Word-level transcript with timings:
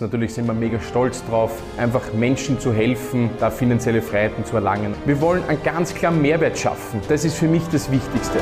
Natürlich 0.00 0.32
sind 0.32 0.46
wir 0.46 0.54
mega 0.54 0.80
stolz 0.80 1.22
drauf, 1.26 1.62
einfach 1.76 2.12
Menschen 2.14 2.58
zu 2.58 2.72
helfen, 2.72 3.28
da 3.38 3.50
finanzielle 3.50 4.00
Freiheiten 4.00 4.44
zu 4.46 4.56
erlangen. 4.56 4.94
Wir 5.04 5.20
wollen 5.20 5.42
einen 5.48 5.62
ganz 5.62 5.94
klaren 5.94 6.22
Mehrwert 6.22 6.58
schaffen. 6.58 7.00
Das 7.08 7.24
ist 7.24 7.36
für 7.36 7.48
mich 7.48 7.62
das 7.70 7.90
Wichtigste. 7.90 8.38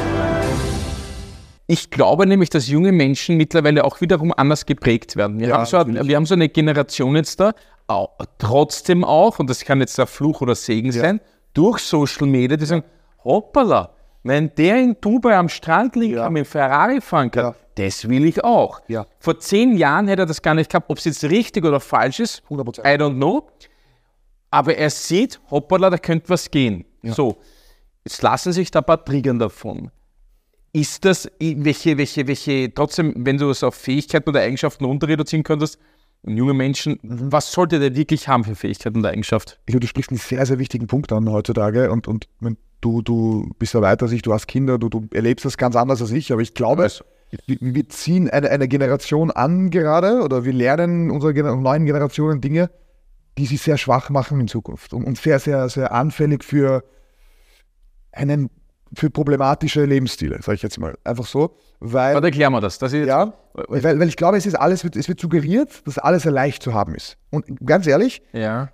Ich 1.67 1.90
glaube 1.90 2.26
nämlich, 2.26 2.49
dass 2.51 2.69
junge 2.69 2.92
Menschen 2.92 3.37
mittlerweile 3.37 3.85
auch 3.85 4.01
wiederum 4.01 4.33
anders 4.37 4.67
geprägt 4.67 5.17
werden. 5.17 5.40
Wir, 5.40 5.49
ja, 5.49 5.58
haben, 5.58 5.67
so, 5.67 6.06
wir 6.08 6.17
haben 6.17 6.26
so 6.26 6.35
eine 6.35 6.49
Generation 6.49 7.17
jetzt 7.17 7.40
da, 7.40 7.53
auch, 7.88 8.11
trotzdem 8.38 9.03
auch, 9.03 9.38
und 9.38 9.51
das 9.51 9.65
kann 9.65 9.81
jetzt 9.81 9.99
der 9.99 10.06
Fluch 10.06 10.40
oder 10.40 10.54
Segen 10.54 10.93
ja. 10.93 11.01
sein, 11.01 11.21
durch 11.54 11.81
Social 11.81 12.29
Media, 12.29 12.56
die 12.56 12.67
sagen, 12.67 12.85
hoppala, 13.25 13.90
wenn 14.22 14.54
der 14.56 14.78
in 14.78 14.96
Dubai 15.00 15.37
am 15.37 15.48
Strand 15.48 15.96
liegt 15.96 16.16
ja. 16.16 16.28
mit 16.28 16.46
Ferrari 16.46 17.00
fahren 17.00 17.30
kann, 17.30 17.45
ja. 17.45 17.55
das 17.77 18.09
will 18.09 18.24
ich 18.24 18.42
auch. 18.42 18.80
Ja. 18.88 19.06
Vor 19.20 19.38
zehn 19.38 19.77
Jahren 19.77 20.09
hätte 20.09 20.22
er 20.22 20.26
das 20.26 20.42
gar 20.42 20.54
nicht 20.54 20.70
gehabt. 20.70 20.90
Ob 20.90 20.98
es 20.98 21.04
jetzt 21.04 21.24
richtig 21.24 21.64
oder 21.64 21.80
falsch 21.80 22.20
ist, 22.20 22.42
100%. 22.48 22.80
I 22.80 22.98
don't 23.00 23.14
know. 23.14 23.48
Aber 24.50 24.76
er 24.76 24.90
sieht, 24.90 25.40
hoppala, 25.50 25.90
da 25.90 25.98
könnte 25.98 26.30
was 26.30 26.50
gehen. 26.50 26.84
So, 27.02 27.38
jetzt 28.04 28.23
lassen 28.23 28.52
sich 28.52 28.70
da 28.70 28.80
ein 28.80 28.84
paar 28.84 29.04
triggern 29.04 29.38
davon. 29.38 29.90
Ist 30.73 31.04
das, 31.04 31.30
welche, 31.40 31.96
welche, 31.96 32.26
welche, 32.26 32.73
trotzdem, 32.74 33.14
wenn 33.16 33.38
du 33.38 33.50
es 33.50 33.62
auf 33.62 33.74
Fähigkeiten 33.74 34.28
oder 34.28 34.40
Eigenschaften 34.40 34.84
runterreduzieren 34.84 35.42
könntest, 35.42 35.78
junge 36.24 36.54
Menschen, 36.54 36.98
mhm. 37.02 37.32
was 37.32 37.52
sollte 37.52 37.78
der 37.78 37.95
wirklich 37.95 38.28
haben 38.28 38.45
für 38.45 38.54
Fähigkeiten 38.54 38.98
und 38.98 39.06
Eigenschaften? 39.06 39.52
Ich 39.60 39.72
glaube, 39.72 39.80
du 39.80 39.86
sprichst 39.86 40.10
einen 40.10 40.18
sehr, 40.18 40.45
sehr 40.46 40.59
wichtigen 40.59 40.86
Punkt 40.86 41.12
an 41.12 41.30
heutzutage 41.30 41.90
und, 41.90 42.09
und 42.09 42.28
du, 42.80 43.02
du 43.02 43.50
bist 43.59 43.74
ja 43.74 43.82
weiter 43.82 44.04
als 44.04 44.12
ich, 44.12 44.23
du 44.23 44.32
hast 44.32 44.46
Kinder, 44.46 44.78
du, 44.78 44.88
du 44.88 45.09
erlebst 45.12 45.45
das 45.45 45.56
ganz 45.56 45.76
anders 45.76 46.00
als 46.00 46.10
ich, 46.10 46.32
aber 46.32 46.42
ich 46.42 46.54
glaube, 46.54 46.84
also. 46.84 47.04
wir, 47.46 47.88
ziehen 47.88 48.30
eine, 48.30 48.50
eine 48.50 48.68
Generation 48.68 49.30
an 49.30 49.70
gerade 49.70 50.23
oder 50.23 50.45
wir 50.45 50.52
lernen 50.52 51.10
unsere 51.10 51.32
neuen 51.56 51.87
Generationen 51.87 52.40
Dinge, 52.40 52.71
die 53.37 53.46
sie 53.46 53.56
sehr 53.56 53.78
schwach 53.78 54.10
machen 54.10 54.40
in 54.40 54.48
Zukunft 54.48 54.93
und, 54.93 55.04
und 55.04 55.18
sehr, 55.18 55.38
sehr, 55.38 55.68
sehr 55.68 55.93
anfällig 55.93 56.45
für 56.45 56.84
einen 58.12 58.50
für 58.94 59.10
problematische 59.10 59.84
Lebensstile, 59.84 60.40
sage 60.42 60.56
ich 60.56 60.62
jetzt 60.62 60.78
mal. 60.78 60.96
Einfach 61.04 61.26
so. 61.26 61.56
Weil, 61.80 62.14
Warte, 62.14 62.28
erklären 62.28 62.52
wir 62.52 62.60
das. 62.60 62.78
das 62.78 62.92
ja, 62.92 63.32
weil, 63.54 64.00
weil 64.00 64.08
ich 64.08 64.17
glaube, 64.17 64.36
es 64.36 64.47
ist 64.47 64.55
alles, 64.55 64.84
es 64.84 65.08
wird 65.08 65.20
suggeriert, 65.20 65.86
dass 65.86 65.98
alles 65.98 66.25
leicht 66.25 66.62
zu 66.62 66.75
haben 66.75 66.94
ist. 66.94 67.16
Und 67.31 67.44
ganz 67.64 67.86
ehrlich, 67.86 68.22
ja. 68.33 68.70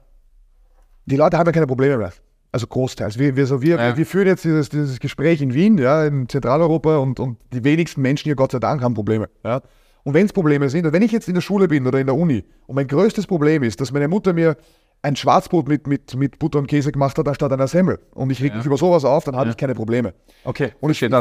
die 1.06 1.16
Leute 1.16 1.38
haben 1.38 1.46
ja 1.46 1.52
keine 1.52 1.66
Probleme 1.66 1.98
mehr. 1.98 2.12
Also 2.52 2.68
großteils. 2.68 3.18
Wir, 3.18 3.34
wir, 3.34 3.46
so, 3.46 3.62
wir, 3.62 3.76
ja. 3.76 3.96
wir 3.96 4.06
führen 4.06 4.28
jetzt 4.28 4.44
dieses, 4.44 4.68
dieses 4.68 5.00
Gespräch 5.00 5.42
in 5.42 5.52
Wien, 5.54 5.76
ja, 5.76 6.04
in 6.04 6.28
Zentraleuropa 6.28 6.98
und, 6.98 7.18
und 7.18 7.38
die 7.52 7.64
wenigsten 7.64 8.00
Menschen 8.00 8.24
hier, 8.24 8.36
Gott 8.36 8.52
sei 8.52 8.60
Dank, 8.60 8.80
haben 8.80 8.94
Probleme. 8.94 9.28
Ja. 9.44 9.60
Und 10.04 10.14
wenn 10.14 10.26
es 10.26 10.32
Probleme 10.32 10.68
sind, 10.68 10.92
wenn 10.92 11.02
ich 11.02 11.10
jetzt 11.10 11.28
in 11.28 11.34
der 11.34 11.40
Schule 11.40 11.66
bin 11.66 11.86
oder 11.86 11.98
in 11.98 12.06
der 12.06 12.14
Uni 12.14 12.44
und 12.66 12.76
mein 12.76 12.86
größtes 12.86 13.26
Problem 13.26 13.62
ist, 13.62 13.80
dass 13.80 13.90
meine 13.90 14.06
Mutter 14.06 14.32
mir 14.32 14.56
ein 15.04 15.16
Schwarzbrot 15.16 15.68
mit, 15.68 15.86
mit, 15.86 16.16
mit 16.16 16.38
Butter 16.38 16.58
und 16.58 16.66
Käse 16.66 16.90
gemacht 16.90 17.18
hat, 17.18 17.28
anstatt 17.28 17.52
einer 17.52 17.68
Semmel. 17.68 18.00
Und 18.14 18.30
ich 18.30 18.42
reg 18.42 18.52
ja. 18.52 18.56
mich 18.56 18.66
über 18.66 18.78
sowas 18.78 19.04
auf, 19.04 19.24
dann 19.24 19.36
habe 19.36 19.46
ja. 19.46 19.50
ich 19.50 19.56
keine 19.58 19.74
Probleme. 19.74 20.14
Okay, 20.44 20.72
und 20.80 20.90
ich 20.90 20.98
finde, 20.98 21.20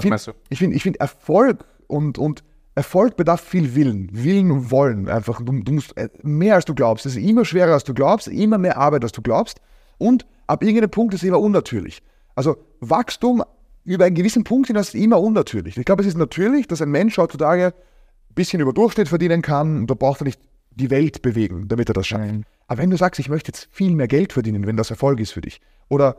ich 0.50 0.58
finde, 0.58 0.76
ich 0.76 0.84
finde 0.84 1.00
Erfolg 1.02 1.66
und, 1.88 2.18
und 2.18 2.44
Erfolg 2.76 3.18
bedarf 3.18 3.42
viel 3.42 3.76
Willen. 3.76 4.10
Willen 4.14 4.52
und 4.52 4.72
Wollen 4.72 5.10
einfach. 5.10 5.42
Du, 5.42 5.52
du 5.62 5.74
musst 5.74 5.98
äh, 5.98 6.08
mehr 6.24 6.56
als 6.56 6.66
du 6.66 6.74
glaubst. 6.74 7.06
Es 7.06 7.18
ist 7.18 7.24
immer 7.24 7.44
schwerer 7.44 7.74
als 7.74 7.84
du 7.84 7.94
glaubst, 7.94 8.30
immer 8.30 8.58
mehr 8.58 8.78
Arbeit 8.78 9.04
als 9.04 9.12
du 9.12 9.22
glaubst. 9.22 9.60
Und 9.98 10.26
ab 10.48 10.64
irgendeinem 10.64 10.90
Punkt 10.90 11.14
ist 11.14 11.22
es 11.22 11.28
immer 11.28 11.40
unnatürlich. 11.40 12.02
Also 12.36 12.58
Wachstum 12.80 13.44
über 13.84 14.06
einen 14.06 14.16
gewissen 14.16 14.46
Punkt 14.46 14.68
hinaus 14.68 14.94
ist 14.94 14.96
immer 14.96 15.20
unnatürlich. 15.20 15.78
Ich 15.78 15.86
glaube, 15.86 16.04
es 16.04 16.08
ist 16.08 16.18
natürlich, 16.18 16.68
dass 16.68 16.82
ein 16.82 16.90
Mensch 16.90 17.18
heutzutage 17.18 17.68
ein 17.68 18.34
bisschen 18.34 18.62
über 18.62 18.72
Durchschnitt 18.72 19.10
verdienen 19.10 19.42
kann 19.42 19.80
und 19.82 19.92
da 19.92 19.94
braucht 19.94 20.22
er 20.22 20.26
nicht 20.26 20.40
die 20.72 20.90
Welt 20.90 21.22
bewegen, 21.22 21.68
damit 21.68 21.90
er 21.90 21.94
das 21.94 22.08
schafft. 22.08 22.24
Nein. 22.24 22.46
Aber 22.68 22.82
wenn 22.82 22.90
du 22.90 22.98
sagst, 22.98 23.20
ich 23.20 23.30
möchte 23.30 23.50
jetzt 23.50 23.68
viel 23.72 23.96
mehr 23.96 24.08
Geld 24.08 24.34
verdienen, 24.34 24.66
wenn 24.66 24.78
das 24.78 24.90
Erfolg 24.90 25.20
ist 25.20 25.32
für 25.32 25.42
dich, 25.42 25.62
oder 25.90 26.18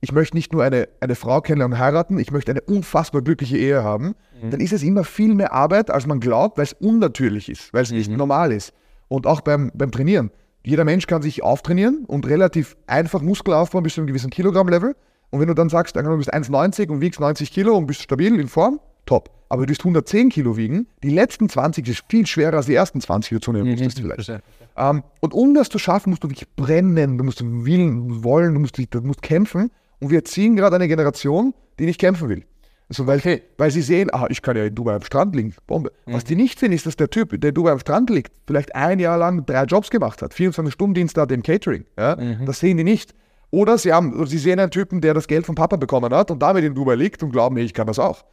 ich 0.00 0.12
möchte 0.12 0.36
nicht 0.36 0.52
nur 0.52 0.62
eine, 0.62 0.88
eine 1.00 1.14
Frau 1.14 1.40
kennenlernen 1.40 1.74
und 1.74 1.82
heiraten, 1.82 2.18
ich 2.18 2.30
möchte 2.30 2.52
eine 2.52 2.60
unfassbar 2.60 3.22
glückliche 3.22 3.56
Ehe 3.56 3.82
haben, 3.82 4.14
mhm. 4.42 4.50
dann 4.50 4.60
ist 4.60 4.72
es 4.72 4.82
immer 4.82 5.04
viel 5.04 5.34
mehr 5.34 5.52
Arbeit, 5.52 5.90
als 5.90 6.06
man 6.06 6.20
glaubt, 6.20 6.58
weil 6.58 6.64
es 6.64 6.74
unnatürlich 6.74 7.48
ist, 7.48 7.72
weil 7.72 7.82
es 7.82 7.90
mhm. 7.90 7.96
nicht 7.96 8.10
normal 8.10 8.52
ist. 8.52 8.72
Und 9.08 9.26
auch 9.26 9.40
beim, 9.40 9.70
beim 9.74 9.90
Trainieren. 9.90 10.30
Jeder 10.64 10.84
Mensch 10.84 11.06
kann 11.06 11.22
sich 11.22 11.42
auftrainieren 11.42 12.04
und 12.06 12.26
relativ 12.26 12.76
einfach 12.86 13.22
Muskel 13.22 13.54
aufbauen 13.54 13.84
bis 13.84 13.94
zu 13.94 14.00
einem 14.00 14.08
gewissen 14.08 14.30
Kilogramm-Level. 14.30 14.96
Und 15.30 15.40
wenn 15.40 15.48
du 15.48 15.54
dann 15.54 15.68
sagst, 15.68 15.96
du 15.96 16.16
bist 16.16 16.32
1,90 16.32 16.88
und 16.88 17.00
wiegst 17.00 17.20
90 17.20 17.52
Kilo 17.52 17.76
und 17.76 17.86
bist 17.86 18.02
stabil 18.02 18.38
in 18.38 18.48
Form, 18.48 18.80
top. 19.06 19.30
Aber 19.48 19.64
du 19.64 19.70
wirst 19.70 19.82
110 19.82 20.28
Kilo 20.28 20.56
wiegen, 20.56 20.88
die 21.02 21.10
letzten 21.10 21.48
20 21.48 21.86
ist 21.88 22.04
viel 22.08 22.26
schwerer 22.26 22.56
als 22.56 22.66
die 22.66 22.74
ersten 22.74 23.00
20, 23.00 23.28
die 23.28 23.34
du 23.36 23.40
zunehmen 23.40 23.66
mhm. 23.66 23.72
musstest 23.72 24.00
vielleicht. 24.00 24.42
Ähm, 24.76 25.02
und 25.20 25.34
um 25.34 25.54
das 25.54 25.68
zu 25.68 25.78
schaffen, 25.78 26.10
musst 26.10 26.24
du 26.24 26.28
wirklich 26.28 26.48
brennen, 26.54 27.18
du 27.18 27.24
musst 27.24 27.42
willen, 27.42 28.22
wollen, 28.22 28.54
du 28.54 28.60
musst, 28.60 28.78
du 28.78 29.00
musst 29.00 29.22
kämpfen. 29.22 29.70
Und 30.00 30.10
wir 30.10 30.24
ziehen 30.24 30.56
gerade 30.56 30.76
eine 30.76 30.88
Generation, 30.88 31.54
die 31.78 31.86
nicht 31.86 32.00
kämpfen 32.00 32.28
will. 32.28 32.44
Also 32.88 33.06
weil, 33.06 33.18
okay. 33.18 33.42
weil 33.58 33.70
sie 33.70 33.82
sehen, 33.82 34.10
ah, 34.12 34.26
ich 34.28 34.42
kann 34.42 34.56
ja 34.56 34.64
in 34.64 34.74
Dubai 34.74 34.94
am 34.94 35.02
Strand 35.02 35.34
liegen, 35.34 35.54
Bombe. 35.66 35.90
Mhm. 36.06 36.12
Was 36.12 36.24
die 36.24 36.36
nicht 36.36 36.60
sehen, 36.60 36.72
ist, 36.72 36.86
dass 36.86 36.94
der 36.94 37.10
Typ, 37.10 37.40
der 37.40 37.48
in 37.48 37.54
Dubai 37.54 37.72
am 37.72 37.80
Strand 37.80 38.10
liegt, 38.10 38.32
vielleicht 38.46 38.74
ein 38.76 39.00
Jahr 39.00 39.18
lang 39.18 39.44
drei 39.44 39.64
Jobs 39.64 39.90
gemacht 39.90 40.22
hat, 40.22 40.32
24-Stunden-Dienst 40.32 41.18
hat 41.18 41.32
im 41.32 41.42
Catering. 41.42 41.84
Ja? 41.98 42.16
Mhm. 42.16 42.46
Das 42.46 42.60
sehen 42.60 42.76
die 42.76 42.84
nicht. 42.84 43.14
Oder 43.50 43.78
sie, 43.78 43.92
haben, 43.92 44.26
sie 44.26 44.38
sehen 44.38 44.60
einen 44.60 44.70
Typen, 44.70 45.00
der 45.00 45.14
das 45.14 45.26
Geld 45.26 45.46
vom 45.46 45.54
Papa 45.54 45.76
bekommen 45.76 46.12
hat 46.12 46.30
und 46.30 46.40
damit 46.40 46.62
in 46.64 46.74
Dubai 46.74 46.94
liegt 46.94 47.22
und 47.22 47.32
glauben, 47.32 47.56
ich 47.56 47.74
kann 47.74 47.86
das 47.86 47.98
auch. 47.98 48.24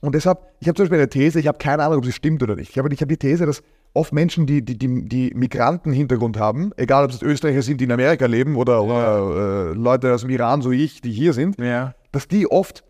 Und 0.00 0.14
deshalb, 0.14 0.38
ich 0.60 0.68
habe 0.68 0.76
zum 0.76 0.84
Beispiel 0.84 0.98
eine 0.98 1.08
These, 1.08 1.40
ich 1.40 1.46
habe 1.46 1.58
keine 1.58 1.82
Ahnung, 1.82 1.98
ob 1.98 2.04
sie 2.04 2.12
stimmt 2.12 2.42
oder 2.42 2.56
nicht. 2.56 2.70
Ich 2.70 2.78
habe 2.78 2.92
ich 2.92 3.00
hab 3.00 3.08
die 3.08 3.16
These, 3.16 3.46
dass 3.46 3.62
oft 3.94 4.12
Menschen, 4.12 4.46
die, 4.46 4.64
die, 4.64 4.76
die, 4.76 5.08
die 5.08 5.32
Migranten-Hintergrund 5.34 6.38
haben, 6.38 6.72
egal 6.76 7.04
ob 7.04 7.10
es 7.10 7.22
Österreicher 7.22 7.62
sind, 7.62 7.80
die 7.80 7.84
in 7.84 7.92
Amerika 7.92 8.26
leben 8.26 8.56
oder, 8.56 8.82
oder 8.82 9.70
äh, 9.70 9.72
Leute 9.72 10.12
aus 10.12 10.22
dem 10.22 10.30
Iran, 10.30 10.62
so 10.62 10.72
wie 10.72 10.84
ich, 10.84 11.00
die 11.00 11.12
hier 11.12 11.32
sind, 11.32 11.58
ja. 11.58 11.94
dass 12.12 12.28
die 12.28 12.50
oft 12.50 12.84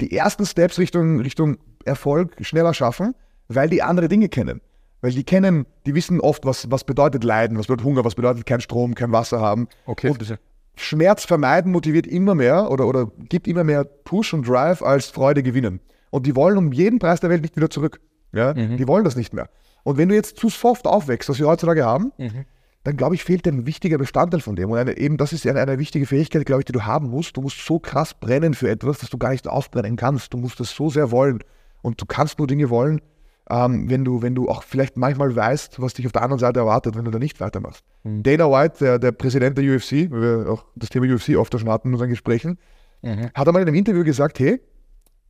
die 0.00 0.16
ersten 0.16 0.44
Steps 0.44 0.78
Richtung, 0.78 1.20
Richtung 1.20 1.56
Erfolg 1.84 2.36
schneller 2.40 2.74
schaffen, 2.74 3.14
weil 3.48 3.68
die 3.68 3.82
andere 3.82 4.08
Dinge 4.08 4.28
kennen. 4.28 4.60
Weil 5.00 5.12
die 5.12 5.24
kennen, 5.24 5.66
die 5.86 5.94
wissen 5.94 6.20
oft, 6.20 6.46
was, 6.46 6.70
was 6.70 6.84
bedeutet 6.84 7.24
Leiden, 7.24 7.58
was 7.58 7.66
bedeutet 7.66 7.84
Hunger, 7.84 8.04
was 8.04 8.14
bedeutet 8.14 8.46
kein 8.46 8.60
Strom, 8.60 8.94
kein 8.94 9.12
Wasser 9.12 9.40
haben. 9.40 9.68
Okay, 9.86 10.10
und 10.10 10.38
Schmerz 10.76 11.24
vermeiden 11.24 11.72
motiviert 11.72 12.06
immer 12.06 12.34
mehr 12.34 12.70
oder, 12.70 12.86
oder 12.86 13.10
gibt 13.28 13.46
immer 13.46 13.64
mehr 13.64 13.84
Push 13.84 14.34
und 14.34 14.48
Drive 14.48 14.82
als 14.82 15.06
Freude 15.06 15.42
gewinnen. 15.42 15.80
Und 16.10 16.26
die 16.26 16.34
wollen 16.36 16.56
um 16.56 16.72
jeden 16.72 16.98
Preis 16.98 17.20
der 17.20 17.30
Welt 17.30 17.42
nicht 17.42 17.56
wieder 17.56 17.70
zurück. 17.70 18.00
Ja? 18.32 18.54
Mhm. 18.54 18.76
Die 18.76 18.88
wollen 18.88 19.04
das 19.04 19.16
nicht 19.16 19.32
mehr. 19.32 19.48
Und 19.84 19.98
wenn 19.98 20.08
du 20.08 20.14
jetzt 20.14 20.38
zu 20.38 20.48
soft 20.48 20.86
aufwächst, 20.86 21.28
was 21.28 21.38
wir 21.38 21.46
heutzutage 21.46 21.84
haben, 21.84 22.12
mhm. 22.18 22.46
dann 22.82 22.96
glaube 22.96 23.14
ich, 23.14 23.22
fehlt 23.22 23.46
ein 23.46 23.66
wichtiger 23.66 23.98
Bestandteil 23.98 24.40
von 24.40 24.56
dem. 24.56 24.70
Und 24.70 24.78
eine, 24.78 24.96
eben 24.96 25.16
das 25.16 25.32
ist 25.32 25.46
eine, 25.46 25.60
eine 25.60 25.78
wichtige 25.78 26.06
Fähigkeit, 26.06 26.44
glaube 26.44 26.62
ich, 26.62 26.64
die 26.64 26.72
du 26.72 26.84
haben 26.84 27.10
musst. 27.10 27.36
Du 27.36 27.42
musst 27.42 27.64
so 27.64 27.78
krass 27.78 28.14
brennen 28.14 28.54
für 28.54 28.68
etwas, 28.68 28.98
dass 28.98 29.10
du 29.10 29.18
gar 29.18 29.30
nicht 29.30 29.46
aufbrennen 29.46 29.96
kannst. 29.96 30.32
Du 30.32 30.38
musst 30.38 30.58
es 30.58 30.74
so 30.74 30.90
sehr 30.90 31.10
wollen. 31.10 31.44
Und 31.82 32.00
du 32.00 32.06
kannst 32.06 32.38
nur 32.38 32.48
Dinge 32.48 32.70
wollen, 32.70 33.02
ähm, 33.50 33.90
wenn, 33.90 34.06
du, 34.06 34.22
wenn 34.22 34.34
du 34.34 34.48
auch 34.48 34.62
vielleicht 34.62 34.96
manchmal 34.96 35.36
weißt, 35.36 35.80
was 35.80 35.92
dich 35.92 36.06
auf 36.06 36.12
der 36.12 36.22
anderen 36.22 36.40
Seite 36.40 36.60
erwartet, 36.60 36.96
wenn 36.96 37.04
du 37.04 37.10
da 37.10 37.18
nicht 37.18 37.40
weitermachst. 37.40 37.84
Mhm. 38.04 38.22
Dana 38.22 38.50
White, 38.50 38.76
der, 38.80 38.98
der 38.98 39.12
Präsident 39.12 39.58
der 39.58 39.64
UFC, 39.64 40.10
weil 40.10 40.20
wir 40.20 40.50
auch 40.50 40.64
das 40.76 40.88
Thema 40.88 41.12
UFC 41.12 41.36
oft 41.36 41.58
schon 41.58 41.68
hatten 41.68 41.88
in 41.88 41.94
unseren 41.94 42.08
Gesprächen, 42.08 42.58
mhm. 43.02 43.30
hat 43.34 43.46
einmal 43.46 43.62
in 43.62 43.68
einem 43.68 43.76
Interview 43.76 44.02
gesagt, 44.02 44.38
hey, 44.38 44.62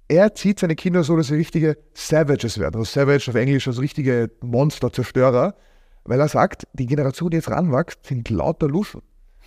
er 0.09 0.35
zieht 0.35 0.61
seine 0.61 0.75
Kinder 0.75 1.03
so, 1.05 1.17
dass 1.17 1.29
sie 1.29 1.35
richtige 1.35 1.79
Savages 1.95 2.59
werden. 2.59 2.77
Also 2.77 2.85
Savage 2.85 3.31
auf 3.31 3.35
Englisch, 3.35 3.67
also 3.67 3.81
richtige 3.81 4.31
Monster, 4.43 4.93
Zerstörer. 4.93 5.55
Weil 6.05 6.21
er 6.21 6.29
sagt, 6.29 6.67
die 6.75 6.87
Generation, 6.87 7.31
die 7.31 7.39
jetzt 7.39 7.51
ranwächst, 7.51 8.05
sind 8.07 8.29
lauter 8.29 8.69
Luschen. 8.69 9.01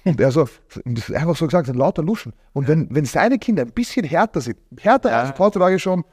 Und 0.03 0.19
er 0.19 0.31
so, 0.31 0.47
das 0.85 1.09
ist 1.09 1.15
einfach 1.15 1.35
so 1.35 1.45
gesagt, 1.45 1.67
sind 1.67 1.75
lauter 1.75 2.01
Luschen. 2.01 2.33
Und 2.53 2.67
wenn, 2.67 2.87
wenn 2.89 3.05
seine 3.05 3.37
Kinder 3.37 3.63
ein 3.63 3.71
bisschen 3.71 4.05
härter 4.05 4.41
sind, 4.41 4.57
härter 4.79 5.09
ja. 5.09 5.21
als 5.21 5.37
heutzutage 5.37 5.77
schon, 5.79 6.03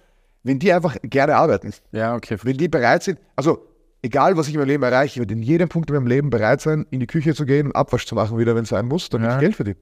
wenn 0.43 0.59
die 0.59 0.73
einfach 0.73 0.97
gerne 1.03 1.37
arbeiten. 1.37 1.73
Ja, 1.93 2.15
okay. 2.15 2.37
Wenn 2.43 2.57
die 2.59 2.69
bereit 2.69 3.03
sind, 3.03 3.19
also 3.37 3.67
egal 4.03 4.37
was 4.37 4.49
ich 4.49 4.55
in 4.55 4.61
meinem 4.61 4.69
Leben 4.69 4.83
erreiche, 4.83 5.15
ich 5.15 5.19
werde 5.21 5.35
in 5.35 5.43
jedem 5.43 5.69
Punkt 5.69 5.89
in 5.89 5.97
meinem 5.97 6.07
Leben 6.07 6.31
bereit 6.31 6.61
sein, 6.61 6.87
in 6.91 7.01
die 7.01 7.07
Küche 7.07 7.35
zu 7.35 7.47
gehen 7.47 7.69
und 7.69 7.77
Abwasch 7.77 8.07
zu 8.07 8.15
machen, 8.15 8.39
wieder 8.39 8.55
wenn 8.55 8.65
es 8.65 8.69
sein 8.69 8.87
muss, 8.87 9.09
damit 9.09 9.29
ja. 9.29 9.35
ich 9.37 9.41
Geld 9.41 9.57
verdiene. 9.57 9.77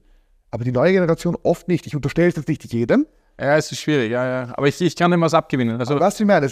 Aber 0.51 0.63
die 0.63 0.71
neue 0.71 0.93
Generation 0.93 1.35
oft 1.43 1.67
nicht. 1.67 1.87
Ich 1.87 1.95
unterstelle 1.95 2.29
es 2.29 2.35
jetzt 2.35 2.47
nicht 2.47 2.63
jedem, 2.71 3.05
ja, 3.39 3.57
es 3.57 3.71
ist 3.71 3.79
schwierig, 3.79 4.11
ja, 4.11 4.25
ja. 4.25 4.53
Aber 4.55 4.67
ich, 4.67 4.79
ich 4.79 4.95
kann 4.95 5.09
dem 5.11 5.21
was 5.21 5.33
abgewinnen. 5.33 5.79
Also, 5.79 5.99
was 5.99 6.19
ich 6.19 6.25
meine, 6.25 6.47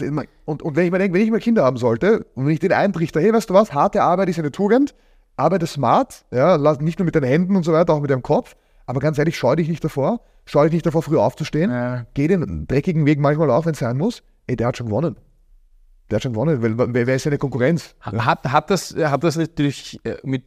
und, 0.46 0.64
und 0.64 0.76
wenn 0.76 0.86
ich 0.86 0.92
mir 0.92 0.98
denke, 0.98 1.14
wenn 1.14 1.24
ich 1.24 1.32
mal 1.32 1.40
Kinder 1.40 1.64
haben 1.64 1.78
sollte 1.78 2.26
und 2.34 2.46
wenn 2.46 2.54
ich 2.54 2.60
den 2.60 2.74
eintrichter, 2.74 3.22
hey, 3.22 3.32
weißt 3.32 3.50
du 3.50 3.54
was, 3.54 3.74
harte 3.74 4.02
Arbeit 4.02 4.30
ist 4.30 4.40
eine 4.40 4.52
Tugend, 4.52 4.96
arbeite 5.38 5.68
smart, 5.68 6.26
ja, 6.32 6.58
nicht 6.80 6.98
nur 7.00 7.06
mit 7.06 7.16
deinen 7.16 7.26
Händen 7.26 7.56
und 7.56 7.64
so 7.64 7.74
weiter, 7.74 7.94
auch 7.94 8.02
mit 8.02 8.10
deinem 8.10 8.24
Kopf, 8.24 8.56
aber 8.88 9.00
ganz 9.00 9.18
ehrlich, 9.20 9.38
scheu 9.38 9.56
dich 9.56 9.70
nicht 9.70 9.84
davor, 9.84 10.22
scheu 10.46 10.66
dich 10.66 10.74
nicht 10.74 10.86
davor, 10.86 11.04
früh 11.04 11.18
aufzustehen, 11.18 11.70
ja. 11.70 12.06
geh 12.16 12.28
den 12.28 12.68
dreckigen 12.68 13.06
Weg 13.06 13.20
manchmal 13.20 13.52
auf, 13.52 13.66
wenn 13.66 13.74
es 13.74 13.80
sein 13.80 13.98
muss, 13.98 14.24
ey, 14.48 14.56
der 14.56 14.68
hat 14.68 14.78
schon 14.78 14.88
gewonnen. 14.88 15.18
Der 16.10 16.18
hat 16.18 16.24
schon 16.24 16.34
gewonnen, 16.34 16.62
weil 16.62 16.78
wer, 16.78 17.08
wer 17.08 17.16
ist 17.16 17.24
seine 17.24 17.38
Konkurrenz? 17.38 17.96
Hat, 18.02 18.44
hat, 18.44 18.70
das, 18.70 18.96
hat 18.96 19.24
das 19.24 19.38
natürlich 19.38 20.00
äh, 20.04 20.16
mit 20.24 20.44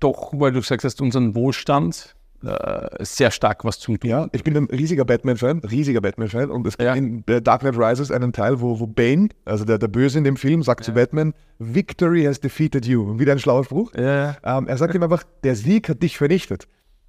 doch, 0.00 0.32
weil 0.34 0.52
du 0.52 0.60
gesagt 0.60 0.84
hast, 0.84 1.00
unseren 1.00 1.34
Wohlstand 1.34 2.15
äh, 2.46 3.04
sehr 3.04 3.30
stark 3.30 3.64
was 3.64 3.78
zum 3.78 3.98
tun. 3.98 4.08
Ja, 4.10 4.28
ich 4.32 4.44
bin 4.44 4.56
ein 4.56 4.64
riesiger 4.66 5.04
Batman-Fan, 5.04 5.60
riesiger 5.60 6.00
Batman-Fan. 6.00 6.50
Und 6.50 6.66
es 6.66 6.76
gibt 6.78 6.86
Ja. 6.86 6.94
in 6.94 7.24
Dark 7.26 7.60
Knight 7.60 7.76
Rises 7.78 8.10
einen 8.10 8.32
Teil, 8.32 8.60
wo, 8.60 8.78
wo 8.80 8.86
Bane, 8.86 9.28
also 9.44 9.64
der, 9.64 9.78
der 9.78 9.88
Böse 9.88 10.18
in 10.18 10.24
dem 10.24 10.36
Film, 10.36 10.62
sagt 10.62 10.84
zu 10.84 10.92
Batman, 10.92 11.34
Victory 11.58 12.24
has 12.24 12.40
defeated 12.40 12.86
you. 12.86 13.18
Wieder 13.18 13.32
ein 13.32 13.38
schlauer 13.38 13.64
Spruch. 13.64 13.92
Ja. 13.94 14.36
Ähm, 14.44 14.66
er 14.68 14.76
sagt 14.76 14.94
ihm 14.94 15.02
einfach, 15.02 15.22
der 15.44 15.56
Sieg 15.56 15.88
hat 15.88 16.02
dich 16.02 16.16
vernichtet. 16.18 16.66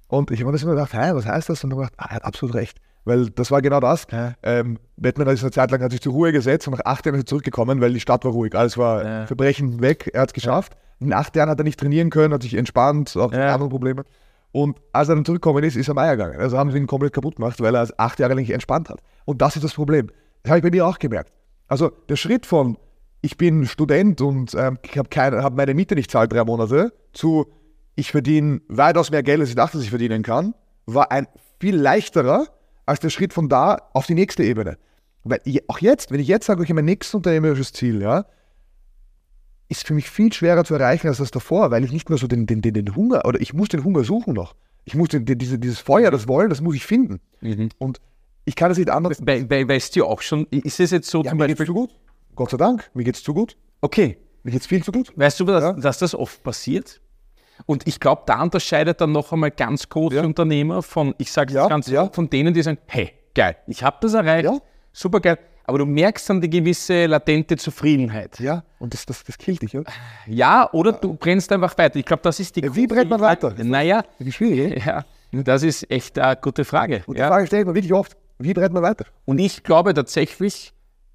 Und 0.08 0.30
ich 0.30 0.40
habe 0.40 0.46
mir 0.46 0.52
das 0.52 0.62
immer 0.62 0.72
gedacht, 0.74 0.94
hä, 0.94 1.10
was 1.12 1.26
heißt 1.26 1.48
das? 1.50 1.62
Und 1.64 1.70
dann 1.70 1.78
gedacht, 1.80 1.94
ah, 1.98 2.06
er 2.10 2.16
hat 2.16 2.24
absolut 2.24 2.54
recht. 2.54 2.78
Weil 3.04 3.30
das 3.30 3.50
war 3.50 3.62
genau 3.62 3.80
das. 3.80 4.06
Ja. 4.10 4.34
Ähm, 4.42 4.78
Batman 4.96 5.28
hat 5.28 5.36
sich 5.36 5.42
eine 5.44 5.50
Zeit 5.52 5.70
lang 5.70 5.82
hat 5.82 5.90
sich 5.92 6.00
zur 6.00 6.12
Ruhe 6.12 6.32
gesetzt 6.32 6.66
und 6.66 6.74
nach 6.74 6.84
acht 6.84 7.06
Jahren 7.06 7.14
ist 7.16 7.22
er 7.22 7.26
zurückgekommen, 7.26 7.80
weil 7.80 7.92
die 7.92 8.00
Stadt 8.00 8.24
war 8.24 8.32
ruhig. 8.32 8.54
Alles 8.54 8.76
war 8.76 9.04
Ja. 9.04 9.26
Verbrechen 9.26 9.80
weg, 9.80 10.10
er 10.12 10.22
hat 10.22 10.30
es 10.30 10.34
geschafft. 10.34 10.76
In 11.00 11.12
acht 11.12 11.36
Jahren 11.36 11.48
hat 11.48 11.58
er 11.60 11.64
nicht 11.64 11.78
trainieren 11.78 12.10
können, 12.10 12.34
hat 12.34 12.42
sich 12.42 12.54
entspannt, 12.54 13.16
auch 13.16 13.32
Ja. 13.32 13.54
andere 13.54 13.68
Probleme. 13.68 14.04
Und 14.52 14.78
als 14.92 15.08
er 15.08 15.14
dann 15.14 15.24
zurückgekommen 15.24 15.62
ist, 15.62 15.76
ist 15.76 15.88
er 15.88 15.94
Meier 15.94 16.16
gegangen. 16.16 16.40
Also 16.40 16.56
haben 16.56 16.70
sie 16.70 16.78
ihn 16.78 16.86
komplett 16.86 17.12
kaputt 17.12 17.36
gemacht, 17.36 17.60
weil 17.60 17.74
er 17.74 17.82
es 17.82 17.98
acht 17.98 18.18
Jahre 18.18 18.34
nicht 18.34 18.50
entspannt 18.50 18.88
hat. 18.88 19.00
Und 19.24 19.42
das 19.42 19.56
ist 19.56 19.62
das 19.62 19.74
Problem. 19.74 20.08
Das 20.42 20.50
habe 20.50 20.58
ich 20.58 20.62
bei 20.64 20.70
mir 20.70 20.86
auch 20.86 20.98
gemerkt. 20.98 21.32
Also 21.66 21.90
der 22.08 22.16
Schritt 22.16 22.46
von, 22.46 22.78
ich 23.20 23.36
bin 23.36 23.66
Student 23.66 24.20
und 24.22 24.54
ähm, 24.54 24.78
ich 24.82 24.96
habe 24.96 25.08
hab 25.42 25.54
meine 25.54 25.74
Miete 25.74 25.94
nicht 25.94 26.10
zahlt 26.10 26.32
drei 26.32 26.44
Monate, 26.44 26.92
zu, 27.12 27.46
ich 27.94 28.10
verdiene 28.10 28.60
weitaus 28.68 29.10
mehr 29.10 29.22
Geld, 29.22 29.40
als 29.40 29.50
ich 29.50 29.54
dachte, 29.54 29.76
dass 29.76 29.84
ich 29.84 29.90
verdienen 29.90 30.22
kann, 30.22 30.54
war 30.86 31.10
ein 31.12 31.26
viel 31.60 31.76
leichterer 31.76 32.46
als 32.86 33.00
der 33.00 33.10
Schritt 33.10 33.34
von 33.34 33.48
da 33.50 33.76
auf 33.92 34.06
die 34.06 34.14
nächste 34.14 34.44
Ebene. 34.44 34.78
Weil 35.24 35.40
je- 35.44 35.62
auch 35.68 35.78
jetzt, 35.80 36.10
wenn 36.10 36.20
ich 36.20 36.28
jetzt 36.28 36.46
sage, 36.46 36.62
okay, 36.62 36.72
mein 36.72 36.86
nächstes 36.86 37.14
unternehmerisches 37.14 37.72
Ziel, 37.72 38.00
ja, 38.00 38.24
ist 39.68 39.86
für 39.86 39.94
mich 39.94 40.08
viel 40.08 40.32
schwerer 40.32 40.64
zu 40.64 40.74
erreichen 40.74 41.08
als 41.08 41.18
das 41.18 41.30
davor, 41.30 41.70
weil 41.70 41.84
ich 41.84 41.92
nicht 41.92 42.08
mehr 42.08 42.18
so 42.18 42.26
den, 42.26 42.46
den, 42.46 42.62
den, 42.62 42.74
den 42.74 42.94
Hunger, 42.96 43.24
oder 43.26 43.40
ich 43.40 43.52
muss 43.52 43.68
den 43.68 43.84
Hunger 43.84 44.04
suchen 44.04 44.32
noch. 44.34 44.54
Ich 44.84 44.94
muss 44.94 45.08
den, 45.10 45.24
den, 45.26 45.38
diese, 45.38 45.58
dieses 45.58 45.78
Feuer, 45.78 46.10
das 46.10 46.26
Wollen, 46.28 46.48
das 46.48 46.60
muss 46.62 46.74
ich 46.74 46.86
finden. 46.86 47.20
Und 47.78 48.00
ich 48.46 48.56
kann 48.56 48.70
es 48.70 48.78
nicht 48.78 48.88
anders. 48.90 49.18
Weil, 49.26 49.48
weil, 49.50 49.68
weißt 49.68 49.94
du 49.96 50.06
auch 50.06 50.22
schon, 50.22 50.46
ist 50.50 50.80
es 50.80 50.90
jetzt 50.90 51.10
so 51.10 51.22
Ja, 51.22 51.30
zum 51.30 51.38
mir 51.38 51.46
geht's 51.46 51.58
Beispiel, 51.58 51.74
zu 51.74 51.80
gut. 51.80 51.90
Gott 52.34 52.50
sei 52.50 52.56
Dank, 52.56 52.90
mir 52.94 53.04
geht's 53.04 53.22
zu 53.22 53.34
gut. 53.34 53.56
okay, 53.82 54.16
Mir 54.44 54.52
geht's 54.52 54.66
viel 54.66 54.82
zu 54.82 54.92
gut. 54.92 55.12
weißt 55.16 55.40
du, 55.40 55.44
dass, 55.44 55.62
Ja. 55.62 55.72
dass 55.74 55.98
das 55.98 56.14
oft 56.14 56.42
passiert? 56.42 57.00
Und 57.66 57.86
ich 57.88 57.98
glaube, 58.00 58.22
da 58.24 58.40
unterscheidet 58.42 59.00
dann 59.00 59.12
noch 59.12 59.32
einmal 59.32 59.50
ganz 59.50 59.88
große 59.88 60.16
Ja. 60.16 60.22
Unternehmer 60.24 60.80
von, 60.82 61.14
ich 61.18 61.30
sage 61.32 61.52
Ja, 61.52 61.64
es 61.64 61.68
ganz 61.68 61.88
ja. 61.88 62.08
von 62.10 62.30
denen, 62.30 62.54
die 62.54 62.62
sagen, 62.62 62.78
hey, 62.86 63.10
geil, 63.34 63.56
ich 63.66 63.82
habe 63.82 63.98
das 64.00 64.14
erreicht, 64.14 64.44
Ja. 64.44 64.58
super 64.92 65.20
geil, 65.20 65.38
aber 65.68 65.78
du 65.78 65.86
merkst 65.86 66.28
dann 66.30 66.40
die 66.40 66.48
gewisse 66.50 67.06
latente 67.06 67.56
Zufriedenheit. 67.56 68.40
Ja, 68.40 68.64
und 68.78 68.94
das, 68.94 69.04
das, 69.06 69.22
das 69.22 69.36
killt 69.36 69.60
dich, 69.62 69.72
ja? 69.74 69.82
Ja, 70.26 70.68
oder 70.72 70.92
du 70.92 71.14
brennst 71.14 71.52
einfach 71.52 71.76
weiter. 71.76 71.96
Ich 71.98 72.06
glaube, 72.06 72.22
das 72.22 72.40
ist 72.40 72.56
die 72.56 72.62
Ja, 72.62 72.74
wie 72.74 72.86
brennt 72.86 73.10
man 73.10 73.20
weiter? 73.20 73.54
Naja, 73.62 74.02
Das 74.18 74.28
ist 74.28 74.34
schwierig, 74.36 74.76
eh? 74.76 74.88
ja, 74.88 75.04
das 75.30 75.62
ist 75.62 75.90
echt 75.90 76.18
eine 76.18 76.36
gute 76.36 76.64
Frage. 76.64 77.02
Und 77.06 77.16
die 77.16 77.20
Ja. 77.20 77.28
Frage 77.28 77.46
stellt 77.46 77.66
man 77.66 77.74
wirklich 77.74 77.92
oft, 77.92 78.16
wie 78.38 78.54
brennt 78.54 78.72
man 78.72 78.82
weiter? 78.82 79.04
Und 79.26 79.38
ich 79.38 79.62
glaube 79.62 79.92
tatsächlich, 79.94 80.72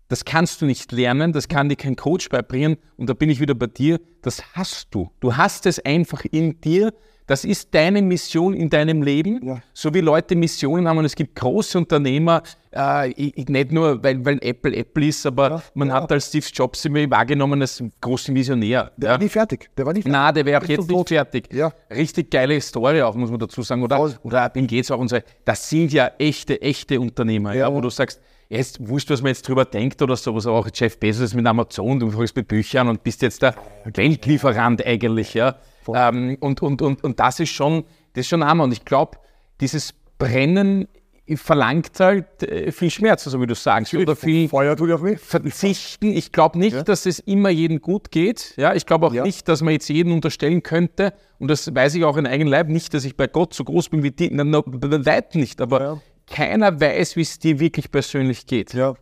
das 0.08 0.24
kannst 0.24 0.62
du 0.62 0.66
nicht 0.68 0.92
lernen, 0.92 1.34
das 1.34 1.48
kann 1.48 1.68
dir 1.70 1.76
kein 1.76 1.96
Coach 1.96 2.30
beibringen. 2.30 2.78
Und 2.98 3.10
da 3.10 3.14
bin 3.14 3.30
ich 3.32 3.40
wieder 3.40 3.56
bei 3.56 3.68
dir, 3.68 4.00
das 4.22 4.44
hast 4.54 4.88
du. 4.92 5.10
Du 5.20 5.36
hast 5.36 5.66
es 5.66 5.84
einfach 5.84 6.24
in 6.30 6.62
dir. 6.62 6.94
Das 7.26 7.46
ist 7.46 7.74
deine 7.74 8.02
Mission 8.02 8.54
in 8.54 8.70
deinem 8.70 9.02
Leben. 9.02 9.44
Ja. 9.44 9.62
So 9.74 9.94
wie 9.94 10.02
Leute 10.02 10.36
Missionen 10.36 10.88
haben. 10.88 10.98
Und 11.00 11.06
es 11.06 11.16
gibt 11.16 11.36
große 11.38 11.78
Unternehmer, 11.78 12.44
äh, 12.76 13.10
ich, 13.12 13.38
ich- 13.38 13.48
nicht 13.50 13.72
nur, 13.72 14.04
weil, 14.04 14.24
weil 14.26 14.40
Apple 14.42 14.76
Apple 14.76 15.06
ist, 15.08 15.26
aber 15.26 15.50
Ja, 15.50 15.64
man 15.74 15.88
ja. 15.90 15.94
hat 15.96 16.12
als 16.12 16.28
Steve 16.28 16.46
Jobs 16.54 16.84
immer 16.86 17.10
wahrgenommen 17.10 17.62
als 17.62 17.84
großen 18.02 18.34
Visionär. 18.36 18.92
Der 18.98 19.10
ja. 19.10 19.14
war 19.16 19.22
nie 19.24 19.30
fertig. 19.30 19.70
Der 19.78 19.86
war 19.86 19.94
nie 19.94 20.02
fertig. 20.02 20.12
Na, 20.12 20.32
der 20.32 20.46
wäre 20.46 20.58
auch 20.60 20.64
Ist 20.64 20.70
jetzt 20.70 20.88
nicht 20.88 20.90
tot. 20.98 21.10
fertig. 21.10 21.50
Richtig 21.90 22.32
geile 22.32 22.60
Story 22.62 23.02
auch, 23.02 23.16
muss 23.16 23.30
man 23.30 23.40
dazu 23.40 23.62
sagen. 23.62 23.84
Oder, 23.84 23.98
Voll. 23.98 24.16
oder 24.24 24.50
Bill 24.50 24.68
Gates 24.68 24.92
auch 24.92 25.00
und 25.00 25.10
so. 25.10 25.18
Das 25.46 25.70
sind 25.70 25.92
ja 25.94 26.12
echte, 26.18 26.62
echte 26.62 27.00
Unternehmer, 27.00 27.54
ja, 27.54 27.68
Ja. 27.70 27.74
wo 27.74 27.82
du 27.82 27.90
sagst, 27.90 28.22
jetzt 28.50 28.88
wurscht, 28.88 29.10
was 29.10 29.22
man 29.22 29.30
jetzt 29.30 29.48
drüber 29.48 29.66
denkt 29.66 30.02
oder 30.02 30.16
sowas, 30.16 30.46
aber 30.46 30.58
auch 30.60 30.68
Jeff 30.74 31.00
Bezos 31.00 31.34
mit 31.34 31.46
Amazon, 31.48 32.00
du 32.00 32.12
folgst 32.12 32.36
mit 32.36 32.48
Büchern 32.48 32.88
und 32.88 33.04
bist 33.04 33.22
jetzt 33.24 33.42
der 33.42 33.56
Weltlieferant 33.86 34.86
eigentlich, 34.86 35.34
ja. 35.34 35.56
Ähm, 35.94 36.38
und, 36.40 36.62
und, 36.62 36.82
und, 36.82 37.04
und 37.04 37.20
das 37.20 37.40
ist 37.40 37.50
schon, 37.50 37.84
das 38.14 38.22
ist 38.22 38.28
schon 38.30 38.44
armer. 38.44 38.64
Und 38.66 38.72
ich 38.74 38.86
glaube, 38.86 39.18
dieses 39.60 39.94
Brennen 40.18 40.88
verlangt 41.36 41.98
halt 42.00 42.44
äh, 42.44 42.72
viel 42.72 42.90
Schmerz, 42.92 43.24
so 43.24 43.40
wie 43.42 43.48
du 43.48 43.56
sagst. 43.56 43.94
Oder 43.94 44.16
viel, 44.16 44.50
Feuer 44.50 44.76
tut 44.76 44.90
ja 44.90 44.96
auch 44.96 45.04
weh. 45.04 45.16
verzichten. 45.16 46.12
Ich 46.12 46.32
glaube 46.34 46.60
nicht, 46.60 46.88
dass 46.90 47.06
es 47.06 47.20
immer 47.20 47.50
jedem 47.50 47.80
gut 47.82 48.12
geht. 48.12 48.54
Ja, 48.58 48.74
ich 48.74 48.86
glaube 48.86 49.08
auch 49.08 49.14
Ja. 49.14 49.24
nicht, 49.24 49.48
dass 49.48 49.62
man 49.62 49.72
jetzt 49.74 49.88
jedem 49.90 50.14
unterstellen 50.14 50.64
könnte, 50.64 51.14
und 51.40 51.48
das 51.50 51.74
weiß 51.74 51.96
ich 51.96 52.04
auch 52.04 52.18
in 52.18 52.28
eigenem 52.28 52.50
Leib, 52.52 52.68
nicht, 52.68 52.94
dass 52.94 53.06
ich 53.06 53.16
bei 53.16 53.28
Gott 53.28 53.54
so 53.54 53.64
groß 53.64 53.90
bin 53.90 54.04
wie 54.04 54.12
die, 54.12 54.30
na, 54.32 54.44
na, 54.44 54.62
bei 54.66 55.06
weitem 55.06 55.40
nicht, 55.42 55.62
aber 55.62 55.82
Ja. 55.82 56.02
keiner 56.30 56.80
weiß, 56.82 57.16
wie 57.16 57.22
es 57.22 57.40
dir 57.40 57.60
wirklich 57.60 57.90
persönlich 57.90 58.46
geht. 58.46 58.74
Ja. 58.74 58.94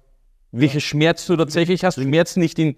Welche 0.51 0.81
Schmerzen 0.81 1.31
du 1.33 1.37
tatsächlich 1.37 1.83
hast. 1.83 1.95
Schmerzen 1.99 2.39
nicht 2.41 2.59
in 2.59 2.75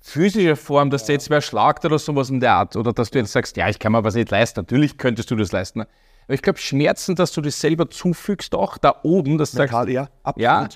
physischer 0.00 0.56
Form, 0.56 0.90
dass 0.90 1.04
der 1.04 1.14
jetzt 1.14 1.30
wer 1.30 1.40
schlagt 1.40 1.84
oder 1.84 1.98
sowas 1.98 2.30
in 2.30 2.40
der 2.40 2.52
Art. 2.52 2.76
Oder 2.76 2.92
dass 2.92 3.10
du 3.10 3.18
jetzt 3.18 3.32
sagst, 3.32 3.56
ja, 3.56 3.68
ich 3.68 3.78
kann 3.78 3.92
mir 3.92 4.04
was 4.04 4.14
nicht 4.14 4.30
leisten. 4.30 4.60
Natürlich 4.60 4.98
könntest 4.98 5.30
du 5.30 5.36
das 5.36 5.52
leisten. 5.52 5.84
Aber 6.26 6.34
ich 6.34 6.42
glaube, 6.42 6.58
Schmerzen, 6.58 7.14
dass 7.14 7.32
du 7.32 7.40
das 7.40 7.60
selber 7.60 7.88
zufügst, 7.88 8.54
auch 8.54 8.78
da 8.78 9.00
oben, 9.04 9.38
dass 9.38 9.52
du 9.52 9.58
sagst, 9.58 9.72
Mental, 9.72 9.90
ja, 9.90 10.08
absolut. 10.22 10.42
ja, 10.44 10.68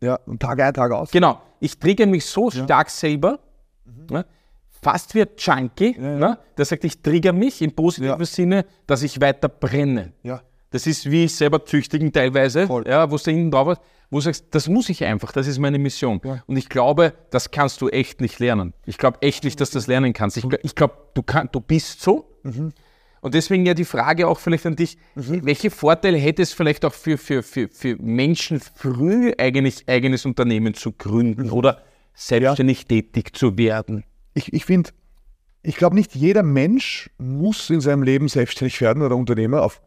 Ja, 0.00 0.14
und 0.26 0.40
Tag 0.40 0.60
ein, 0.60 0.74
Tag 0.74 0.92
aus. 0.92 1.10
Genau, 1.10 1.40
ich 1.60 1.78
trigger 1.78 2.06
mich 2.06 2.26
so 2.26 2.50
stark 2.50 2.90
selber, 2.90 3.38
ne, 4.10 4.26
fast 4.82 5.14
wie 5.14 5.22
ein 5.22 5.28
Junkie, 5.38 5.96
ne, 5.98 6.38
der 6.58 6.64
sagt, 6.66 6.84
ich 6.84 7.00
trigger 7.00 7.32
mich 7.32 7.62
im 7.62 7.72
positiven 7.72 8.18
Ja. 8.18 8.24
Sinne, 8.26 8.66
dass 8.86 9.02
ich 9.02 9.20
weiter 9.20 9.48
brenne. 9.48 10.12
Ja. 10.22 10.42
Das 10.70 10.86
ist 10.86 11.10
wie 11.10 11.28
selber 11.28 11.64
züchtigen 11.64 12.12
teilweise, 12.12 12.66
Voll. 12.66 12.84
ja, 12.86 13.10
wo 13.10 13.16
du 13.16 13.22
da 13.22 13.30
hinten 13.30 13.50
drauf 13.52 13.68
hast, 13.68 13.80
wo 14.10 14.18
du 14.18 14.22
sagst, 14.22 14.46
das 14.50 14.68
muss 14.68 14.88
ich 14.90 15.04
einfach, 15.04 15.32
das 15.32 15.46
ist 15.46 15.58
meine 15.58 15.78
Mission. 15.78 16.20
Ja. 16.24 16.42
Und 16.46 16.56
ich 16.56 16.68
glaube, 16.68 17.14
das 17.30 17.50
kannst 17.52 17.80
du 17.80 17.88
echt 17.88 18.20
nicht 18.20 18.38
lernen. 18.40 18.74
Ich 18.84 18.98
glaube 18.98 19.22
echt 19.22 19.44
nicht, 19.44 19.60
dass 19.60 19.70
du 19.70 19.78
das 19.78 19.86
lernen 19.86 20.12
kannst. 20.12 20.36
Ich, 20.36 20.44
ich 20.62 20.74
glaube, 20.74 20.94
du, 21.14 21.22
kann, 21.22 21.48
du 21.50 21.60
bist 21.60 22.02
so. 22.02 22.28
Und 23.24 23.32
deswegen 23.32 23.64
ja 23.64 23.72
die 23.72 23.86
Frage 23.86 24.28
auch 24.28 24.38
vielleicht 24.38 24.66
an 24.66 24.76
dich, 24.76 24.98
welche 25.14 25.70
Vorteile 25.70 26.18
hätte 26.18 26.42
es 26.42 26.52
vielleicht 26.52 26.84
auch 26.84 26.92
für, 26.92 27.16
für, 27.16 27.42
für, 27.42 27.70
für 27.70 27.96
Menschen 27.96 28.60
früh 28.60 29.32
eigentlich 29.38 29.88
eigenes 29.88 30.26
Unternehmen 30.26 30.74
zu 30.74 30.92
gründen 30.92 31.48
oder 31.48 31.80
selbstständig 32.12 32.84
tätig 32.84 33.34
zu 33.34 33.56
werden? 33.56 34.04
Ich, 34.34 34.52
ich 34.52 34.66
finde, 34.66 34.90
ich 35.62 35.76
glaube 35.76 35.96
nicht 35.96 36.14
jeder 36.14 36.42
Mensch 36.42 37.08
muss 37.16 37.70
in 37.70 37.80
seinem 37.80 38.02
Leben 38.02 38.28
selbstständig 38.28 38.78
werden 38.82 39.02
oder 39.02 39.16
Unternehmer. 39.16 39.62
Auf, 39.62 39.80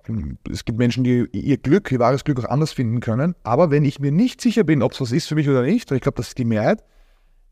es 0.51 0.65
gibt 0.65 0.79
Menschen, 0.79 1.03
die 1.03 1.27
ihr 1.31 1.57
Glück, 1.57 1.91
ihr 1.91 1.99
wahres 1.99 2.23
Glück 2.23 2.43
auch 2.43 2.49
anders 2.49 2.71
finden 2.71 3.01
können. 3.01 3.35
Aber 3.43 3.69
wenn 3.69 3.85
ich 3.85 3.99
mir 3.99 4.11
nicht 4.11 4.41
sicher 4.41 4.63
bin, 4.63 4.81
ob 4.81 4.93
es 4.93 5.01
was 5.01 5.11
ist 5.11 5.27
für 5.27 5.35
mich 5.35 5.47
oder 5.47 5.61
nicht, 5.61 5.91
und 5.91 5.95
ich 5.95 6.01
glaube, 6.01 6.15
das 6.15 6.29
ist 6.29 6.39
die 6.39 6.45
Mehrheit, 6.45 6.83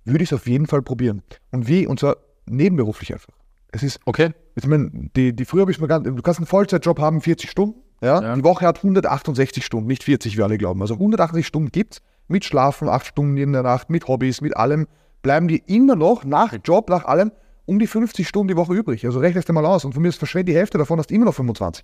würde 0.03 0.23
ich 0.23 0.31
es 0.31 0.33
auf 0.33 0.47
jeden 0.47 0.65
Fall 0.65 0.81
probieren. 0.81 1.21
Und 1.51 1.67
wie? 1.67 1.85
Und 1.85 1.99
zwar 1.99 2.17
nebenberuflich 2.47 3.13
einfach. 3.13 3.35
Es 3.71 3.83
ist, 3.83 3.99
Okay. 4.05 4.31
Ich 4.55 4.67
meine, 4.67 4.89
die, 5.15 5.35
die 5.35 5.45
früher 5.45 5.61
habe 5.61 5.71
ich 5.71 5.79
mir 5.79 5.87
ganz, 5.87 6.05
du 6.05 6.21
kannst 6.21 6.39
einen 6.39 6.47
Vollzeitjob 6.47 6.99
haben, 6.99 7.21
40 7.21 7.49
Stunden. 7.49 7.75
Ja? 8.01 8.21
Ja. 8.21 8.35
Die 8.35 8.43
Woche 8.43 8.65
hat 8.65 8.77
168 8.77 9.65
Stunden, 9.65 9.87
nicht 9.87 10.03
40, 10.03 10.37
wie 10.37 10.43
alle 10.43 10.57
glauben. 10.57 10.81
Also 10.81 10.95
180 10.95 11.45
Stunden 11.45 11.71
gibt 11.71 12.01
mit 12.27 12.45
Schlafen, 12.45 12.89
8 12.89 13.05
Stunden 13.05 13.37
in 13.37 13.53
der 13.53 13.63
Nacht, 13.63 13.89
mit 13.89 14.07
Hobbys, 14.07 14.41
mit 14.41 14.55
allem, 14.55 14.87
bleiben 15.21 15.47
die 15.47 15.61
immer 15.65 15.95
noch 15.95 16.23
nach 16.23 16.53
Job, 16.63 16.89
nach 16.89 17.05
allem, 17.05 17.31
um 17.65 17.79
die 17.79 17.87
50 17.87 18.27
Stunden 18.27 18.47
die 18.47 18.55
Woche 18.55 18.73
übrig. 18.73 19.05
Also 19.05 19.19
rechnest 19.19 19.49
du 19.49 19.53
mal 19.53 19.65
aus. 19.65 19.85
Und 19.85 19.93
von 19.93 20.01
mir 20.01 20.09
ist 20.09 20.17
verschwendet 20.17 20.49
die 20.49 20.57
Hälfte 20.57 20.77
davon, 20.77 20.99
hast 20.99 21.09
du 21.09 21.15
immer 21.15 21.25
noch 21.25 21.33
25. 21.33 21.83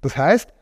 Das 0.00 0.16
heißt, 0.16 0.52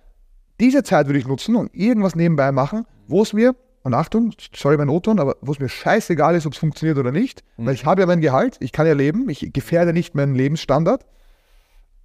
diese 0.61 0.83
Zeit 0.83 1.07
würde 1.07 1.19
ich 1.19 1.27
nutzen 1.27 1.57
und 1.57 1.75
irgendwas 1.75 2.15
nebenbei 2.15 2.53
machen, 2.53 2.85
wo 3.09 3.23
es 3.23 3.33
mir, 3.33 3.57
und 3.83 3.95
Achtung, 3.95 4.35
sorry 4.55 4.77
mein 4.77 4.91
O-Ton, 4.91 5.19
aber 5.19 5.37
wo 5.41 5.53
es 5.53 5.59
mir 5.59 5.71
scheißegal 5.71 6.35
ist, 6.37 6.47
ob 6.47 6.53
es 6.53 6.59
funktioniert 6.59 6.99
oder 6.99 7.13
nicht, 7.13 7.43
weil 7.57 7.73
ich 7.73 7.87
habe 7.87 8.03
ja 8.03 8.07
mein 8.07 8.21
Gehalt, 8.21 8.59
ich 8.61 8.73
kann 8.73 8.87
ja 8.87 8.93
leben, 8.93 9.29
ich 9.31 9.55
gefährde 9.55 9.95
nicht 9.95 10.15
meinen 10.15 10.35
Lebensstandard, 10.35 11.07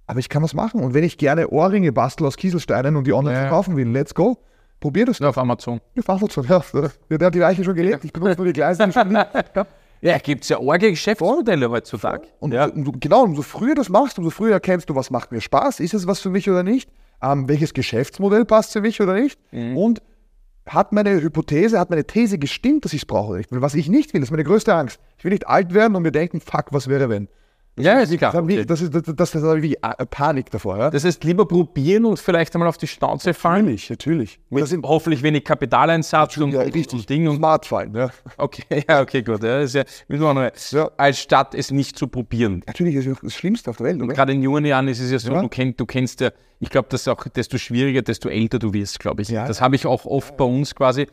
aber 0.06 0.18
ich 0.20 0.28
kann 0.28 0.42
was 0.42 0.54
machen. 0.54 0.80
Und 0.82 0.94
wenn 0.94 1.04
ich 1.04 1.18
gerne 1.18 1.48
Ohrringe 1.48 1.92
bastel 1.92 2.26
aus 2.26 2.36
Kieselsteinen 2.36 2.96
und 2.96 3.06
die 3.06 3.12
online 3.12 3.34
Ja. 3.34 3.40
verkaufen 3.42 3.76
will, 3.76 3.88
let's 3.88 4.14
go. 4.14 4.38
Probier 4.80 5.06
das. 5.06 5.20
Nur 5.20 5.30
auf 5.30 5.38
Amazon. 5.38 5.80
Ja, 5.94 6.02
Amazon, 6.06 6.44
ja. 6.48 6.62
Der, 7.10 7.26
hat 7.26 7.34
die 7.34 7.40
Weiche 7.40 7.64
schon 7.64 7.74
gelegt, 7.74 8.04
ich 8.04 8.12
benutze 8.12 8.36
nur 8.36 8.46
die 8.46 8.52
Gleise. 8.52 8.88
Ja. 8.94 9.66
Ja, 10.02 10.18
gibt 10.18 10.42
es 10.44 10.50
ja 10.50 10.58
arge 10.60 10.90
Geschäftsmodelle 10.90 11.70
heutzutage. 11.70 12.28
Und, 12.38 12.54
und 12.54 12.84
du, 12.84 12.92
genau, 13.00 13.22
umso 13.24 13.40
früher 13.40 13.74
das 13.74 13.88
machst, 13.88 14.18
umso 14.18 14.30
früher 14.30 14.52
erkennst 14.52 14.90
du, 14.90 14.94
was 14.94 15.10
macht 15.10 15.32
mir 15.32 15.40
Spaß, 15.40 15.80
ist 15.80 15.94
es 15.94 16.06
was 16.06 16.20
für 16.20 16.28
mich 16.28 16.48
oder 16.50 16.62
nicht, 16.62 16.90
ähm, 17.22 17.48
welches 17.48 17.72
Geschäftsmodell 17.72 18.44
passt 18.44 18.74
für 18.74 18.82
mich 18.82 19.00
oder 19.00 19.14
nicht 19.14 19.40
und 19.52 20.02
hat 20.66 20.92
meine 20.92 21.22
Hypothese, 21.22 21.78
hat 21.80 21.88
meine 21.90 22.04
These 22.04 22.38
gestimmt, 22.38 22.84
dass 22.84 22.92
ich 22.92 23.02
es 23.02 23.06
brauche 23.06 23.28
oder 23.30 23.38
nicht. 23.38 23.52
Weil 23.52 23.62
was 23.62 23.74
ich 23.74 23.88
nicht 23.88 24.12
will, 24.12 24.22
ist 24.22 24.30
meine 24.30 24.44
größte 24.44 24.74
Angst. 24.74 25.00
Ich 25.16 25.24
will 25.24 25.30
nicht 25.32 25.46
alt 25.48 25.72
werden 25.72 25.96
und 25.96 26.02
mir 26.02 26.12
denken, 26.12 26.40
fuck, 26.40 26.66
was 26.72 26.88
wäre 26.88 27.08
wenn? 27.08 27.28
Ja, 27.78 28.00
ist 28.00 28.16
klar. 28.16 28.32
Das, 28.32 28.42
Okay. 28.42 28.64
das 28.64 28.80
ist, 28.80 28.94
das, 28.94 29.02
das 29.16 29.34
ist 29.34 29.62
wie 29.62 29.74
äh, 29.74 30.06
Panik 30.10 30.50
davor. 30.50 30.78
Ja? 30.78 30.90
Das 30.90 31.04
heißt, 31.04 31.22
lieber 31.24 31.46
probieren 31.46 32.04
und 32.06 32.18
vielleicht 32.18 32.54
einmal 32.54 32.68
auf 32.68 32.78
die 32.78 32.86
Schnauze 32.86 33.34
fallen. 33.34 33.64
natürlich, 33.66 33.90
natürlich. 33.90 34.40
Mit 34.48 34.62
Das 34.62 34.70
sind 34.70 34.84
hoffentlich 34.86 35.22
wenig 35.22 35.44
Kapitaleinsatz 35.44 36.36
und, 36.38 36.52
ja, 36.52 36.60
und, 36.60 36.74
richtig. 36.74 36.92
und 36.94 37.08
Ding 37.08 37.28
und 37.28 37.36
smart 37.36 37.66
fallen. 37.66 37.94
Ja. 37.94 38.10
Okay, 38.38 38.62
ja, 38.88 39.02
okay, 39.02 39.22
gut. 39.22 39.42
Ja, 39.42 39.60
das 39.60 39.66
ist 39.66 39.74
ja, 39.74 39.84
müssen 40.08 40.22
wir 40.22 40.28
auch 40.30 40.34
noch, 40.34 40.50
Ja. 40.72 40.90
Als 40.96 41.18
Stadt 41.20 41.54
es 41.54 41.70
nicht 41.70 41.98
zu 41.98 42.08
probieren. 42.08 42.62
Natürlich 42.66 42.94
ist 42.94 43.06
es 43.06 43.18
das 43.22 43.34
Schlimmste 43.34 43.70
auf 43.70 43.76
der 43.76 43.86
Welt. 43.86 44.00
Oder? 44.02 44.14
Gerade 44.14 44.32
in 44.32 44.42
jungen 44.42 44.64
Jahren 44.64 44.88
ist 44.88 45.00
es 45.00 45.10
ja 45.10 45.18
so, 45.18 45.32
Ja. 45.32 45.42
du, 45.42 45.48
kenn, 45.48 45.74
du 45.76 45.84
kennst 45.84 46.20
ja, 46.20 46.30
ich 46.60 46.70
glaube, 46.70 46.88
das 46.90 47.02
ist 47.02 47.08
auch, 47.08 47.24
desto 47.28 47.58
schwieriger, 47.58 48.00
desto 48.02 48.28
älter 48.30 48.58
du 48.58 48.72
wirst, 48.72 49.00
glaube 49.00 49.20
ich. 49.22 49.28
Ja. 49.28 49.46
Das 49.46 49.60
habe 49.60 49.76
ich 49.76 49.84
auch 49.86 50.06
oft 50.06 50.36
bei 50.38 50.44
uns 50.44 50.74
quasi. 50.74 51.06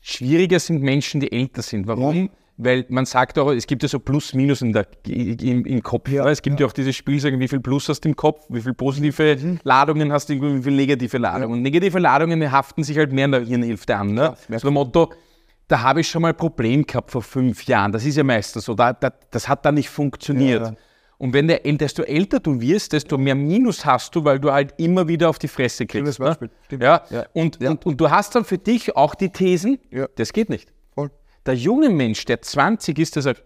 Schwieriger 0.00 0.60
sind 0.60 0.82
Menschen, 0.82 1.20
die 1.20 1.32
älter 1.32 1.62
sind. 1.62 1.86
Warum? 1.86 2.30
Ja. 2.56 2.64
Weil 2.64 2.84
man 2.88 3.04
sagt 3.04 3.38
auch, 3.38 3.50
es 3.50 3.66
gibt 3.66 3.82
ja 3.82 3.88
so 3.88 3.98
Plus-Minus 3.98 4.62
in 4.62 4.72
der, 4.72 4.86
im, 5.06 5.64
im 5.64 5.82
Kopf. 5.82 6.08
Ja, 6.08 6.24
ne? 6.24 6.30
Es 6.30 6.40
gibt 6.40 6.60
ja. 6.60 6.66
auch 6.66 6.72
diese 6.72 6.92
Spielsagen, 6.92 7.40
wie 7.40 7.48
viel 7.48 7.60
Plus 7.60 7.88
hast 7.88 8.00
du 8.02 8.08
im 8.08 8.16
Kopf, 8.16 8.44
wie 8.48 8.60
viel 8.60 8.74
positive 8.74 9.36
Mhm. 9.36 9.58
Ladungen 9.64 10.12
hast 10.12 10.28
du, 10.28 10.34
wie 10.40 10.62
viel 10.62 10.72
negative 10.72 11.18
Ladungen. 11.18 11.52
Und 11.52 11.62
negative 11.62 11.98
Ladungen 11.98 12.50
haften 12.52 12.84
sich 12.84 12.96
halt 12.96 13.12
mehr 13.12 13.24
in 13.24 13.32
der 13.32 13.40
Hirnhälfte 13.44 13.96
an. 13.96 14.14
Ne? 14.14 14.34
merkt 14.48 14.62
so 14.62 14.70
Motto, 14.70 15.12
da 15.66 15.80
habe 15.80 16.00
ich 16.00 16.08
schon 16.08 16.22
mal 16.22 16.28
ein 16.28 16.36
Problem 16.36 16.86
gehabt 16.86 17.10
vor 17.10 17.22
fünf 17.22 17.64
Jahren. 17.64 17.90
Das 17.90 18.04
ist 18.04 18.16
ja 18.16 18.22
meistens 18.24 18.64
so. 18.66 18.74
Da, 18.74 18.92
da, 18.92 19.12
das 19.30 19.48
hat 19.48 19.64
da 19.64 19.72
nicht 19.72 19.88
funktioniert. 19.88 20.62
Ja. 20.62 20.74
Und 21.18 21.32
wenn 21.32 21.48
der, 21.48 21.60
desto 21.60 22.02
älter 22.02 22.40
du 22.40 22.60
wirst, 22.60 22.92
desto 22.92 23.16
mehr 23.16 23.34
Minus 23.34 23.84
hast 23.86 24.14
du, 24.14 24.24
weil 24.24 24.38
du 24.38 24.52
halt 24.52 24.74
immer 24.78 25.08
wieder 25.08 25.30
auf 25.30 25.38
die 25.38 25.48
Fresse 25.48 25.86
kriegst. 25.86 26.16
Schönes 26.16 26.18
Beispiel. 26.18 26.50
Ne? 26.70 26.84
Ja? 26.84 27.02
Ja. 27.10 27.24
Und, 27.32 27.60
Ja. 27.62 27.70
Und, 27.70 27.86
und 27.86 28.00
du 28.00 28.10
hast 28.10 28.34
dann 28.34 28.44
für 28.44 28.58
dich 28.58 28.94
auch 28.96 29.14
die 29.14 29.30
Thesen, 29.30 29.78
Ja. 29.90 30.06
das 30.16 30.32
geht 30.32 30.50
nicht. 30.50 30.73
Der 31.46 31.54
junge 31.54 31.90
Mensch, 31.90 32.24
der 32.24 32.40
20 32.42 32.98
ist, 32.98 33.16
der 33.16 33.22
sagt, 33.22 33.42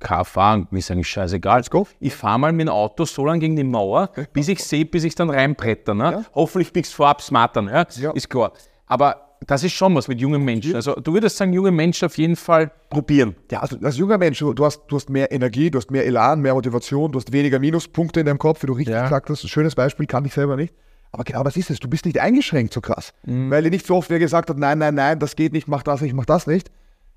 Car 0.00 0.24
fahren, 0.24 0.66
mir 0.70 0.80
sagen, 0.80 1.04
scheißegal. 1.04 1.58
Let's 1.58 1.70
go. 1.70 1.86
Ich 2.00 2.14
fahre 2.14 2.38
mal 2.38 2.52
mit 2.52 2.66
dem 2.66 2.72
Auto 2.72 3.04
so 3.04 3.24
lange 3.26 3.40
gegen 3.40 3.54
die 3.56 3.64
Mauer, 3.64 4.10
bis 4.32 4.48
ich 4.48 4.64
sehe, 4.64 4.86
bis 4.86 5.04
ich 5.04 5.14
dann 5.14 5.28
reinbretter. 5.28 5.94
Ne? 5.94 6.04
Ja. 6.12 6.24
Hoffentlich 6.34 6.72
biegst 6.72 6.92
du 6.92 6.96
vorab 6.96 7.20
smarter, 7.20 7.60
ne? 7.60 7.86
Ja. 7.96 8.10
ist 8.12 8.30
klar. 8.30 8.52
Aber 8.86 9.36
das 9.46 9.62
ist 9.62 9.72
schon 9.72 9.94
was 9.94 10.08
mit 10.08 10.18
jungen 10.20 10.42
Menschen. 10.42 10.74
Also 10.74 10.94
du 10.94 11.12
würdest 11.12 11.36
sagen, 11.36 11.52
junge 11.52 11.70
Menschen 11.70 12.06
auf 12.06 12.16
jeden 12.16 12.36
Fall 12.36 12.70
probieren. 12.88 13.36
Ja, 13.50 13.60
also 13.60 13.76
als 13.82 13.98
junger 13.98 14.16
Mensch, 14.18 14.38
du 14.38 14.54
hast, 14.64 14.82
du 14.88 14.96
hast 14.96 15.10
mehr 15.10 15.30
Energie, 15.30 15.70
du 15.70 15.78
hast 15.78 15.90
mehr 15.90 16.06
Elan, 16.06 16.40
mehr 16.40 16.54
Motivation, 16.54 17.12
du 17.12 17.18
hast 17.18 17.30
weniger 17.32 17.58
Minuspunkte 17.58 18.20
in 18.20 18.26
deinem 18.26 18.38
Kopf, 18.38 18.62
wie 18.62 18.68
du 18.68 18.72
richtig 18.72 18.94
Ja. 18.94 19.02
gesagt 19.02 19.28
hast. 19.28 19.44
Ein 19.44 19.48
schönes 19.48 19.74
Beispiel, 19.74 20.06
kann 20.06 20.24
ich 20.24 20.32
selber 20.32 20.56
nicht. 20.56 20.74
Aber 21.12 21.24
genau 21.24 21.42
das 21.42 21.56
ist 21.58 21.68
es. 21.70 21.78
Du 21.80 21.88
bist 21.88 22.06
nicht 22.06 22.18
eingeschränkt 22.20 22.72
so 22.72 22.80
krass. 22.80 23.12
Mhm. 23.24 23.50
Weil 23.50 23.64
dir 23.64 23.70
nicht 23.70 23.86
so 23.86 23.96
oft 23.96 24.08
wer 24.08 24.18
gesagt 24.18 24.48
hat, 24.48 24.56
nein, 24.58 24.78
nein, 24.78 24.94
nein, 24.94 25.18
das 25.18 25.36
geht 25.36 25.52
nicht, 25.52 25.68
mach 25.68 25.82
das 25.82 26.00
nicht, 26.00 26.14
mach 26.14 26.24
das 26.26 26.46
nicht. 26.46 26.70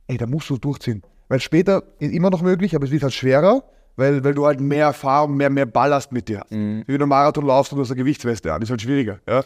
Ey, 0.07 0.17
da 0.17 0.25
musst 0.25 0.49
du 0.49 0.57
durchziehen. 0.57 1.01
Weil 1.29 1.39
später 1.39 1.83
ist 1.99 2.13
immer 2.13 2.29
noch 2.29 2.41
möglich, 2.41 2.75
aber 2.75 2.85
es 2.85 2.91
wird 2.91 3.03
halt 3.03 3.13
schwerer, 3.13 3.63
weil, 3.95 4.23
weil 4.23 4.33
du 4.33 4.45
halt 4.45 4.59
mehr 4.59 4.85
Erfahrung, 4.85 5.35
mehr, 5.35 5.49
mehr 5.49 5.65
Ballast 5.65 6.11
mit 6.11 6.27
dir 6.27 6.41
hast. 6.41 6.51
Mhm. 6.51 6.83
Wie 6.85 6.93
wenn 6.93 6.99
du 6.99 7.05
Marathon 7.07 7.45
laufst 7.45 7.71
und 7.71 7.77
du 7.77 7.83
hast 7.83 7.91
eine 7.91 7.97
Gewichtsweste 7.97 8.53
an, 8.53 8.61
ist 8.61 8.69
halt 8.69 8.81
schwieriger. 8.81 9.19
Ja? 9.27 9.43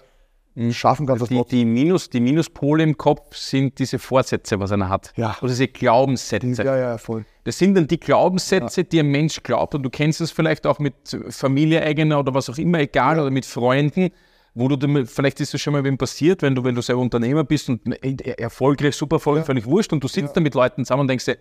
Schaffen 0.71 1.05
kannst 1.05 1.21
du 1.21 1.25
das 1.25 1.31
Mhm. 1.31 1.49
Die, 1.49 1.65
Minus, 1.65 2.09
die 2.09 2.19
Minuspole 2.19 2.81
im 2.81 2.97
Kopf 2.97 3.35
sind 3.35 3.77
diese 3.77 3.99
Vorsätze, 3.99 4.59
was 4.59 4.71
einer 4.71 4.89
hat. 4.89 5.13
Ja. 5.15 5.37
Oder 5.41 5.49
diese 5.49 5.67
Glaubenssätze. 5.67 6.63
Ja, 6.63 6.75
ja, 6.75 6.97
voll. 6.97 7.25
Das 7.43 7.59
sind 7.59 7.75
dann 7.75 7.87
die 7.87 7.99
Glaubenssätze, 7.99 8.83
die 8.83 8.99
ein 8.99 9.07
Mensch 9.07 9.43
glaubt. 9.43 9.75
Und 9.75 9.83
du 9.83 9.91
kennst 9.91 10.19
es 10.19 10.31
vielleicht 10.31 10.65
auch 10.65 10.79
mit 10.79 10.95
Familie 11.29 11.83
eigener 11.83 12.19
oder 12.19 12.33
was 12.33 12.49
auch 12.49 12.57
immer, 12.57 12.79
egal, 12.79 13.19
oder 13.19 13.29
mit 13.29 13.45
Freunden, 13.45 14.09
wo 14.57 14.67
du 14.67 15.05
vielleicht 15.05 15.39
ist 15.39 15.53
das 15.53 15.61
schon 15.61 15.73
mal 15.73 15.83
wem 15.83 15.97
passiert, 15.97 16.41
wenn 16.41 16.55
du, 16.55 16.63
wenn 16.63 16.73
du 16.73 16.81
selber 16.81 17.01
Unternehmer 17.01 17.43
bist 17.43 17.69
und 17.69 17.81
erfolgreich, 18.03 18.95
super 18.95 19.17
erfolgreich, 19.17 19.45
völlig 19.45 19.65
wurscht 19.65 19.93
und 19.93 20.03
du 20.03 20.07
sitzt 20.07 20.35
da 20.35 20.41
mit 20.41 20.55
Leuten 20.55 20.83
zusammen 20.83 21.01
und 21.01 21.07
denkst 21.07 21.25
dir, 21.25 21.37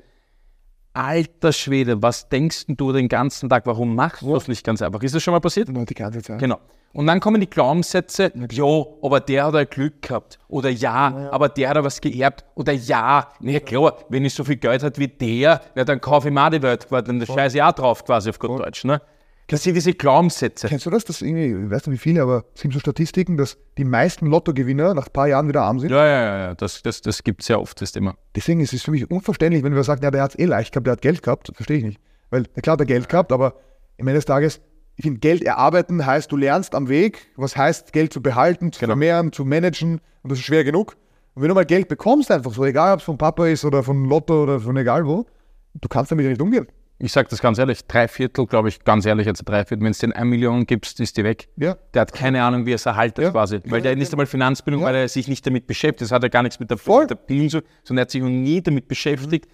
alter 0.92 1.52
Schwede, 1.52 2.02
was 2.02 2.28
denkst 2.28 2.64
du 2.68 2.92
den 2.92 3.08
ganzen 3.08 3.48
Tag? 3.48 3.66
Warum 3.66 3.94
machst 3.94 4.22
du 4.22 4.34
das 4.34 4.48
nicht 4.48 4.64
ganz 4.64 4.82
einfach? 4.82 5.02
Ist 5.02 5.14
das 5.14 5.22
schon 5.22 5.32
mal 5.32 5.40
passiert? 5.40 5.68
Und 5.68 5.88
die 5.88 5.94
ganze 5.94 6.22
Zeit. 6.22 6.38
Genau. 6.38 6.58
Und 6.92 7.06
dann 7.06 7.20
kommen 7.20 7.40
die 7.40 7.50
Glaubenssätze, 7.50 8.32
ja, 8.50 8.64
aber 9.02 9.20
der 9.20 9.44
hat 9.44 9.54
ein 9.54 9.66
Glück 9.68 10.00
gehabt. 10.00 10.38
Oder 10.48 10.70
ja, 10.70 11.28
aber 11.30 11.50
der 11.50 11.68
hat 11.68 11.84
was 11.84 12.00
geerbt. 12.00 12.44
Oder 12.54 12.72
ja, 12.72 13.28
na 13.40 13.60
klar, 13.60 13.98
wenn 14.08 14.24
ich 14.24 14.32
so 14.32 14.44
viel 14.44 14.56
Geld 14.56 14.82
hat 14.82 14.98
wie 14.98 15.08
der, 15.08 15.60
na, 15.74 15.84
dann 15.84 16.00
kaufe 16.00 16.28
ich 16.28 16.34
mir 16.34 16.46
auch 16.46 16.50
die 16.50 16.62
Welt, 16.62 16.86
dann 16.90 17.24
scheiße 17.24 17.58
ich 17.58 17.62
auch 17.62 17.72
drauf, 17.72 18.04
quasi 18.04 18.30
auf 18.30 18.38
gut 18.38 18.60
Deutsch. 18.60 18.84
Ne? 18.84 19.02
Das 19.48 19.62
sind 19.62 19.74
diese 19.74 19.92
Glaubenssätze. 19.92 20.66
Kennst 20.66 20.86
du 20.86 20.90
das? 20.90 21.04
Das 21.04 21.22
irgendwie, 21.22 21.66
ich 21.66 21.70
weiß 21.70 21.86
nicht 21.86 21.94
wie 21.94 22.10
viele, 22.10 22.22
aber 22.22 22.44
es 22.54 22.62
gibt 22.62 22.74
so 22.74 22.80
Statistiken, 22.80 23.36
dass 23.36 23.56
die 23.78 23.84
meisten 23.84 24.26
Lottogewinner 24.26 24.92
nach 24.94 25.06
ein 25.06 25.12
paar 25.12 25.28
Jahren 25.28 25.46
wieder 25.48 25.62
arm 25.62 25.78
sind. 25.78 25.90
Ja, 25.90 26.04
ja, 26.04 26.22
ja, 26.22 26.38
ja, 26.38 26.54
das, 26.54 26.82
das, 26.82 27.00
das 27.00 27.22
gibt 27.22 27.42
es 27.42 27.48
ja 27.48 27.58
oft, 27.58 27.80
das 27.80 27.92
Thema. 27.92 28.16
Deswegen 28.34 28.60
ist 28.60 28.72
es 28.72 28.82
für 28.82 28.90
mich 28.90 29.08
unverständlich, 29.08 29.62
wenn 29.62 29.74
wir 29.74 29.84
sagen, 29.84 30.02
ja, 30.02 30.10
der 30.10 30.22
hat 30.22 30.32
es 30.32 30.38
eh 30.38 30.46
leicht 30.46 30.72
gehabt, 30.72 30.86
der 30.86 30.92
hat 30.92 31.02
Geld 31.02 31.22
gehabt. 31.22 31.52
Verstehe 31.54 31.78
ich 31.78 31.84
nicht. 31.84 32.00
Weil, 32.30 32.44
na 32.56 32.60
klar, 32.60 32.72
hat 32.72 32.80
er 32.80 32.86
Geld 32.86 33.08
gehabt, 33.08 33.30
aber 33.30 33.54
am 34.00 34.08
Ende 34.08 34.14
des 34.14 34.24
Tages, 34.24 34.60
ich 34.96 35.04
finde, 35.04 35.20
Geld 35.20 35.44
erarbeiten 35.44 36.04
heißt, 36.04 36.32
du 36.32 36.36
lernst 36.36 36.74
am 36.74 36.88
Weg, 36.88 37.28
was 37.36 37.56
heißt, 37.56 37.92
Geld 37.92 38.12
zu 38.12 38.20
behalten, 38.20 38.72
zu 38.72 38.84
vermehren, 38.84 39.32
zu 39.32 39.44
managen. 39.44 40.00
Und 40.22 40.32
das 40.32 40.40
ist 40.40 40.44
schwer 40.44 40.64
genug. 40.64 40.96
Und 41.34 41.42
wenn 41.42 41.50
du 41.50 41.54
mal 41.54 41.66
Geld 41.66 41.86
bekommst, 41.86 42.32
einfach 42.32 42.52
so, 42.52 42.64
egal 42.64 42.94
ob 42.94 42.98
es 43.00 43.04
von 43.04 43.18
Papa 43.18 43.46
ist 43.46 43.64
oder 43.64 43.82
von 43.82 44.06
Lotto 44.06 44.42
oder 44.42 44.58
von 44.58 44.76
egal 44.76 45.06
wo, 45.06 45.26
du 45.74 45.88
kannst 45.88 46.10
damit 46.10 46.26
nicht 46.26 46.40
umgehen. 46.40 46.66
Ich 46.98 47.12
sage 47.12 47.28
das 47.28 47.42
ganz 47.42 47.58
ehrlich, 47.58 47.84
drei 47.86 48.08
Viertel, 48.08 48.46
glaube 48.46 48.70
ich, 48.70 48.82
ganz 48.82 49.04
ehrlich, 49.04 49.28
also 49.28 49.42
drei 49.44 49.64
Viertel, 49.66 49.84
wenn 49.84 49.90
es 49.90 49.98
den 49.98 50.12
1 50.12 50.26
Million 50.26 50.64
gibst, 50.64 50.98
ist 50.98 51.16
die 51.18 51.24
weg. 51.24 51.48
Ja. 51.56 51.76
Der 51.92 52.02
hat 52.02 52.12
keine 52.14 52.42
Ahnung, 52.42 52.64
wie 52.64 52.72
er 52.72 52.76
es 52.76 52.86
erhaltet 52.86 53.22
Ja. 53.24 53.30
quasi. 53.32 53.60
Weil 53.66 53.82
der 53.82 53.94
nicht 53.96 54.10
einmal 54.12 54.24
Finanzbildung, 54.26 54.82
weil 54.82 54.94
er 54.94 55.08
sich 55.08 55.28
nicht 55.28 55.46
damit 55.46 55.66
beschäftigt. 55.66 56.00
Das 56.02 56.12
hat 56.12 56.22
ja 56.22 56.30
gar 56.30 56.42
nichts 56.42 56.58
mit 56.58 56.70
der, 56.70 56.78
Voll. 56.78 57.02
mit 57.02 57.10
der 57.10 57.16
Bildung 57.16 57.50
zu 57.50 57.62
sondern 57.84 57.98
er 57.98 58.02
hat 58.02 58.10
sich 58.10 58.22
noch 58.22 58.30
nie 58.30 58.62
damit 58.62 58.88
beschäftigt, 58.88 59.46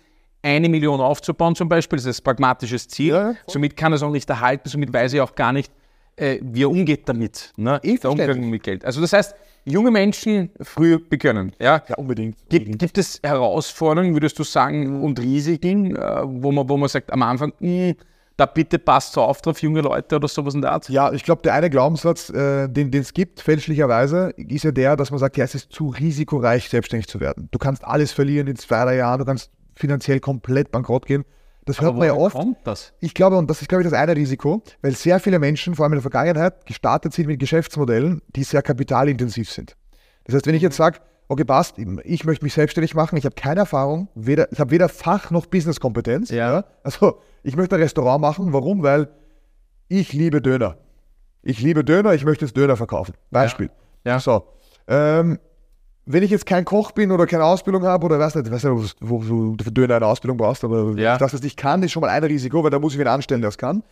eine 0.43 0.69
Million 0.69 1.01
aufzubauen 1.01 1.57
zum 1.57 1.69
Beispiel. 1.69 1.97
Das 1.97 2.07
ist 2.07 2.21
ein 2.21 2.25
pragmatisches 2.25 2.87
Ziel. 2.87 3.15
Ja, 3.15 3.31
ja, 3.33 3.37
somit 3.49 3.77
kann 3.77 3.93
er 3.93 3.97
es 3.97 4.03
auch 4.05 4.11
nicht 4.11 4.29
erhalten, 4.31 4.69
somit 4.69 4.93
weiß 4.93 5.13
er 5.15 5.25
auch 5.25 5.35
gar 5.35 5.53
nicht, 5.53 5.73
äh, 6.23 6.39
wie 6.43 6.63
er 6.63 6.71
umgeht 6.71 7.09
damit. 7.09 7.53
Ne? 7.57 7.81
Eh 7.83 7.97
Der 7.99 8.11
Umgang 8.11 8.49
mit 8.49 8.63
Geld. 8.63 8.85
Also 8.85 9.01
das 9.01 9.13
heißt, 9.13 9.35
junge 9.65 9.91
Menschen 9.91 10.51
früh 10.61 10.99
beginnen. 10.99 11.53
Ja? 11.61 11.83
Ja, 11.89 11.97
unbedingt. 11.97 12.37
Gibt, 12.49 12.79
gibt 12.79 12.99
es 12.99 13.21
Herausforderungen, 13.23 14.15
würdest 14.15 14.39
du 14.39 14.45
sagen, 14.45 15.03
und 15.03 15.21
Risiken, 15.21 15.97
äh, 15.97 16.23
wo, 16.25 16.53
man, 16.53 16.69
wo 16.69 16.77
man 16.77 16.89
sagt 16.89 17.13
am 17.13 17.23
Anfang, 17.23 17.53
"Hm, 17.59 17.95
da 18.37 18.47
bitte 18.47 18.79
passt 18.79 19.13
so 19.13 19.23
auf 19.23 19.43
drauf, 19.43 19.61
junge 19.61 19.83
Leute 19.83 20.17
oder 20.17 20.29
sowas 20.29 20.55
in 20.55 20.63
der 20.63 20.73
Art? 20.73 20.89
Ja, 20.89 21.13
ich 21.13 21.23
glaube, 21.23 21.43
der 21.43 21.55
eine 21.55 21.71
Glaubenssatz, 21.71 22.31
äh, 22.31 22.69
den 22.69 22.93
es 22.95 23.13
gibt, 23.13 23.41
fälschlicherweise, 23.41 24.33
ist 24.37 24.65
ja 24.65 24.71
der, 24.71 24.97
dass 24.97 25.11
man 25.11 25.19
sagt, 25.19 25.37
ja, 25.37 25.45
es 25.45 25.55
ist 25.55 25.73
zu 25.73 25.89
risikoreich, 25.89 26.69
selbstständig 26.69 27.09
zu 27.09 27.21
werden. 27.21 27.49
Du 27.51 27.59
kannst 27.59 27.85
alles 27.85 28.13
verlieren 28.13 28.47
in 28.47 28.57
zwei, 28.57 28.85
drei 28.85 28.97
Jahren, 28.97 29.19
du 29.19 29.25
kannst 29.25 29.51
finanziell 29.75 30.21
komplett 30.21 30.71
bankrott 30.71 31.07
gehen. 31.07 31.25
Das 31.65 31.81
hört 31.81 31.97
man 31.97 32.07
ja 32.07 32.15
oft. 32.15 32.35
kommt 32.35 32.59
das? 32.65 32.93
Ich 33.01 33.15
glaube, 33.15 33.37
und 33.37 33.49
das 33.49 33.63
ist, 33.63 33.69
glaube 33.69 33.83
ich, 33.83 33.89
das 33.91 33.97
eine 33.99 34.17
Risiko, 34.17 34.63
weil 34.81 34.93
sehr 34.97 35.21
viele 35.21 35.39
Menschen, 35.39 35.75
vor 35.77 35.85
allem 35.85 35.93
in 35.93 35.99
der 35.99 36.03
Vergangenheit, 36.03 36.67
gestartet 36.67 37.13
sind 37.13 37.29
mit 37.29 37.39
Geschäftsmodellen, 37.39 38.21
die 38.35 38.43
sehr 38.43 38.63
kapitalintensiv 38.63 39.51
sind. 39.51 39.77
Das 40.25 40.35
heißt, 40.35 40.47
wenn 40.47 40.55
ich 40.57 40.63
jetzt 40.63 40.77
sage, 40.77 40.99
okay, 41.29 41.45
passt, 41.45 41.77
ich 41.79 42.25
möchte 42.25 42.45
mich 42.45 42.53
selbstständig 42.53 42.95
machen, 42.95 43.17
ich 43.17 43.25
habe 43.25 43.35
keine 43.37 43.61
Erfahrung, 43.61 44.09
weder, 44.15 44.51
ich 44.51 44.59
habe 44.59 44.71
weder 44.73 44.89
Fach- 44.89 45.31
noch 45.31 45.47
Businesskompetenz. 45.47 46.31
Ja. 46.31 46.65
Also, 46.83 47.21
ich 47.45 47.57
möchte 47.57 47.77
ein 47.77 47.83
Restaurant 47.83 48.21
machen. 48.21 48.53
Warum? 48.53 48.83
Weil 48.83 49.09
ich 49.89 50.13
liebe 50.13 50.43
Döner. 50.43 50.79
Ich 51.43 51.61
liebe 51.61 51.85
Döner, 51.85 52.13
ich 52.15 52.25
möchte 52.25 52.45
jetzt 52.45 52.57
Döner 52.57 52.77
verkaufen. 52.77 53.15
Beispiel. 53.31 53.71
Ja. 54.05 54.19
So. 54.21 54.47
Ähm, 54.89 55.39
wenn 56.05 56.23
ich 56.23 56.31
jetzt 56.31 56.47
kein 56.47 56.65
Koch 56.65 56.91
bin 56.93 57.13
oder 57.13 57.27
keine 57.27 57.45
Ausbildung 57.45 57.85
habe 57.85 58.05
oder 58.07 58.19
weiß 58.19 58.35
nicht, 58.35 58.51
weiß 58.51 58.65
nicht 58.65 58.97
wo, 59.01 59.19
du 59.55 59.57
für 59.65 59.71
Döner 59.71 59.97
eine 59.97 60.07
Ausbildung 60.07 60.37
brauchst, 60.37 60.65
aber 60.65 60.93
Ja. 60.99 61.17
das, 61.19 61.33
was 61.33 61.43
ich 61.43 61.57
kann, 61.57 61.83
ist 61.83 61.93
schon 61.93 62.01
mal 62.01 62.09
ein 62.11 62.25
Risiko, 62.25 62.63
weil 62.65 62.71
da 62.71 62.79
muss 62.79 62.93
ich 62.95 62.99
wen 62.99 63.07
anstellen, 63.07 63.41
der 63.41 63.49
es 63.51 63.59
kann. 63.59 63.83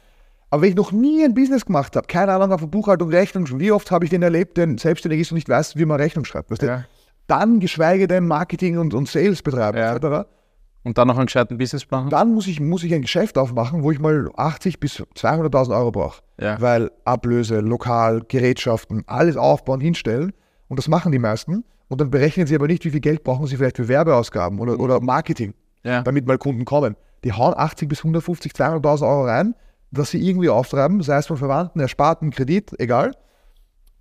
Aber 0.51 0.63
wenn 0.63 0.71
ich 0.71 0.75
noch 0.77 0.91
nie 0.91 1.25
ein 1.25 1.35
Business 1.35 1.65
gemacht 1.65 1.95
habe, 1.95 2.07
keine 2.09 2.33
Ahnung 2.33 2.59
von 2.59 2.69
Buchhaltung, 2.71 3.11
Rechnung, 3.11 3.47
wie 3.61 3.71
oft 3.71 3.91
habe 3.93 4.05
ich 4.05 4.11
den 4.11 4.23
erlebt, 4.23 4.57
der 4.57 4.69
selbstständig 4.79 5.21
ist 5.21 5.31
und 5.31 5.37
nicht 5.37 5.49
weiß, 5.49 5.77
wie 5.77 5.85
man 5.85 6.01
Rechnung 6.01 6.25
schreibt. 6.25 6.51
Weißt 6.51 6.63
du? 6.63 6.67
Ja. 6.67 6.85
Dann 7.29 7.61
geschweige 7.61 8.09
denn 8.09 8.27
Marketing 8.27 8.79
und, 8.79 8.93
und 8.93 9.09
Sales 9.09 9.43
betreiben, 9.43 9.79
Ja. 9.79 9.95
etc. 9.95 10.29
Und 10.83 10.99
dann 10.99 11.07
noch 11.07 11.17
einen 11.19 11.27
gescheiten 11.27 11.59
Businessplan? 11.59 12.09
Dann 12.09 12.35
muss 12.35 12.49
ich, 12.49 12.59
muss 12.59 12.83
ich 12.83 12.93
ein 12.93 13.03
Geschäft 13.03 13.39
aufmachen, 13.39 13.85
wo 13.85 13.93
ich 13.93 14.01
mal 14.01 14.31
80 14.37 14.81
bis 14.81 15.01
200.000 15.15 15.77
Euro 15.77 15.93
brauche. 15.93 16.23
Ja. 16.41 16.61
Weil 16.61 16.91
Ablöse, 17.05 17.61
Lokal, 17.61 18.23
Gerätschaften, 18.27 19.05
alles 19.07 19.37
aufbauen, 19.37 19.81
hinstellen. 19.81 20.33
Und 20.69 20.79
das 20.79 20.89
machen 20.89 21.13
die 21.13 21.19
meisten. 21.21 21.65
Und 21.91 22.01
dann 22.01 22.11
berechnen 22.11 22.47
sie 22.47 22.55
aber 22.55 22.67
nicht, 22.69 22.85
wie 22.87 22.91
viel 22.91 23.01
Geld 23.01 23.25
brauchen 23.25 23.47
sie 23.47 23.57
vielleicht 23.57 23.77
für 23.77 23.89
Werbeausgaben 23.89 24.59
oder, 24.61 24.81
oder 24.81 25.01
Marketing, 25.01 25.53
Ja. 25.85 26.01
damit 26.03 26.27
mal 26.27 26.39
Kunden 26.39 26.65
kommen. 26.65 26.97
Die 27.25 27.33
hauen 27.35 27.53
80 27.55 27.89
bis 27.89 27.99
150, 27.99 28.53
200.000 28.53 29.03
Euro 29.07 29.25
rein, 29.27 29.55
dass 29.91 30.11
sie 30.11 30.27
irgendwie 30.27 30.49
auftreiben, 30.49 31.03
sei 31.03 31.19
es 31.19 31.27
von 31.27 31.37
Verwandten, 31.37 31.81
Ersparten, 31.81 32.31
Kredit, 32.31 32.73
egal. 32.79 33.13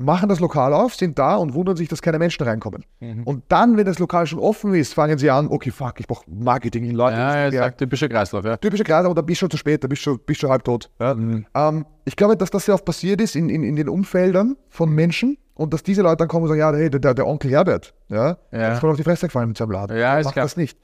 Machen 0.02 0.30
das 0.30 0.40
Lokal 0.40 0.74
auf, 0.74 0.96
sind 0.96 1.20
da 1.20 1.36
und 1.36 1.54
wundern 1.54 1.76
sich, 1.76 1.90
dass 1.90 2.02
keine 2.02 2.20
Menschen 2.20 2.44
reinkommen. 2.44 2.86
Mhm. 3.02 3.24
Und 3.24 3.44
dann, 3.50 3.76
wenn 3.76 3.86
das 3.86 4.00
Lokal 4.00 4.26
schon 4.28 4.40
offen 4.40 4.74
ist, 4.74 4.94
fangen 4.94 5.18
sie 5.18 5.30
an, 5.30 5.48
okay, 5.50 5.72
fuck, 5.72 6.00
ich 6.00 6.08
brauche 6.08 6.24
Marketing 6.32 6.86
in 6.86 6.96
Leute. 6.96 7.18
Ja, 7.18 7.48
ja, 7.48 7.52
Ja. 7.52 7.70
typischer 7.72 8.08
Kreislauf, 8.08 8.46
ja. 8.46 8.56
Typischer 8.56 8.86
Kreis, 8.86 9.04
aber 9.04 9.14
da 9.14 9.22
bist 9.22 9.42
du 9.42 9.44
schon 9.44 9.50
zu 9.50 9.58
spät, 9.58 9.84
da 9.84 9.90
bist 9.90 10.02
du 10.06 10.12
schon, 10.12 10.20
bist 10.26 10.40
schon 10.40 10.52
halb 10.52 10.64
tot. 10.64 10.90
Ja. 11.02 11.12
Ähm, 11.12 11.86
ich 12.06 12.16
glaube, 12.16 12.38
dass 12.38 12.50
das 12.50 12.64
sehr 12.66 12.76
oft 12.76 12.86
passiert 12.86 13.20
ist 13.20 13.36
in, 13.36 13.50
in, 13.50 13.62
in 13.64 13.76
den 13.76 13.90
Umfeldern 13.90 14.56
von 14.70 14.90
Menschen 14.90 15.38
und 15.60 15.74
dass 15.74 15.84
diese 15.84 16.02
Leute 16.02 16.18
dann 16.18 16.28
kommen 16.30 16.44
und 16.44 16.50
sagen, 16.50 16.60
ja, 16.60 16.74
hey, 16.74 16.90
der, 16.90 17.14
der 17.14 17.28
Onkel 17.28 17.52
Herbert, 17.52 17.94
ja, 18.08 18.38
der 18.52 18.74
ist 18.74 18.80
voll 18.80 18.90
auf 18.92 18.96
die 18.98 19.04
Fresse 19.04 19.28
gefallen 19.28 19.50
mit 19.50 19.58
seinem 19.58 19.72
Laden. 19.72 19.98
Ja, 19.98 20.18
ist 20.18 20.24
Macht 20.26 20.34
klar. 20.34 20.46
das 20.46 20.56
nicht. 20.56 20.78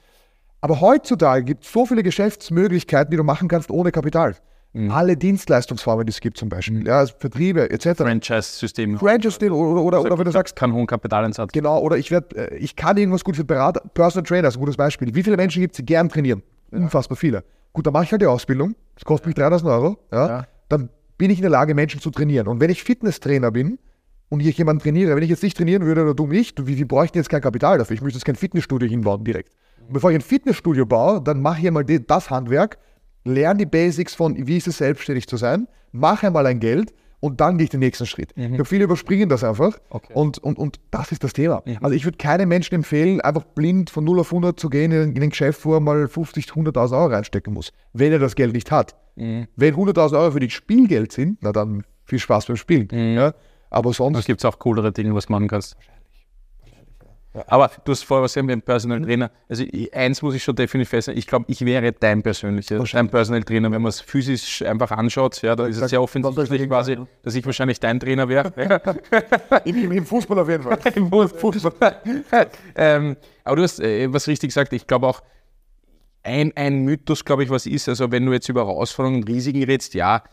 Aber 0.61 0.81
heutzutage 0.81 1.43
gibt 1.45 1.63
es 1.63 1.71
so 1.71 1.85
viele 1.85 2.03
Geschäftsmöglichkeiten, 2.03 3.09
die 3.11 3.17
du 3.17 3.23
machen 3.23 3.47
kannst 3.47 3.69
ohne 3.71 3.91
Kapital. 3.91 4.35
Alle 4.89 5.15
Dienstleistungsformen, 5.15 6.05
die 6.05 6.11
es 6.11 6.19
gibt 6.19 6.37
zum 6.37 6.49
Beispiel, 6.49 6.85
ja, 6.85 6.97
also 6.99 7.13
Vertriebe 7.17 7.69
etc. 7.69 7.99
Franchise-System. 7.99 8.99
Franchise 8.99 9.37
oder, 9.49 9.81
oder, 9.81 10.01
oder 10.01 10.17
wenn 10.17 10.25
du 10.25 10.31
sagst, 10.31 10.53
keinen 10.57 10.73
hohen 10.73 10.85
Kapitaleinsatz. 10.87 11.53
Genau, 11.53 11.79
oder 11.79 11.95
ich 11.95 12.11
werde, 12.11 12.47
ich 12.57 12.75
kann 12.75 12.97
irgendwas 12.97 13.23
gut 13.23 13.37
für 13.37 13.45
Berater, 13.45 13.81
Personal 13.93 14.25
Trainer 14.27 14.49
ist 14.49 14.55
ein 14.57 14.59
gutes 14.59 14.75
Beispiel. 14.75 15.15
Wie 15.15 15.23
viele 15.23 15.37
Menschen 15.37 15.61
gibt 15.61 15.75
es, 15.75 15.77
die 15.77 15.85
gern 15.85 16.09
trainieren? 16.09 16.43
Unfassbar 16.71 17.15
viele. 17.15 17.45
Gut, 17.71 17.85
dann 17.85 17.93
mache 17.93 18.03
ich 18.03 18.11
halt 18.11 18.21
die 18.21 18.25
Ausbildung, 18.25 18.75
das 18.95 19.05
kostet 19.05 19.27
mich 19.27 19.35
3000 19.35 19.71
Euro, 19.71 19.97
ja, 20.11 20.27
Ja. 20.27 20.47
dann 20.67 20.89
bin 21.17 21.31
ich 21.31 21.37
in 21.37 21.43
der 21.43 21.51
Lage, 21.51 21.73
Menschen 21.73 22.01
zu 22.01 22.11
trainieren. 22.11 22.49
Und 22.49 22.59
wenn 22.59 22.69
ich 22.69 22.83
Fitnesstrainer 22.83 23.51
bin 23.51 23.79
und 24.29 24.39
ich 24.39 24.57
jemanden 24.57 24.81
trainiere, 24.81 25.15
wenn 25.15 25.23
ich 25.23 25.29
jetzt 25.29 25.43
nicht 25.43 25.57
trainieren 25.57 25.85
würde 25.85 26.03
oder 26.03 26.13
du 26.13 26.27
nicht, 26.27 26.65
wie, 26.67 26.77
wie 26.77 26.85
brauche 26.85 27.05
ich 27.05 27.11
denn 27.11 27.21
jetzt 27.21 27.29
kein 27.29 27.41
Kapital 27.41 27.77
dafür? 27.77 27.93
Ich 27.93 28.01
müsste 28.01 28.17
jetzt 28.17 28.25
kein 28.25 28.35
Fitnessstudio 28.35 28.87
hinbauen 28.87 29.23
direkt. 29.23 29.51
Und 29.87 29.93
bevor 29.93 30.09
ich 30.11 30.15
ein 30.15 30.21
Fitnessstudio 30.21 30.85
baue, 30.85 31.21
dann 31.21 31.41
mache 31.41 31.61
ich 31.61 31.67
einmal 31.67 31.83
das 31.85 32.29
Handwerk, 32.29 32.77
lerne 33.23 33.59
die 33.59 33.65
Basics 33.65 34.15
von, 34.15 34.35
wie 34.47 34.57
ist 34.57 34.67
es 34.67 34.77
selbstständig 34.79 35.27
zu 35.27 35.37
sein, 35.37 35.67
mache 35.91 36.27
einmal 36.27 36.45
ein 36.47 36.59
Geld 36.59 36.93
und 37.19 37.39
dann 37.41 37.57
gehe 37.57 37.65
ich 37.65 37.69
den 37.69 37.79
nächsten 37.79 38.05
Schritt. 38.05 38.33
Ich 38.35 38.47
glaube, 38.49 38.65
viele 38.65 38.83
überspringen 38.83 39.29
das 39.29 39.43
einfach 39.43 39.79
Okay. 39.89 40.13
und, 40.13 40.37
und, 40.39 40.57
und 40.59 40.79
das 40.91 41.11
ist 41.11 41.23
das 41.23 41.33
Thema. 41.33 41.63
Also 41.81 41.95
ich 41.95 42.03
würde 42.05 42.17
keinem 42.17 42.49
Menschen 42.49 42.75
empfehlen, 42.75 43.21
einfach 43.21 43.43
blind 43.45 43.89
von 43.89 44.03
0 44.03 44.19
auf 44.19 44.27
100 44.31 44.59
zu 44.59 44.69
gehen 44.69 44.91
in, 44.91 45.15
in 45.15 45.23
ein 45.23 45.29
Geschäft, 45.29 45.65
wo 45.65 45.73
er 45.73 45.79
mal 45.79 46.07
50, 46.07 46.45
100.000 46.45 46.91
Euro 46.93 47.05
reinstecken 47.07 47.53
muss, 47.53 47.71
wenn 47.93 48.11
er 48.11 48.19
das 48.19 48.35
Geld 48.35 48.53
nicht 48.53 48.69
hat. 48.71 48.95
Wenn 49.55 49.75
100.000 49.75 50.19
Euro 50.19 50.31
für 50.31 50.39
dich 50.39 50.53
Spielgeld 50.53 51.11
sind, 51.13 51.37
na 51.41 51.51
dann 51.51 51.83
viel 52.03 52.19
Spaß 52.19 52.45
beim 52.47 52.57
Spielen. 52.57 52.89
Ja? 53.15 53.33
Aber 53.75 53.91
sonst, 53.91 54.25
gibt 54.25 54.39
es 54.39 54.45
auch 54.45 54.57
coolere 54.57 54.93
Dinge, 54.93 55.13
was 55.13 55.25
du 55.25 55.33
machen 55.33 55.49
kannst. 55.49 55.75
Aber 57.47 57.69
du 57.83 57.91
hast 57.91 58.03
vorher 58.03 58.23
was 58.23 58.31
gesagt 58.31 58.45
mit 58.45 58.53
dem 58.53 58.61
Personal 58.61 59.01
Trainer. 59.01 59.29
Also 59.49 59.65
ich, 59.69 59.93
eins 59.93 60.21
muss 60.21 60.33
ich 60.33 60.41
schon 60.41 60.55
definitiv 60.55 60.91
feststellen, 60.91 61.19
ich 61.19 61.27
glaube, 61.27 61.43
ich 61.49 61.65
wäre 61.65 61.91
dein 61.91 62.23
persönlicher, 62.23 62.81
dein 62.81 63.09
Personal 63.09 63.43
Trainer, 63.43 63.69
wenn 63.73 63.81
man 63.81 63.89
es 63.89 63.99
physisch 63.99 64.61
einfach 64.61 64.91
anschaut, 64.91 65.41
ja, 65.41 65.57
da 65.57 65.65
ist 65.65 65.81
es 65.81 65.89
sehr 65.89 66.01
offensichtlich 66.01 66.69
quasi, 66.69 66.97
dass 67.21 67.35
ich 67.35 67.45
wahrscheinlich 67.45 67.81
dein 67.81 67.99
Trainer 67.99 68.29
wäre. 68.29 68.53
im, 69.65 69.75
im, 69.83 69.91
im 69.91 70.05
Fußball 70.05 70.39
auf 70.39 70.47
jeden 70.47 70.63
Fall. 70.63 70.79
Im 70.95 71.11
Fußball. 71.11 72.01
ähm, 72.77 73.17
aber 73.43 73.55
du 73.57 73.63
hast 73.63 73.81
äh, 73.81 74.13
was 74.13 74.29
richtig 74.29 74.51
gesagt. 74.51 74.71
Ich 74.71 74.87
glaube 74.87 75.05
auch, 75.07 75.21
ein, 76.23 76.53
ein 76.55 76.85
Mythos, 76.85 77.25
glaube 77.25 77.43
ich, 77.43 77.49
was 77.49 77.65
ist, 77.65 77.89
also 77.89 78.09
wenn 78.09 78.25
du 78.25 78.31
jetzt 78.31 78.47
über 78.47 78.65
Herausforderungen 78.65 79.21
und 79.21 79.27
Risiken 79.29 79.63
redest, 79.63 79.93
ja, 79.95 80.23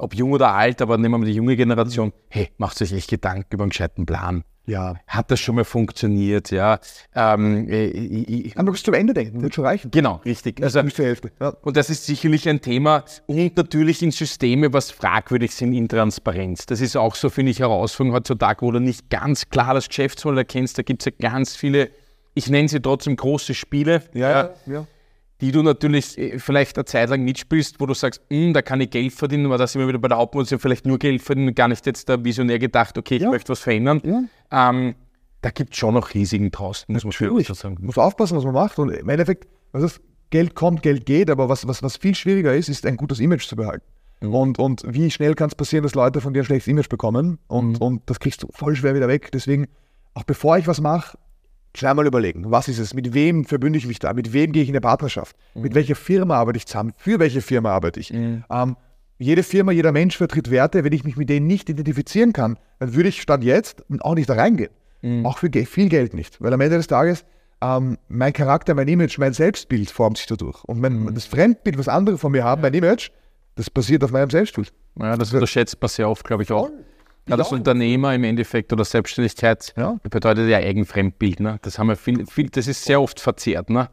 ob 0.00 0.14
jung 0.14 0.32
oder 0.32 0.52
alt, 0.52 0.82
aber 0.82 0.96
nehmen 0.98 1.14
wir 1.14 1.18
mal 1.18 1.26
die 1.26 1.32
junge 1.34 1.56
Generation, 1.56 2.12
hey, 2.28 2.50
macht 2.58 2.80
euch 2.82 2.92
echt 2.92 3.10
Gedanken 3.10 3.54
über 3.54 3.64
einen 3.64 3.70
gescheiten 3.70 4.06
Plan. 4.06 4.44
Ja. 4.66 4.94
Hat 5.08 5.30
das 5.32 5.40
schon 5.40 5.56
mal 5.56 5.64
funktioniert, 5.64 6.52
ja? 6.52 6.78
Ähm, 7.14 7.68
äh, 7.68 7.86
ich, 7.86 8.46
ich, 8.46 8.58
Einfach 8.58 8.72
bis 8.72 8.82
zum 8.84 8.94
Ende 8.94 9.14
denken, 9.14 9.42
wird 9.42 9.54
schon 9.54 9.64
reichen. 9.64 9.90
genau, 9.90 10.20
richtig. 10.24 10.62
Also, 10.62 10.80
Bis 10.84 10.94
zur 10.94 11.06
Hälfte. 11.06 11.32
Ja. 11.40 11.48
und 11.62 11.76
das 11.76 11.90
ist 11.90 12.06
sicherlich 12.06 12.48
ein 12.48 12.60
Thema. 12.60 13.04
Und 13.26 13.56
natürlich 13.56 14.00
in 14.02 14.12
Systeme, 14.12 14.72
was 14.72 14.92
fragwürdig 14.92 15.54
sind, 15.54 15.72
Intransparenz. 15.72 16.66
Das 16.66 16.80
ist 16.80 16.96
auch 16.96 17.16
so, 17.16 17.30
finde 17.30 17.50
ich, 17.50 17.58
Herausforderung 17.60 18.14
heutzutage, 18.16 18.62
wo 18.62 18.70
du 18.70 18.78
nicht 18.80 19.10
ganz 19.10 19.48
klar 19.48 19.74
das 19.74 19.88
Geschäftsmodell 19.88 20.38
erkennst. 20.38 20.78
Da 20.78 20.82
gibt 20.82 21.02
es 21.04 21.06
ja 21.06 21.28
ganz 21.30 21.56
viele, 21.56 21.90
ich 22.34 22.48
nenne 22.48 22.68
sie 22.68 22.80
trotzdem 22.80 23.16
große 23.16 23.54
Spiele, 23.54 24.02
Ja, 24.14 24.50
ja. 24.66 24.86
Die 25.40 25.52
du 25.52 25.62
natürlich 25.62 26.18
äh, 26.18 26.38
vielleicht 26.38 26.76
eine 26.76 26.84
Zeit 26.84 27.08
lang 27.10 27.22
mitspielst, 27.24 27.80
wo 27.80 27.86
du 27.86 27.94
sagst, 27.94 28.20
"Hm, 28.30 28.52
da 28.52 28.62
kann 28.62 28.80
ich 28.80 28.90
Geld 28.90 29.12
verdienen, 29.12 29.46
aber 29.46 29.58
da 29.58 29.66
sind 29.66 29.80
wir 29.80 29.88
wieder 29.88 29.98
bei 29.98 30.08
der 30.08 30.18
Hauptmotivation, 30.18 30.60
vielleicht 30.60 30.86
nur 30.86 30.98
Geld 30.98 31.22
verdienen 31.22 31.48
und 31.48 31.54
gar 31.56 31.68
nicht 31.68 31.84
jetzt 31.86 32.08
der 32.08 32.22
Visionär 32.24 32.58
gedacht, 32.58 32.96
okay, 32.98 33.16
ich 33.16 33.22
Ja. 33.22 33.30
möchte 33.30 33.50
was 33.50 33.60
verändern. 33.60 34.28
Ähm, 34.50 34.94
da 35.42 35.50
gibt 35.50 35.72
es 35.72 35.78
schon 35.78 35.94
noch 35.94 36.12
Risiken 36.14 36.50
draußen, 36.50 36.92
muss 36.92 37.04
man 37.04 37.12
schon 37.12 37.42
sagen. 37.54 37.78
muss 37.80 37.96
aufpassen, 37.96 38.36
was 38.36 38.44
man 38.44 38.52
macht. 38.54 38.78
Und 38.78 38.90
im 38.90 39.08
Endeffekt, 39.08 39.48
ist, 39.72 40.00
Geld 40.30 40.54
kommt, 40.54 40.82
Geld 40.82 41.06
geht, 41.06 41.30
aber 41.30 41.48
was, 41.48 41.66
was, 41.66 41.82
was 41.82 41.96
viel 41.96 42.14
schwieriger 42.14 42.54
ist, 42.54 42.68
ist 42.68 42.84
ein 42.86 42.96
gutes 42.96 43.20
Image 43.20 43.46
zu 43.46 43.56
behalten. 43.56 43.84
Und, 44.20 44.58
und 44.58 44.82
wie 44.86 45.10
schnell 45.10 45.34
kann 45.34 45.48
es 45.48 45.54
passieren, 45.54 45.82
dass 45.82 45.94
Leute 45.94 46.20
von 46.20 46.34
dir 46.34 46.42
ein 46.42 46.44
schlechtes 46.44 46.68
Image 46.68 46.90
bekommen 46.90 47.38
und, 47.48 47.80
und 47.80 48.02
das 48.06 48.20
kriegst 48.20 48.42
du 48.42 48.48
voll 48.52 48.76
schwer 48.76 48.94
wieder 48.94 49.08
weg. 49.08 49.30
Deswegen, 49.32 49.66
auch 50.12 50.24
bevor 50.24 50.58
ich 50.58 50.66
was 50.66 50.80
mache, 50.82 51.16
zweimal 51.74 52.06
überlegen, 52.06 52.50
was 52.50 52.68
ist 52.68 52.78
es, 52.78 52.94
mit 52.94 53.14
wem 53.14 53.44
verbünde 53.44 53.78
ich 53.78 53.86
mich 53.86 53.98
da, 53.98 54.12
mit 54.12 54.32
wem 54.32 54.52
gehe 54.52 54.62
ich 54.62 54.68
in 54.68 54.74
eine 54.74 54.80
Partnerschaft, 54.80 55.36
mit 55.54 55.74
welcher 55.74 55.94
Firma 55.94 56.36
arbeite 56.36 56.56
ich 56.58 56.66
zusammen, 56.66 56.92
für 56.96 57.18
welche 57.18 57.40
Firma 57.40 57.70
arbeite 57.70 58.00
ich. 58.00 58.12
Ähm, 58.50 58.76
jede 59.18 59.42
Firma, 59.42 59.70
jeder 59.72 59.92
Mensch 59.92 60.16
vertritt 60.16 60.50
Werte, 60.50 60.82
wenn 60.82 60.92
ich 60.92 61.04
mich 61.04 61.16
mit 61.16 61.28
denen 61.28 61.46
nicht 61.46 61.68
identifizieren 61.68 62.32
kann, 62.32 62.58
dann 62.78 62.94
würde 62.94 63.10
ich 63.10 63.20
Stand 63.20 63.44
jetzt 63.44 63.84
auch 64.00 64.14
nicht 64.14 64.28
da 64.28 64.34
reingehen. 64.34 64.70
Auch 65.24 65.38
für 65.38 65.50
viel 65.66 65.88
Geld 65.88 66.14
nicht. 66.14 66.40
Weil 66.40 66.52
am 66.52 66.60
Ende 66.60 66.76
des 66.76 66.86
Tages 66.86 67.24
ähm, 67.62 67.98
mein 68.08 68.32
Charakter, 68.32 68.74
mein 68.74 68.88
Image, 68.88 69.18
mein 69.18 69.32
Selbstbild 69.32 69.90
formt 69.90 70.16
sich 70.18 70.26
dadurch. 70.26 70.64
Und 70.64 70.80
mein, 70.80 71.14
das 71.14 71.26
Fremdbild, 71.26 71.78
was 71.78 71.88
andere 71.88 72.16
von 72.18 72.32
mir 72.32 72.44
haben, 72.44 72.62
mein 72.62 72.72
Image, 72.74 73.10
das 73.56 73.68
basiert 73.68 74.02
auf 74.04 74.10
meinem 74.10 74.30
Selbstbild. 74.30 74.72
Ja, 74.98 75.16
das 75.16 75.32
unterschätzt 75.32 75.76
man 75.80 75.88
sehr 75.88 76.08
oft, 76.08 76.24
glaube 76.24 76.42
ich 76.42 76.52
auch. 76.52 76.70
Ja, 77.28 77.38
auch. 77.38 77.52
Unternehmer 77.52 78.14
im 78.14 78.24
Endeffekt 78.24 78.72
oder 78.72 78.84
Selbstständigkeit 78.84 79.72
Ja. 79.76 79.98
bedeutet 80.10 80.48
ja 80.48 80.58
Eigenfremdbild. 80.58 81.40
Ne? 81.40 81.58
Das 81.62 81.78
haben 81.78 81.88
wir 81.88 81.96
viel, 81.96 82.26
viel, 82.26 82.48
das 82.50 82.66
ist 82.66 82.84
sehr 82.84 83.00
oft 83.00 83.20
verzerrt. 83.20 83.70
Ne? 83.70 83.88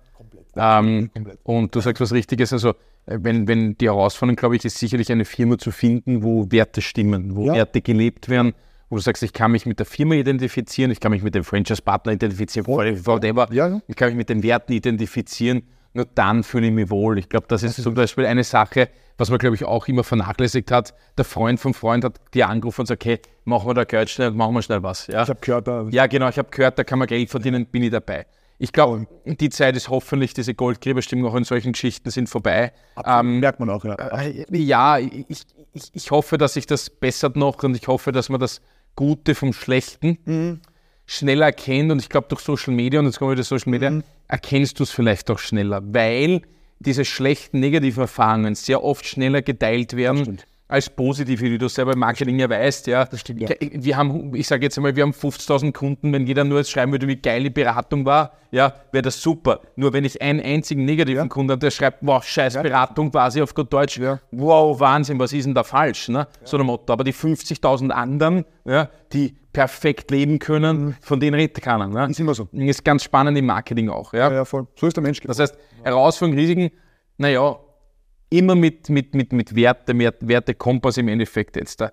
Ähm, 0.55 1.11
Komplett. 1.13 1.39
und 1.43 1.75
du 1.75 1.79
sagst 1.81 2.01
was 2.01 2.11
Richtiges, 2.13 2.51
also 2.51 2.69
äh, 3.05 3.19
wenn, 3.21 3.47
wenn 3.47 3.77
die 3.77 3.85
Herausforderung, 3.85 4.35
glaube 4.37 4.55
ich, 4.55 4.65
ist 4.65 4.77
sicherlich 4.79 5.11
eine 5.11 5.25
Firma 5.25 5.57
zu 5.57 5.71
finden, 5.71 6.23
wo 6.23 6.47
Werte 6.51 6.81
stimmen, 6.81 7.35
wo 7.35 7.45
Ja. 7.47 7.53
Werte 7.53 7.81
gelebt 7.81 8.27
werden, 8.29 8.53
wo 8.89 8.95
du 8.95 9.01
sagst, 9.01 9.21
ich 9.21 9.33
kann 9.33 9.51
mich 9.51 9.65
mit 9.67 9.77
der 9.79 9.85
Firma 9.85 10.15
identifizieren, 10.15 10.89
ich 10.91 10.99
kann 10.99 11.11
mich 11.11 11.21
mit 11.21 11.35
dem 11.35 11.43
Franchise-Partner 11.43 12.13
identifizieren, 12.13 12.65
whatever, 12.67 13.47
Ja, 13.53 13.67
ja. 13.67 13.81
ich 13.87 13.95
kann 13.95 14.07
mich 14.09 14.17
mit 14.17 14.29
den 14.29 14.41
Werten 14.41 14.71
identifizieren, 14.73 15.61
nur 15.97 16.07
dann 16.15 16.43
fühle 16.43 16.67
ich 16.67 16.73
mich 16.73 16.89
wohl. 16.89 17.17
Ich 17.17 17.27
glaube, 17.27 17.47
das 17.49 17.63
ist 17.63 17.81
zum 17.81 17.93
Beispiel 17.93 18.25
eine 18.25 18.43
Sache, 18.43 18.89
was 19.17 19.29
man, 19.29 19.39
glaube 19.39 19.55
ich, 19.55 19.65
auch 19.65 19.87
immer 19.87 20.03
vernachlässigt 20.03 20.71
hat. 20.71 20.93
Der 21.17 21.25
Freund 21.25 21.59
vom 21.59 21.73
Freund 21.73 22.03
hat 22.03 22.21
dir 22.33 22.47
angerufen 22.47 22.81
und 22.81 22.85
sagt, 22.85 23.03
okay, 23.03 23.19
machen 23.45 23.67
wir 23.67 23.73
da 23.73 23.83
Geld 23.83 24.09
schnell, 24.09 24.31
machen 24.31 24.53
wir 24.53 24.61
schnell 24.61 24.83
was. 24.83 25.07
Ja, 25.07 25.23
Ich 25.23 25.29
habe 25.29 25.39
gehört, 25.41 25.67
da, 25.67 25.87
ja 25.89 26.07
genau, 26.07 26.29
ich 26.29 26.37
habe 26.37 26.49
gehört, 26.49 26.79
da 26.79 26.83
kann 26.83 26.99
man 26.99 27.07
Geld 27.07 27.29
verdienen, 27.29 27.65
bin 27.65 27.83
ich 27.83 27.91
dabei. 27.91 28.27
Ich 28.59 28.71
glaube, 28.71 29.07
die 29.25 29.49
Zeit 29.49 29.75
ist 29.75 29.89
hoffentlich, 29.89 30.33
diese 30.33 30.53
Goldgräberstimmung 30.53 31.31
auch 31.31 31.35
in 31.35 31.43
solchen 31.43 31.73
Geschichten 31.73 32.09
sind 32.09 32.29
vorbei. 32.29 32.73
Ähm, 33.05 33.39
merkt 33.39 33.59
man 33.59 33.69
auch. 33.69 33.83
Ja. 33.83 33.95
äh, 33.95 34.45
ja, 34.51 34.97
ich, 34.97 35.25
ich, 35.29 35.45
ich 35.93 36.11
hoffe, 36.11 36.37
dass 36.37 36.53
sich 36.53 36.65
das 36.65 36.89
bessert 36.89 37.35
noch 37.35 37.61
und 37.63 37.75
ich 37.75 37.87
hoffe, 37.87 38.11
dass 38.11 38.29
man 38.29 38.39
das 38.39 38.61
Gute 38.95 39.35
vom 39.35 39.53
Schlechten 39.53 40.61
schneller 41.07 41.47
erkennt. 41.47 41.91
Und 41.91 41.99
ich 41.99 42.09
glaube, 42.09 42.27
durch 42.27 42.41
Social 42.41 42.73
Media, 42.73 42.99
und 42.99 43.07
jetzt 43.07 43.17
kommen 43.17 43.31
wir 43.31 43.37
wieder 43.37 43.43
Social 43.43 43.71
Media, 43.71 43.91
erkennst 44.27 44.79
du 44.79 44.83
es 44.83 44.91
vielleicht 44.91 45.31
auch 45.31 45.39
schneller, 45.39 45.81
weil 45.83 46.41
diese 46.79 47.05
schlechten, 47.05 47.59
negativen 47.59 48.01
Erfahrungen 48.01 48.53
sehr 48.53 48.83
oft 48.83 49.05
schneller 49.05 49.41
geteilt 49.41 49.95
werden 49.95 50.39
als 50.67 50.89
positive, 50.89 51.41
wie 51.41 51.57
du 51.57 51.69
selber 51.69 51.93
im 51.93 51.99
Marketing 51.99 52.37
ja 52.39 52.49
weißt. 52.49 52.87
Ja. 52.87 53.05
Das 53.05 53.21
stimmt, 53.21 53.41
ja. 53.41 53.49
Wir 53.59 53.95
haben, 53.95 54.35
ich 54.35 54.47
sage 54.47 54.63
jetzt 54.63 54.77
einmal, 54.77 54.95
wir 54.95 55.03
haben 55.03 55.13
50.000 55.13 55.71
Kunden, 55.71 56.11
wenn 56.11 56.27
jeder 56.27 56.43
nur 56.43 56.57
jetzt 56.57 56.71
schreiben 56.71 56.91
würde, 56.91 57.07
wie 57.07 57.15
geil 57.15 57.43
die 57.43 57.49
Beratung 57.49 58.05
war, 58.05 58.33
ja, 58.51 58.73
wäre 58.91 59.01
das 59.01 59.21
super. 59.21 59.61
Nur 59.75 59.93
wenn 59.93 60.03
ich 60.05 60.21
einen 60.21 60.41
einzigen 60.41 60.85
negativen 60.85 61.29
Kunden 61.29 61.51
habe, 61.51 61.59
der 61.59 61.71
schreibt, 61.71 61.99
wow, 62.01 62.23
scheiß 62.23 62.55
Beratung 62.61 63.11
quasi 63.11 63.41
auf 63.41 63.53
gut 63.53 63.71
Deutsch, 63.71 63.97
Ja. 63.97 64.19
wow, 64.31 64.77
Wahnsinn, 64.79 65.19
was 65.19 65.33
ist 65.33 65.45
denn 65.45 65.55
da 65.55 65.63
falsch? 65.63 66.09
Ne? 66.09 66.27
So 66.43 66.57
ein 66.57 66.65
Motto. 66.65 66.91
Aber 66.91 67.03
die 67.03 67.13
50.000 67.13 67.89
anderen, 67.89 68.45
ja, 68.65 68.89
die 69.13 69.35
perfekt 69.57 70.11
leben 70.11 70.37
können, 70.37 70.95
von 71.01 71.19
denen 71.19 71.33
redet 71.33 71.63
keiner. 71.63 71.87
Ne? 71.87 72.11
Ist 72.11 72.19
immer 72.19 72.35
so. 72.35 72.47
Ist 72.51 72.85
ganz 72.85 73.03
spannend 73.03 73.35
im 73.39 73.47
Marketing 73.47 73.89
auch. 73.89 74.13
Ja? 74.13 74.29
Ja, 74.29 74.35
ja, 74.35 74.45
voll. 74.45 74.67
So 74.75 74.85
ist 74.85 74.95
der 74.95 75.01
Mensch. 75.01 75.19
Das 75.21 75.39
heißt, 75.39 75.57
Herausforderungen, 75.81 76.39
Risiken, 76.39 76.69
naja, 77.17 77.57
immer 78.29 78.53
mit, 78.53 78.87
mit, 78.89 79.15
mit, 79.15 79.33
mit 79.33 79.55
Werte, 79.55 79.97
Werte, 79.97 80.27
Wertekompass 80.27 80.97
im 80.97 81.07
Endeffekt 81.07 81.55
jetzt 81.55 81.81
da. 81.81 81.91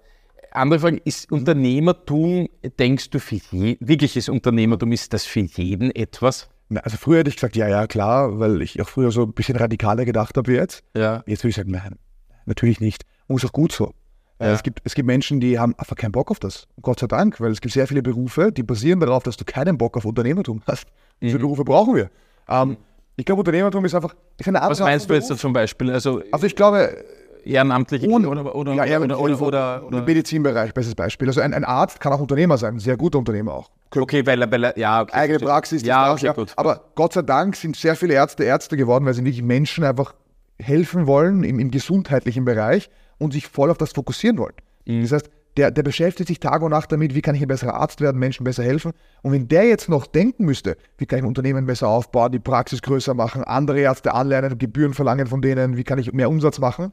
Andere 0.50 0.79
Frage, 0.79 1.00
ist 1.07 1.33
Unternehmertum, 1.33 2.50
denkst 2.79 3.09
du, 3.09 3.18
für 3.18 3.37
je, 3.50 3.79
wirkliches 3.81 4.29
Unternehmertum, 4.29 4.92
ist 4.92 5.14
das 5.14 5.24
für 5.24 5.40
jeden 5.40 5.90
etwas? 5.96 6.50
Also 6.83 6.98
früher 6.98 7.20
hätte 7.20 7.31
ich 7.31 7.37
gesagt, 7.37 7.57
ja, 7.57 7.66
ja, 7.66 7.87
klar, 7.87 8.38
weil 8.40 8.61
ich 8.61 8.79
auch 8.83 8.88
früher 8.90 9.11
so 9.11 9.22
ein 9.22 9.33
bisschen 9.33 9.57
radikaler 9.57 10.05
gedacht 10.05 10.37
habe 10.37 10.53
wie 10.53 10.57
jetzt. 10.57 10.85
Ja. 10.94 11.22
Jetzt 11.27 11.44
würde 11.44 11.48
ich 11.48 11.57
sagen, 11.57 11.70
nein, 11.70 11.96
natürlich 12.44 12.81
nicht. 12.81 13.07
Und 13.27 13.37
ist 13.37 13.46
auch 13.46 13.53
gut 13.53 13.72
so. 13.72 13.94
Ja. 14.40 14.53
Es, 14.53 14.62
gibt, 14.62 14.81
es 14.85 14.94
gibt 14.94 15.07
Menschen, 15.07 15.40
die 15.40 15.59
haben 15.59 15.75
einfach 15.79 15.97
keinen 15.97 16.12
Bock 16.12 16.31
auf 16.31 16.40
das. 16.40 16.66
Gott 16.83 16.99
sei 16.99 17.07
Dank, 17.07 17.40
weil 17.40 17.53
es 17.53 17.61
gibt 17.61 17.73
sehr 17.73 17.87
viele 17.87 18.03
Berufe, 18.03 18.51
die 18.51 18.62
basieren 18.62 19.01
darauf, 19.01 19.23
dass 19.23 19.37
du 19.37 19.44
keinen 19.44 19.79
Bock 19.79 19.97
auf 19.97 20.05
Unternehmertum 20.05 20.62
hast. 20.66 20.87
Diese 21.20 21.38
Berufe 21.38 21.64
brauchen 21.64 21.94
wir. 21.94 22.11
Ähm, 22.49 22.77
ich 23.16 23.25
glaube, 23.25 23.40
Unternehmertum 23.40 23.85
ist 23.85 23.94
einfach 23.94 24.14
ist 24.38 24.49
eine 24.49 24.61
andere 24.61 24.73
Was 24.73 24.81
meinst 24.81 25.11
Art 25.11 25.29
du 25.29 25.33
jetzt 25.33 25.40
zum 25.40 25.53
Beispiel? 25.53 25.90
Also 25.92 26.20
Also 26.33 26.47
ich 26.47 26.57
glaube, 26.57 27.05
ehrenamtliche 27.44 28.09
Ohne- 28.09 28.29
oder, 28.29 28.55
oder, 28.55 28.73
ja, 28.75 28.99
oder, 28.99 29.18
oder, 29.18 29.40
oder, 29.40 29.79
im 29.83 29.87
oder, 29.87 30.03
Medizinbereich, 30.03 30.75
bestes 30.75 30.94
Beispiel. 30.94 31.29
Also 31.29 31.40
ein, 31.40 31.55
ein 31.55 31.64
Arzt 31.64 32.01
kann 32.01 32.12
auch 32.12 32.20
Unternehmer 32.20 32.59
sein, 32.59 32.75
ein 32.75 32.81
sehr 32.81 32.97
guter 32.97 33.18
Unternehmer 33.18 33.53
auch. 33.55 33.70
Okay, 33.94 34.27
weil 34.27 34.42
er, 34.42 34.79
ja, 34.79 35.03
okay. 35.03 35.12
eigene 35.12 35.38
verstehe. 35.38 35.49
Praxis. 35.49 35.83
Ja, 35.85 36.12
okay, 36.12 36.27
ja. 36.27 36.33
gut. 36.33 36.53
Aber 36.57 36.81
Gott 36.97 37.12
sei 37.12 37.23
Dank 37.23 37.55
sind 37.55 37.77
sehr 37.77 37.94
viele 37.94 38.14
Ärzte 38.14 38.42
Ärzte 38.42 38.77
geworden, 38.77 39.07
weil 39.07 39.14
sie 39.14 39.25
wirklich 39.25 39.42
Menschen 39.42 39.85
einfach 39.85 40.14
helfen 40.59 41.07
wollen 41.07 41.44
im, 41.44 41.61
im 41.61 41.70
gesundheitlichen 41.70 42.44
Bereich 42.44 42.90
und 43.18 43.33
sich 43.33 43.46
voll 43.48 43.70
auf 43.70 43.79
das 43.79 43.92
fokussieren 43.92 44.38
wollen. 44.38 44.55
Mhm. 44.87 45.03
Das 45.03 45.12
heißt, 45.12 45.31
der, 45.57 45.70
der 45.70 45.83
beschäftigt 45.85 46.29
sich 46.29 46.40
Tag 46.40 46.62
und 46.62 46.70
Nacht 46.70 46.90
damit, 46.90 47.14
wie 47.14 47.22
kann 47.22 47.35
ich 47.35 47.42
ein 47.42 47.48
besserer 47.48 47.74
Arzt 47.74 48.00
werden, 48.00 48.18
Menschen 48.18 48.42
besser 48.42 48.64
helfen. 48.64 48.92
Und 49.22 49.33
wenn 49.33 49.46
der 49.46 49.64
jetzt 49.64 49.88
noch 49.88 50.07
denken 50.07 50.44
müsste, 50.44 50.77
wie 50.98 51.07
kann 51.07 51.18
ich 51.18 51.24
ein 51.24 51.29
Unternehmen 51.29 51.66
besser 51.66 51.88
aufbauen, 51.88 52.33
die 52.33 52.40
Praxis 52.40 52.83
größer 52.83 53.14
machen, 53.14 53.44
andere 53.44 53.81
Ärzte 53.81 54.14
anlernen, 54.14 54.59
Gebühren 54.59 54.94
verlangen 54.94 55.29
von 55.29 55.42
denen, 55.42 55.77
wie 55.77 55.85
kann 55.85 55.98
ich 55.98 56.12
mehr 56.12 56.29
Umsatz 56.29 56.59
machen, 56.59 56.92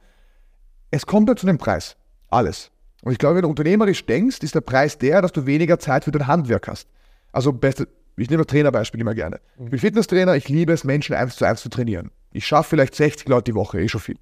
es 0.92 1.06
kommt 1.06 1.30
ja 1.30 1.36
zu 1.36 1.48
dem 1.48 1.58
Preis. 1.58 1.96
Alles. 2.30 2.72
Und 3.04 3.14
ich 3.14 3.18
glaube, 3.18 3.36
wenn 3.36 3.44
du 3.44 3.50
unternehmerisch 3.50 4.06
denkst, 4.06 4.40
ist 4.42 4.54
der 4.54 4.62
Preis 4.62 4.98
der, 4.98 5.22
dass 5.22 5.32
du 5.32 5.46
weniger 5.46 5.80
Zeit 5.80 6.04
für 6.04 6.12
dein 6.12 6.28
Handwerk 6.28 6.68
hast. 6.68 6.88
Also 7.32 7.52
beste, 7.52 7.88
ich 8.16 8.30
nehme 8.30 8.44
das 8.44 8.52
Trainerbeispiel 8.52 9.02
immer 9.02 9.16
gerne. 9.16 9.40
Ich 9.58 9.72
bin 9.72 9.80
Fitnesstrainer, 9.80 10.36
ich 10.36 10.50
liebe 10.50 10.74
es, 10.74 10.84
Menschen 10.84 11.16
eins 11.16 11.36
zu 11.36 11.46
eins 11.46 11.62
zu 11.62 11.70
trainieren. 11.70 12.12
Ich 12.32 12.46
schaffe 12.46 12.70
vielleicht 12.72 12.94
60 12.94 13.28
Leute 13.28 13.52
die 13.52 13.56
Woche, 13.56 13.82
eh 13.82 13.88
schon 13.88 14.02
viel. 14.02 14.18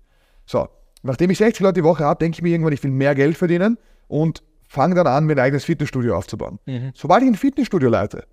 So, 0.45 0.69
nachdem 1.03 1.29
ich 1.29 1.37
60 1.37 1.61
Leute 1.61 1.81
die 1.81 1.83
Woche 1.83 2.03
habe, 2.03 2.19
denke 2.19 2.35
ich 2.35 2.41
mir 2.41 2.49
irgendwann, 2.49 2.73
ich 2.73 2.83
will 2.83 2.91
mehr 2.91 3.15
Geld 3.15 3.37
verdienen 3.37 3.77
und 4.07 4.43
fange 4.67 4.95
dann 4.95 5.07
an, 5.07 5.25
mir 5.25 5.33
ein 5.33 5.39
eigenes 5.39 5.65
Fitnessstudio 5.65 6.15
aufzubauen. 6.15 6.59
Sobald 6.93 7.23
ich 7.23 7.29
ein 7.29 7.35
Fitnessstudio 7.35 7.89
leite, 7.89 8.25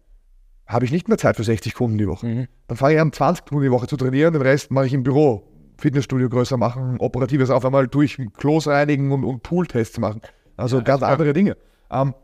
habe 0.66 0.84
ich 0.84 0.90
nicht 0.90 1.08
mehr 1.08 1.16
Zeit 1.18 1.36
für 1.36 1.44
60 1.44 1.74
Kunden 1.74 1.96
die 1.96 2.08
Woche. 2.08 2.26
Dann 2.66 2.76
fange 2.76 2.94
ich 2.94 3.00
an, 3.00 3.12
20 3.12 3.44
Kunden 3.46 3.64
die 3.64 3.70
Woche 3.70 3.86
zu 3.86 3.96
trainieren, 3.96 4.32
den 4.32 4.42
Rest 4.42 4.70
mache 4.70 4.86
ich 4.86 4.92
im 4.92 5.02
Büro. 5.02 5.44
Fitnessstudio 5.78 6.28
größer 6.28 6.56
machen, 6.56 6.96
operatives 6.98 7.50
auf 7.50 7.64
einmal 7.64 7.86
durch 7.86 8.18
Klos 8.38 8.66
reinigen 8.66 9.12
und, 9.12 9.24
und 9.24 9.42
Pooltests 9.42 9.98
machen. 9.98 10.22
Also 10.56 10.82
ganz 10.82 11.02
andere 11.02 11.32
Dinge. 11.32 11.56
Ähm, 11.90 12.14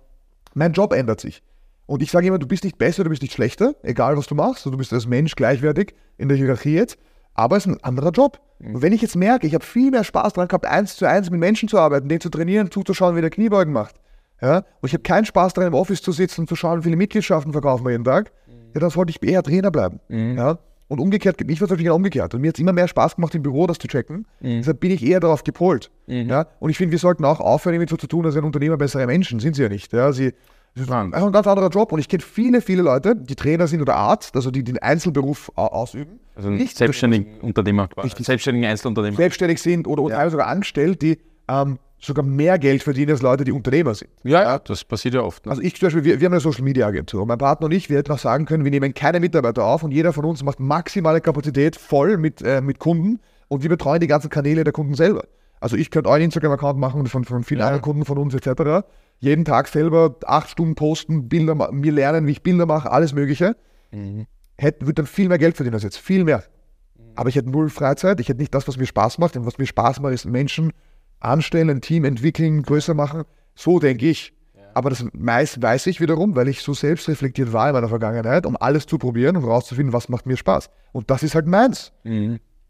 mein 0.55 0.73
Job 0.73 0.93
ändert 0.93 1.21
sich. 1.21 1.43
Und 1.87 2.03
ich 2.03 2.11
sage 2.11 2.29
immer, 2.29 2.39
du 2.39 2.47
bist 2.47 2.65
nicht 2.65 2.79
besser, 2.79 3.05
du 3.05 3.11
bist 3.11 3.23
nicht 3.23 3.35
schlechter, 3.35 3.75
egal 3.83 4.17
was 4.17 4.27
du 4.27 4.35
machst. 4.35 4.65
Du 4.65 4.77
bist 4.77 4.93
als 4.93 5.07
Mensch 5.07 5.35
gleichwertig 5.35 5.95
in 6.17 6.29
der 6.29 6.37
Hierarchie 6.39 6.75
jetzt, 6.75 6.99
aber 7.35 7.57
es 7.57 7.67
ist 7.67 7.73
ein 7.73 7.83
anderer 7.83 8.11
Job. 8.11 8.41
Und 8.61 8.81
wenn 8.81 8.93
ich 8.93 9.03
jetzt 9.03 9.17
merke, 9.17 9.47
ich 9.47 9.55
habe 9.55 9.65
viel 9.65 9.91
mehr 9.91 10.05
Spaß 10.05 10.35
daran 10.35 10.47
gehabt, 10.47 10.67
eins 10.67 10.95
zu 10.97 11.05
eins 11.07 11.31
mit 11.31 11.41
Menschen 11.41 11.69
zu 11.69 11.79
arbeiten, 11.79 12.09
den 12.09 12.21
zu 12.21 12.29
trainieren, 12.29 12.71
zuzuschauen, 12.71 13.17
wie 13.17 13.21
der 13.21 13.31
Kniebeugen 13.31 13.73
macht. 13.73 13.97
Ja? 14.41 14.59
Und 14.59 14.89
ich 14.89 14.93
habe 14.93 15.03
keinen 15.03 15.25
Spaß 15.25 15.55
daran, 15.55 15.73
im 15.73 15.75
Office 15.75 16.01
zu 16.01 16.13
sitzen 16.13 16.43
und 16.43 16.49
zu 16.49 16.55
schauen, 16.55 16.81
wie 16.81 16.85
viele 16.85 16.97
Mitgliedschaften 16.97 17.53
verkaufen 17.53 17.85
wir 17.85 17.91
jeden 17.91 18.05
Tag. 18.05 18.31
Ja, 18.75 18.81
dann 18.81 18.91
sollte 18.91 19.11
ich 19.11 19.23
eher 19.23 19.43
Trainer 19.43 19.71
bleiben. 19.71 20.01
Ja? 20.37 20.59
Und 20.89 21.01
umgekehrt, 21.01 21.41
ich 21.41 21.61
war 21.61 21.69
natürlich 21.69 21.91
umgekehrt. 21.91 22.35
Und 22.35 22.41
mir 22.43 22.49
hat 22.49 22.57
es 22.57 22.61
immer 22.61 22.73
mehr 22.73 22.87
Spaß 22.87 23.17
gemacht, 23.17 23.35
im 23.35 23.43
Büro 23.43 23.67
das 23.67 23.79
zu 23.79 23.89
checken. 23.89 24.27
Deshalb 24.61 24.79
bin 24.79 24.91
ich 24.91 25.03
eher 25.03 25.21
darauf 25.21 25.43
gepolt. 25.43 25.91
Ja? 26.07 26.47
Und 26.61 26.71
ich 26.71 26.77
finde, 26.77 26.93
wir 26.93 26.99
sollten 26.99 27.25
auch 27.25 27.41
aufhören, 27.41 27.75
damit 27.75 27.89
so 27.89 27.97
zu 27.97 28.07
tun, 28.07 28.27
als 28.27 28.35
wären 28.35 28.45
Unternehmer 28.45 28.77
bessere 28.77 29.07
Menschen. 29.07 29.41
Sind 29.41 29.57
sie 29.57 29.63
ja 29.63 29.69
nicht. 29.69 29.93
Ja? 29.93 30.13
Sie, 30.13 30.35
das 30.75 30.85
ist 30.85 30.91
ein 30.91 31.13
ein 31.15 31.33
ganz 31.33 31.47
anderer 31.47 31.69
Job. 31.69 31.93
Und 31.93 31.99
ich 31.99 32.09
kenne 32.09 32.23
viele, 32.23 32.61
viele 32.61 32.83
Leute, 32.83 33.15
die 33.17 33.35
Trainer 33.35 33.67
sind 33.67 33.81
oder 33.83 33.97
Arzt, 33.97 34.35
also 34.37 34.51
die 34.51 34.65
den 34.65 34.79
Einzelberuf 34.79 35.51
au- 35.57 35.67
ausüben, 35.67 36.19
Also 36.35 36.51
Nicht 36.51 36.77
selbstständigen 36.77 37.41
Unternehmer, 37.41 37.89
selbstständigen 38.19 38.69
Einzelunternehmer. 38.71 39.17
selbstständig 39.17 39.61
sind 39.61 39.87
oder, 39.87 40.03
oder 40.03 40.15
teilweise 40.17 40.33
sogar 40.33 40.47
angestellt, 40.49 41.03
die 41.03 41.19
ähm, 41.49 41.79
sogar 41.99 42.25
mehr 42.25 42.59
Geld 42.59 42.83
verdienen 42.83 43.13
als 43.13 43.23
Leute, 43.23 43.45
die 43.45 43.53
Unternehmer 43.53 43.95
sind. 43.95 44.11
Ja, 44.25 44.43
ja, 44.43 44.59
das 44.59 44.85
passiert 44.85 45.15
ja 45.15 45.21
oft. 45.23 45.45
Ne? 45.47 45.51
Also 45.51 45.63
ich 45.63 45.77
zum 45.79 45.87
Beispiel, 45.87 46.05
wir, 46.05 46.21
wir 46.21 46.27
haben 46.27 46.33
eine 46.33 46.41
Social 46.41 46.65
Media 46.65 46.87
Agentur. 46.87 47.25
Mein 47.27 47.39
Partner 47.39 47.67
und 47.67 47.73
ich, 47.73 47.91
wir 47.91 47.99
hätten 47.99 48.11
auch 48.11 48.19
sagen 48.19 48.45
können, 48.47 48.65
wir 48.65 48.71
nehmen 48.73 48.93
keine 48.95 49.21
Mitarbeiter 49.21 49.65
auf 49.65 49.83
und 49.85 49.93
jeder 49.93 50.13
von 50.13 50.25
uns 50.25 50.43
macht 50.43 50.59
maximale 50.59 51.21
Kapazität 51.21 51.77
voll 51.77 52.17
mit, 52.17 52.43
äh, 52.43 52.61
mit 52.61 52.79
Kunden 52.79 53.21
und 53.49 53.63
wir 53.63 53.69
betreuen 53.69 54.01
die 54.01 54.07
ganzen 54.09 54.31
Kanäle 54.31 54.65
der 54.65 54.73
Kunden 54.73 54.95
selber. 54.95 55.25
Also 55.61 55.77
ich 55.77 55.91
könnte 55.93 56.11
einen 56.11 56.25
Instagram-Account 56.25 56.77
machen 56.79 57.07
von, 57.07 57.25
von 57.25 57.45
vielen 57.45 57.61
anderen 57.61 57.83
Kunden 57.83 58.05
von 58.05 58.19
uns 58.19 58.35
etc. 58.35 58.85
Jeden 59.23 59.45
Tag 59.45 59.69
selber 59.69 60.17
acht 60.27 60.51
Stunden 60.51 60.75
posten, 60.75 61.29
Bilder, 61.29 61.55
mir 61.71 61.93
lernen, 61.93 62.27
wie 62.27 62.33
ich 62.33 62.43
Bilder 62.43 62.67
mache, 62.67 62.91
alles 62.91 63.13
Mögliche. 63.13 63.55
Hätte, 64.59 64.81
würde 64.81 64.95
dann 64.95 65.07
viel 65.07 65.29
mehr 65.29 65.39
Geld 65.39 65.55
verdienen 65.55 65.75
als 65.75 65.85
jetzt, 65.85 65.99
viel 65.99 66.25
mehr. 66.25 66.43
Aber 67.15 67.29
ich 67.29 67.37
hätte 67.37 67.49
null 67.49 67.69
Freizeit, 67.71 68.19
ich 68.19 68.29
hätte 68.29 68.41
nicht 68.41 68.53
das, 68.53 68.67
was 68.67 68.79
mir 68.79 68.87
Spaß 68.87 69.19
macht. 69.19 69.37
Und 69.37 69.47
was 69.47 69.59
mir 69.59 69.67
Spaß 69.67 70.01
macht, 70.01 70.13
ist 70.13 70.25
Menschen 70.25 70.73
anstellen, 71.21 71.71
ein 71.71 71.81
Team 71.81 72.05
entwickeln, 72.05 72.63
größer 72.65 72.95
machen. 72.95 73.23
So 73.55 73.79
denke 73.79 74.09
ich. 74.09 74.33
Aber 74.75 74.91
das 74.91 75.05
meist 75.13 75.63
weiß 75.63 75.87
ich 75.87 76.01
wiederum, 76.01 76.35
weil 76.35 76.49
ich 76.49 76.63
so 76.63 76.75
selbstreflektiert 76.75 77.53
war 77.53 77.69
in 77.69 77.75
meiner 77.75 77.89
Vergangenheit, 77.91 78.45
um 78.45 78.57
alles 78.57 78.87
zu 78.87 78.99
probieren 78.99 79.37
und 79.37 79.45
rauszufinden, 79.45 79.93
was 79.93 80.09
macht 80.09 80.27
mir 80.27 80.37
Spaß. 80.37 80.69
Und 80.91 81.11
das 81.11 81.23
ist 81.23 81.37
halt 81.37 81.47
meins. 81.47 81.93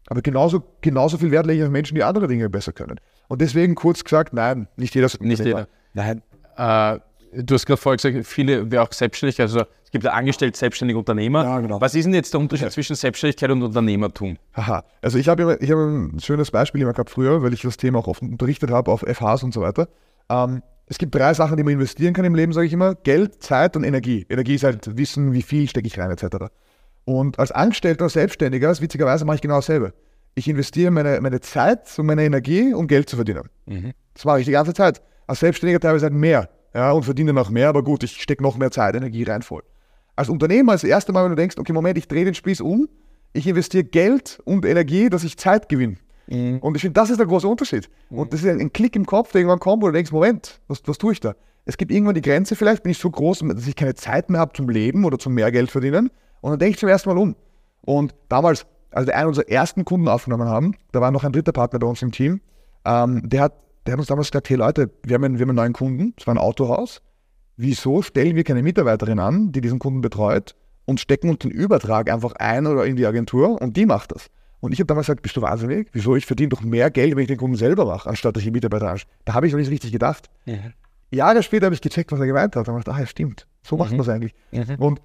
Aber 0.05 0.21
genauso, 0.21 0.61
genauso 0.81 1.17
viel 1.17 1.31
Wert 1.31 1.47
lege 1.47 1.61
ich 1.61 1.65
auf 1.65 1.71
Menschen, 1.71 1.95
die 1.95 2.03
andere 2.03 2.27
Dinge 2.27 2.47
besser 2.47 2.73
können. 2.73 2.99
Und 3.27 3.41
deswegen 3.41 3.73
kurz 3.73 4.03
gesagt, 4.03 4.33
nein, 4.33 4.67
nicht 4.75 4.93
jeder. 4.93 5.09
Nicht 5.19 5.43
jeder. 5.43 5.67
Nein. 5.95 6.21
Äh, 6.57 6.99
du 7.33 7.53
hast 7.53 7.65
gerade 7.65 7.77
vorher 7.77 7.97
gesagt, 7.97 8.27
viele 8.27 8.71
wäre 8.71 8.83
auch 8.83 8.91
selbstständig, 8.91 9.39
also 9.41 9.61
es 9.83 9.91
gibt 9.91 10.03
ja 10.03 10.11
angestellt, 10.11 10.55
selbstständige 10.55 10.97
Unternehmer. 10.97 11.43
Ja, 11.43 11.59
genau. 11.59 11.79
Was 11.79 11.95
ist 11.95 12.05
denn 12.05 12.13
jetzt 12.13 12.33
der 12.33 12.39
Unterschied 12.39 12.71
zwischen 12.71 12.95
Selbstständigkeit 12.95 13.51
und 13.51 13.61
Unternehmertum? 13.61 14.37
Haha. 14.55 14.83
Also 15.01 15.17
ich 15.17 15.27
habe 15.27 15.57
ich 15.61 15.71
habe 15.71 15.81
ein 15.81 16.19
schönes 16.19 16.51
Beispiel 16.51 16.81
immer 16.81 16.93
gehabt 16.93 17.09
früher, 17.09 17.43
weil 17.43 17.53
ich 17.53 17.61
das 17.61 17.77
Thema 17.77 17.99
auch 17.99 18.07
oft 18.07 18.21
unterrichtet 18.21 18.71
habe 18.71 18.91
auf 18.91 19.01
FHs 19.01 19.43
und 19.43 19.53
so 19.53 19.61
weiter. 19.61 19.87
Ähm, 20.29 20.63
es 20.87 20.97
gibt 20.97 21.15
drei 21.15 21.33
Sachen, 21.33 21.57
die 21.57 21.63
man 21.63 21.73
investieren 21.73 22.13
kann 22.13 22.25
im 22.25 22.35
Leben, 22.35 22.53
sage 22.53 22.67
ich 22.67 22.73
immer. 22.73 22.95
Geld, 22.95 23.41
Zeit 23.41 23.75
und 23.75 23.83
Energie. 23.83 24.25
Energie 24.29 24.55
ist 24.55 24.63
halt 24.63 24.97
Wissen, 24.97 25.33
wie 25.33 25.41
viel 25.41 25.67
stecke 25.69 25.87
ich 25.87 25.97
rein, 25.97 26.11
etc. 26.11 26.47
Und 27.05 27.39
als 27.39 27.51
Angestellter, 27.51 28.09
Selbstständiger, 28.09 28.69
witzigerweise 28.79 29.25
mache 29.25 29.35
ich 29.35 29.41
genau 29.41 29.55
dasselbe. 29.55 29.93
Ich 30.35 30.47
investiere 30.47 30.91
meine, 30.91 31.21
meine 31.21 31.39
Zeit 31.39 31.87
und 31.97 32.07
meine 32.07 32.23
Energie, 32.23 32.73
um 32.73 32.87
Geld 32.87 33.09
zu 33.09 33.15
verdienen. 33.15 33.49
Das 34.13 34.25
mache 34.25 34.39
ich 34.39 34.45
die 34.45 34.51
ganze 34.51 34.73
Zeit. 34.73 35.01
Als 35.27 35.39
Selbstständiger 35.39 35.79
teilweise 35.79 36.05
halt 36.05 36.13
mehr. 36.13 36.49
Ja, 36.73 36.91
und 36.91 37.03
verdiene 37.03 37.33
noch 37.33 37.49
mehr, 37.49 37.69
aber 37.69 37.83
gut, 37.83 38.03
ich 38.03 38.21
stecke 38.21 38.41
noch 38.41 38.57
mehr 38.57 38.71
Zeit, 38.71 38.95
Energie 38.95 39.23
rein 39.23 39.43
voll. 39.43 39.63
Als 40.15 40.29
Unternehmer 40.29 40.73
ist 40.73 40.83
das 40.83 40.89
erste 40.89 41.11
Mal, 41.11 41.23
wenn 41.23 41.31
du 41.31 41.35
denkst, 41.35 41.57
okay, 41.57 41.73
Moment, 41.73 41.97
ich 41.97 42.07
drehe 42.07 42.25
den 42.25 42.33
Spieß 42.33 42.61
um, 42.61 42.87
ich 43.33 43.47
investiere 43.47 43.83
Geld 43.83 44.39
und 44.45 44.65
Energie, 44.65 45.09
dass 45.09 45.23
ich 45.23 45.37
Zeit 45.37 45.69
gewinne. 45.69 45.97
Und 46.61 46.75
ich 46.75 46.81
finde, 46.81 46.93
das 46.93 47.09
ist 47.09 47.19
der 47.19 47.27
große 47.27 47.47
Unterschied. 47.47 47.89
Und 48.09 48.31
das 48.31 48.41
ist 48.41 48.49
ein, 48.49 48.59
ein 48.59 48.73
Klick 48.73 48.95
im 48.95 49.05
Kopf, 49.05 49.31
der 49.31 49.41
irgendwann 49.41 49.59
kommt, 49.59 49.83
wo 49.83 49.87
du 49.87 49.93
denkst, 49.93 50.11
Moment, 50.11 50.61
was, 50.67 50.81
was 50.85 50.97
tue 50.97 51.13
ich 51.13 51.19
da? 51.19 51.35
Es 51.65 51.77
gibt 51.77 51.91
irgendwann 51.91 52.15
die 52.15 52.21
Grenze, 52.21 52.55
vielleicht 52.55 52.83
bin 52.83 52.91
ich 52.91 52.97
so 52.97 53.09
groß, 53.09 53.39
dass 53.39 53.67
ich 53.67 53.75
keine 53.75 53.95
Zeit 53.95 54.29
mehr 54.29 54.39
habe 54.41 54.53
zum 54.53 54.69
Leben 54.69 55.05
oder 55.05 55.17
zum 55.17 55.33
mehr 55.33 55.51
Geld 55.51 55.71
verdienen. 55.71 56.09
Und 56.41 56.51
dann 56.51 56.59
denke 56.59 56.73
ich 56.73 56.79
zum 56.79 56.89
ersten 56.89 57.09
Mal 57.09 57.17
um. 57.17 57.35
Und 57.81 58.13
damals, 58.29 58.65
als 58.91 59.07
wir 59.07 59.15
einen 59.15 59.27
unserer 59.27 59.49
ersten 59.49 59.85
Kunden 59.85 60.07
aufgenommen 60.07 60.47
haben, 60.47 60.75
da 60.91 61.01
war 61.01 61.11
noch 61.11 61.23
ein 61.23 61.31
dritter 61.31 61.51
Partner 61.51 61.79
bei 61.79 61.87
uns 61.87 62.01
im 62.01 62.11
Team, 62.11 62.41
ähm, 62.85 63.21
der, 63.27 63.43
hat, 63.43 63.53
der 63.85 63.93
hat 63.93 63.99
uns 63.99 64.07
damals 64.07 64.31
gesagt, 64.31 64.49
hey 64.49 64.57
Leute, 64.57 64.91
wir 65.03 65.15
haben 65.15 65.23
einen, 65.23 65.37
wir 65.37 65.43
haben 65.43 65.49
einen 65.49 65.57
neuen 65.57 65.73
Kunden, 65.73 66.13
das 66.15 66.27
war 66.27 66.33
ein 66.33 66.39
Autohaus. 66.39 67.01
Wieso 67.57 68.01
stellen 68.01 68.35
wir 68.35 68.43
keine 68.43 68.63
Mitarbeiterin 68.63 69.19
an, 69.19 69.51
die 69.51 69.61
diesen 69.61 69.79
Kunden 69.79 70.01
betreut 70.01 70.55
und 70.85 70.99
stecken 70.99 71.29
uns 71.29 71.39
den 71.39 71.51
Übertrag 71.51 72.11
einfach 72.11 72.33
ein 72.33 72.65
oder 72.65 72.85
in 72.85 72.95
die 72.95 73.05
Agentur 73.05 73.61
und 73.61 73.77
die 73.77 73.85
macht 73.85 74.13
das? 74.13 74.27
Und 74.59 74.71
ich 74.71 74.79
habe 74.79 74.87
damals 74.87 75.07
gesagt, 75.07 75.21
bist 75.21 75.35
du 75.35 75.41
wahnsinnig? 75.41 75.89
Wieso? 75.91 76.15
Ich 76.15 76.25
verdiene 76.25 76.49
doch 76.49 76.61
mehr 76.61 76.89
Geld, 76.89 77.15
wenn 77.15 77.23
ich 77.23 77.27
den 77.27 77.37
Kunden 77.37 77.57
selber 77.57 77.85
mache, 77.85 78.09
anstatt 78.09 78.35
dass 78.35 78.43
ich 78.43 78.51
Mitarbeiter 78.51 78.89
anstelle. 78.89 79.13
Da 79.25 79.33
habe 79.33 79.45
ich 79.45 79.51
noch 79.51 79.59
nicht 79.59 79.69
richtig 79.69 79.91
gedacht. 79.91 80.29
Jahre 81.11 81.43
später 81.43 81.65
habe 81.65 81.75
ich 81.75 81.81
gecheckt, 81.81 82.11
was 82.11 82.19
er 82.19 82.25
gemeint 82.27 82.55
hat. 82.55 82.67
Da 82.67 82.71
habe 82.71 82.79
ich 82.79 82.85
gedacht, 82.85 82.97
ah 82.97 83.01
ja, 83.01 83.05
stimmt, 83.07 83.45
so 83.61 83.75
macht 83.77 83.91
man 83.91 83.99
es 83.99 84.09
eigentlich. 84.09 84.33
Und 84.79 85.01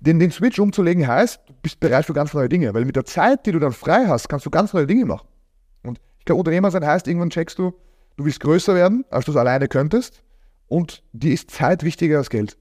den, 0.00 0.18
den 0.18 0.30
Switch 0.30 0.58
umzulegen 0.58 1.06
heißt, 1.06 1.40
du 1.46 1.54
bist 1.62 1.78
bereit 1.78 2.04
für 2.06 2.14
ganz 2.14 2.32
neue 2.34 2.48
Dinge, 2.48 2.72
weil 2.74 2.84
mit 2.84 2.96
der 2.96 3.04
Zeit, 3.04 3.46
die 3.46 3.52
du 3.52 3.58
dann 3.58 3.72
frei 3.72 4.06
hast, 4.06 4.28
kannst 4.28 4.46
du 4.46 4.50
ganz 4.50 4.72
neue 4.72 4.86
Dinge 4.86 5.04
machen. 5.04 5.26
Und 5.82 6.00
ich 6.18 6.24
glaube, 6.24 6.38
Unternehmer 6.40 6.70
sein 6.70 6.84
heißt, 6.84 7.06
irgendwann 7.06 7.30
checkst 7.30 7.58
du, 7.58 7.74
du 8.16 8.24
willst 8.24 8.40
größer 8.40 8.74
werden, 8.74 9.04
als 9.10 9.24
du 9.26 9.32
es 9.32 9.36
alleine 9.36 9.68
könntest 9.68 10.22
und 10.68 11.02
dir 11.12 11.32
ist 11.32 11.50
Zeit 11.50 11.82
wichtiger 11.82 12.18
als 12.18 12.30
Geld. 12.30 12.56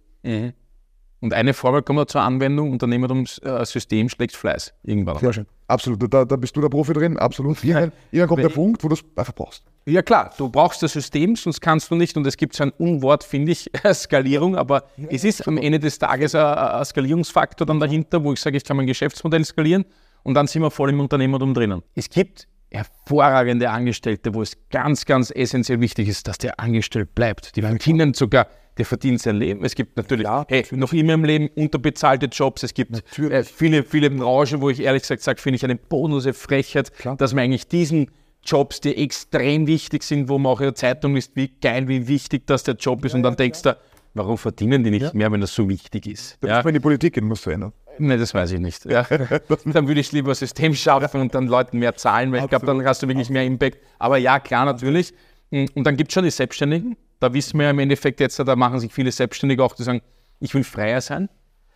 Und 1.22 1.34
eine 1.34 1.54
Formel 1.54 1.82
kommt 1.82 2.00
da 2.00 2.08
zur 2.08 2.22
Anwendung, 2.22 2.72
Unternehmertumssystem 2.72 4.10
schlägt 4.10 4.36
Fleiß. 4.36 4.74
Irgendwann. 4.84 5.18
Sehr 5.18 5.34
schön. 5.34 5.48
Absolut, 5.68 6.14
da, 6.14 6.26
da 6.26 6.36
bist 6.36 6.56
du 6.56 6.62
der 6.62 6.70
Profi 6.70 6.94
drin, 6.94 7.18
absolut. 7.18 7.64
Irgendwann, 7.64 7.92
irgendwann 8.12 8.28
kommt 8.28 8.44
der 8.44 8.50
Punkt, 8.50 8.84
wo 8.84 8.88
du 8.90 8.94
es 8.94 9.04
einfach 9.16 9.34
brauchst. 9.34 9.64
Ja 9.88 10.04
klar, 10.04 10.32
du 10.38 10.50
brauchst 10.50 10.84
das 10.84 10.94
System, 10.94 11.36
sonst 11.36 11.62
kannst 11.62 11.90
du 11.90 11.96
nicht, 11.96 12.16
und 12.18 12.28
es 12.28 12.38
gibt 12.38 12.56
so 12.56 12.64
ein 12.66 12.72
Unwort, 12.78 13.24
finde 13.24 13.54
ich, 13.54 13.72
Skalierung, 13.94 14.56
aber 14.56 14.84
es 15.10 15.24
ist 15.24 15.48
am 15.48 15.58
Ende 15.58 15.80
des 15.80 15.98
Tages 15.98 16.36
ein, 16.36 16.46
ein 16.46 16.86
Skalierungsfaktor 16.86 17.66
dann 17.66 17.80
dahinter, 17.80 18.24
wo 18.24 18.34
ich 18.34 18.40
sage, 18.40 18.58
ich 18.58 18.64
kann 18.64 18.78
mein 18.78 18.86
Geschäftsmodell 18.86 19.44
skalieren 19.44 19.86
und 20.22 20.36
dann 20.36 20.46
sind 20.46 20.62
wir 20.62 20.70
voll 20.70 20.90
im 20.92 21.00
Unternehmertum 21.00 21.54
drinnen. 21.56 21.82
Es 21.96 22.10
gibt 22.10 22.48
hervorragende 22.76 23.70
Angestellte, 23.70 24.34
wo 24.34 24.42
es 24.42 24.58
ganz, 24.70 25.06
ganz 25.06 25.32
essentiell 25.32 25.80
wichtig 25.82 26.08
ist, 26.08 26.28
dass 26.28 26.38
der 26.38 26.60
angestellt 26.60 27.16
bleibt. 27.16 27.56
Die 27.56 27.62
verdienen 27.62 28.14
sogar, 28.14 28.48
der 28.78 28.86
verdient 28.86 29.22
sein 29.22 29.38
Leben. 29.38 29.64
Es 29.64 29.76
gibt 29.76 29.96
natürlich, 29.98 30.28
hey, 30.48 30.66
noch 30.72 30.92
immer 30.94 31.14
im 31.14 31.24
Leben 31.24 31.50
unterbezahlte 31.56 32.26
Jobs. 32.28 32.64
Es 32.64 32.74
gibt 32.74 33.04
äh, 33.20 33.44
viele, 33.44 33.84
viele 33.84 34.10
Branchen, 34.10 34.62
wo 34.62 34.70
ich 34.70 34.82
ehrlich 34.82 35.04
gesagt 35.04 35.22
sage, 35.22 35.42
finde 35.42 35.56
ich 35.58 35.64
eine 35.64 35.76
bodenlose 35.76 36.34
Frechheit, 36.34 36.92
dass 37.18 37.34
man 37.34 37.46
eigentlich 37.46 37.68
diesen 37.68 38.12
Jobs, 38.44 38.80
die 38.82 38.96
extrem 38.98 39.66
wichtig 39.66 40.04
sind, 40.04 40.30
wo 40.30 40.38
man 40.38 40.52
auch 40.52 40.60
in 40.60 40.66
der 40.66 40.76
Zeitung 40.76 41.16
liest, 41.16 41.32
wie 41.36 41.48
geil, 41.62 41.88
wie 41.88 42.08
wichtig 42.08 42.46
das 42.46 42.64
der 42.64 42.76
Job 42.76 43.04
ist. 43.06 43.16
und 43.16 43.24
dann 43.24 43.36
denkst 43.36 43.62
du, 43.64 43.76
warum 44.14 44.38
verdienen 44.38 44.84
die 44.84 44.92
nicht 44.92 45.14
mehr, 45.14 45.32
wenn 45.32 45.42
das 45.42 45.56
so 45.56 45.68
wichtig 45.68 46.06
ist? 46.08 46.38
Da 46.42 46.48
Ja? 46.48 46.56
muss 46.58 46.66
man 46.66 46.70
in 46.76 46.80
die 46.80 46.84
Politik 46.84 47.14
gehen, 47.16 47.26
musst 47.26 47.46
du 47.46 47.52
Nein, 48.00 48.20
das 48.20 48.34
weiß 48.34 48.52
ich 48.52 48.60
nicht. 48.60 48.86
Ja. 48.86 49.04
dann 49.66 49.88
würde 49.88 50.00
ich 50.00 50.12
lieber 50.12 50.32
ein 50.32 50.36
System 50.36 50.74
schaffen 50.74 51.22
und 51.22 51.36
dann 51.36 51.48
Leuten 51.48 51.80
mehr 51.80 51.96
zahlen, 51.96 52.32
weil 52.32 52.44
ich 52.44 52.50
glaube, 52.50 52.66
dann 52.66 52.86
hast 52.86 53.04
du 53.04 53.08
wirklich 53.08 53.30
mehr 53.30 53.46
Impact. 53.46 53.80
Aber 54.00 54.18
ja, 54.18 54.40
klar, 54.40 54.66
natürlich. 54.66 55.14
Und 55.52 55.84
dann 55.84 55.96
gibt 55.98 56.12
es 56.12 56.14
schon 56.14 56.24
die 56.24 56.32
Selbstständigen. 56.32 56.98
Da 57.20 57.34
wissen 57.34 57.58
wir 57.58 57.66
ja 57.66 57.72
im 57.72 57.80
Endeffekt 57.80 58.20
jetzt, 58.20 58.38
da 58.40 58.56
machen 58.56 58.80
sich 58.80 58.94
viele 58.94 59.12
Selbstständige 59.12 59.64
auch, 59.64 59.74
die 59.74 59.84
sagen, 59.84 60.02
ich 60.40 60.54
will 60.54 60.64
freier 60.64 61.02
sein. 61.02 61.30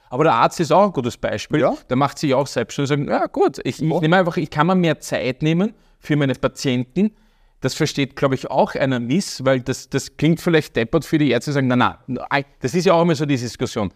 Aber 0.09 0.23
der 0.23 0.33
Arzt 0.33 0.59
ist 0.59 0.71
auch 0.71 0.85
ein 0.85 0.91
gutes 0.91 1.17
Beispiel. 1.17 1.59
Ja. 1.59 1.75
Der 1.89 1.95
macht 1.95 2.17
sich 2.17 2.33
auch 2.33 2.47
selbstständig 2.47 2.91
und 2.91 3.07
sagt, 3.07 3.21
ja 3.21 3.27
gut, 3.27 3.59
ich, 3.63 3.81
ich 3.81 4.01
nehme 4.01 4.17
einfach, 4.17 4.37
ich 4.37 4.49
kann 4.49 4.67
mir 4.67 4.75
mehr 4.75 4.99
Zeit 4.99 5.43
nehmen 5.43 5.73
für 5.99 6.15
meine 6.15 6.33
Patienten. 6.33 7.11
Das 7.61 7.75
versteht, 7.75 8.15
glaube 8.15 8.35
ich, 8.35 8.49
auch 8.49 8.73
einer 8.75 8.99
miss, 8.99 9.43
weil 9.45 9.61
das, 9.61 9.89
das 9.89 10.17
klingt 10.17 10.39
vielleicht 10.39 10.75
deppert 10.75 11.05
für 11.05 11.17
die 11.17 11.29
Ärzte, 11.29 11.51
die 11.51 11.55
sagen, 11.55 11.67
na, 11.67 11.99
na, 12.07 12.27
das 12.61 12.73
ist 12.73 12.85
ja 12.85 12.93
auch 12.93 13.01
immer 13.01 13.15
so 13.15 13.25
die 13.25 13.37
Diskussion. 13.37 13.93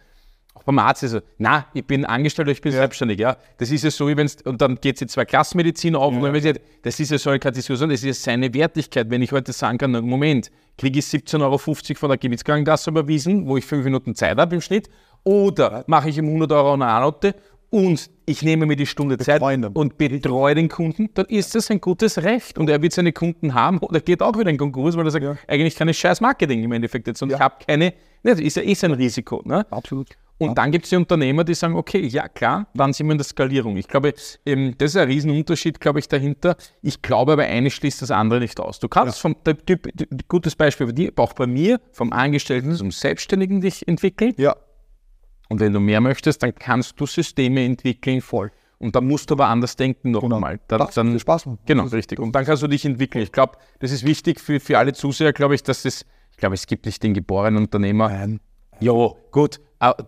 Auch 0.54 0.62
beim 0.62 0.78
Arzt 0.78 1.02
ist 1.02 1.12
es, 1.12 1.22
na, 1.36 1.66
ich 1.74 1.84
bin 1.84 2.04
angestellt 2.04 2.48
ich 2.48 2.60
bin 2.60 2.72
selbstständig, 2.72 3.18
ja. 3.18 3.36
Das 3.58 3.70
ist 3.70 3.82
ja 3.84 3.90
so, 3.90 4.08
wie 4.08 4.16
wenn 4.16 4.30
und 4.44 4.60
dann 4.60 4.76
geht 4.76 4.96
es 4.96 5.02
in 5.02 5.08
zwei 5.08 5.24
Klassenmedizin 5.24 5.96
auf 5.96 6.14
und 6.14 6.22
dann 6.22 6.32
wird, 6.32 6.60
das 6.82 7.00
ist 7.00 7.10
ja 7.10 7.18
so 7.18 7.30
eine 7.30 7.38
Diskussion, 7.38 7.90
das 7.90 8.02
ist 8.02 8.06
ja 8.06 8.32
seine 8.32 8.54
Wertigkeit. 8.54 9.10
Wenn 9.10 9.20
ich 9.20 9.32
heute 9.32 9.52
sagen 9.52 9.78
kann, 9.78 9.90
na, 9.90 10.00
Moment, 10.00 10.50
kriege 10.78 10.98
ich 10.98 11.04
17,50 11.06 11.42
Euro 11.42 11.58
von 11.58 12.08
der 12.08 12.18
Gewichtskrankenkasse 12.18 12.90
überwiesen, 12.90 13.46
wo 13.46 13.56
ich 13.56 13.66
fünf 13.66 13.84
Minuten 13.84 14.14
Zeit 14.14 14.38
habe 14.38 14.54
im 14.54 14.60
Schnitt, 14.60 14.88
oder 15.24 15.84
mache 15.86 16.08
ich 16.08 16.18
ihm 16.18 16.26
100 16.26 16.52
Euro 16.52 16.74
eine 16.74 16.86
Anote 16.86 17.34
und 17.74 18.08
ich 18.24 18.42
nehme 18.42 18.66
mir 18.66 18.76
die 18.76 18.86
Stunde 18.86 19.18
Zeit 19.18 19.42
und 19.42 19.98
betreue 19.98 20.54
den 20.54 20.68
Kunden, 20.68 21.10
dann 21.14 21.26
ist 21.26 21.56
das 21.56 21.72
ein 21.72 21.80
gutes 21.80 22.22
Recht. 22.22 22.56
Und 22.56 22.70
er 22.70 22.80
wird 22.80 22.92
seine 22.92 23.12
Kunden 23.12 23.52
haben 23.52 23.78
oder 23.78 23.98
geht 24.00 24.22
auch 24.22 24.38
wieder 24.38 24.48
in 24.48 24.58
Konkurs, 24.58 24.96
weil 24.96 25.04
er 25.04 25.10
sagt, 25.10 25.26
eigentlich 25.48 25.74
keine 25.74 25.92
scheiß 25.92 26.20
Marketing 26.20 26.62
im 26.62 26.70
Endeffekt 26.70 27.08
jetzt. 27.08 27.20
Und 27.20 27.32
ich 27.32 27.38
habe 27.40 27.56
keine, 27.66 27.86
ne, 28.22 28.30
das 28.30 28.38
ist 28.38 28.56
ja 28.56 28.62
eh 28.62 28.74
sein 28.74 28.92
Risiko. 28.92 29.42
Ne? 29.44 29.66
Absolut. 29.72 30.10
Und 30.38 30.58
dann 30.58 30.72
gibt 30.72 30.84
es 30.84 30.90
die 30.90 30.96
Unternehmer, 30.96 31.44
die 31.44 31.54
sagen, 31.54 31.76
okay, 31.76 32.04
ja 32.06 32.28
klar, 32.28 32.66
dann 32.74 32.92
sind 32.92 33.06
wir 33.06 33.12
in 33.12 33.18
der 33.18 33.24
Skalierung. 33.24 33.76
Ich 33.76 33.86
glaube, 33.86 34.14
ähm, 34.44 34.74
das 34.76 34.90
ist 34.90 34.96
ein 34.96 35.06
Riesenunterschied, 35.06 35.80
glaube 35.80 36.00
ich, 36.00 36.08
dahinter. 36.08 36.56
Ich 36.82 37.02
glaube 37.02 37.32
aber, 37.32 37.44
eines 37.44 37.72
schließt 37.74 38.02
das 38.02 38.10
andere 38.10 38.40
nicht 38.40 38.58
aus. 38.58 38.80
Du 38.80 38.88
kannst 38.88 39.20
vom 39.20 39.36
der 39.46 39.56
Typ, 39.56 39.88
gutes 40.28 40.56
Beispiel 40.56 40.88
für 40.88 40.92
dich, 40.92 41.16
auch 41.16 41.34
bei 41.34 41.46
mir, 41.46 41.80
vom 41.92 42.12
Angestellten 42.12 42.74
zum 42.74 42.90
Selbstständigen 42.90 43.60
dich 43.60 43.86
entwickeln. 43.86 44.34
Ja, 44.36 44.56
Und 45.48 45.60
wenn 45.60 45.72
du 45.72 45.78
mehr 45.78 46.00
möchtest, 46.00 46.42
dann 46.42 46.54
kannst 46.54 46.98
du 46.98 47.06
Systeme 47.06 47.64
entwickeln. 47.64 48.20
Voll. 48.20 48.50
Und 48.78 48.96
dann 48.96 49.06
musst 49.06 49.30
du 49.30 49.34
aber 49.34 49.46
anders 49.46 49.76
denken 49.76 50.10
noch 50.10 50.24
einmal. 50.24 50.58
Dann, 50.66 50.86
dann, 50.92 51.18
Spaß 51.18 51.46
machen. 51.46 51.58
Genau, 51.64 51.84
richtig. 51.84 52.18
Und 52.18 52.32
dann 52.32 52.44
kannst 52.44 52.62
du 52.62 52.66
dich 52.66 52.84
entwickeln. 52.84 53.22
Ich 53.22 53.32
glaube, 53.32 53.56
das 53.78 53.92
ist 53.92 54.04
wichtig 54.04 54.40
für, 54.40 54.58
für 54.58 54.78
alle 54.78 54.92
Zuseher, 54.94 55.32
glaube 55.32 55.54
ich, 55.54 55.62
dass 55.62 55.84
es, 55.84 56.04
ich 56.32 56.36
glaube, 56.38 56.54
es 56.54 56.66
gibt 56.66 56.86
nicht 56.86 57.02
den 57.02 57.14
geborenen 57.14 57.62
Unternehmer. 57.62 58.08
Nein. 58.08 58.40
Ja, 58.80 59.10
gut, 59.30 59.60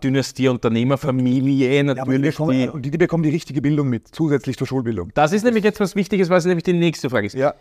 Dynastie, 0.03 0.47
Unternehmerfamilie, 0.47 1.75
Ja, 1.75 1.83
natürlich. 1.83 2.35
bekommen, 2.35 2.57
die, 2.57 2.67
und 2.67 2.85
die, 2.85 2.91
die 2.91 2.97
bekommen 2.97 3.23
die 3.23 3.29
richtige 3.29 3.61
Bildung 3.61 3.89
mit, 3.89 4.07
zusätzlich 4.13 4.57
zur 4.57 4.67
Schulbildung. 4.67 5.11
das 5.13 5.33
ist 5.33 5.43
nämlich 5.43 5.63
jetzt 5.63 5.79
was 5.79 5.95
Wichtiges, 5.95 6.29
was 6.29 6.45
nämlich 6.45 6.63
die 6.63 6.73
nächste 6.73 7.09
Frage 7.09 7.27
ist. 7.27 7.35
Ja. 7.35 7.53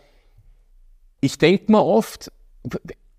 Ich 1.21 1.39
denke 1.39 1.71
mir 1.71 1.83
oft, 1.83 2.31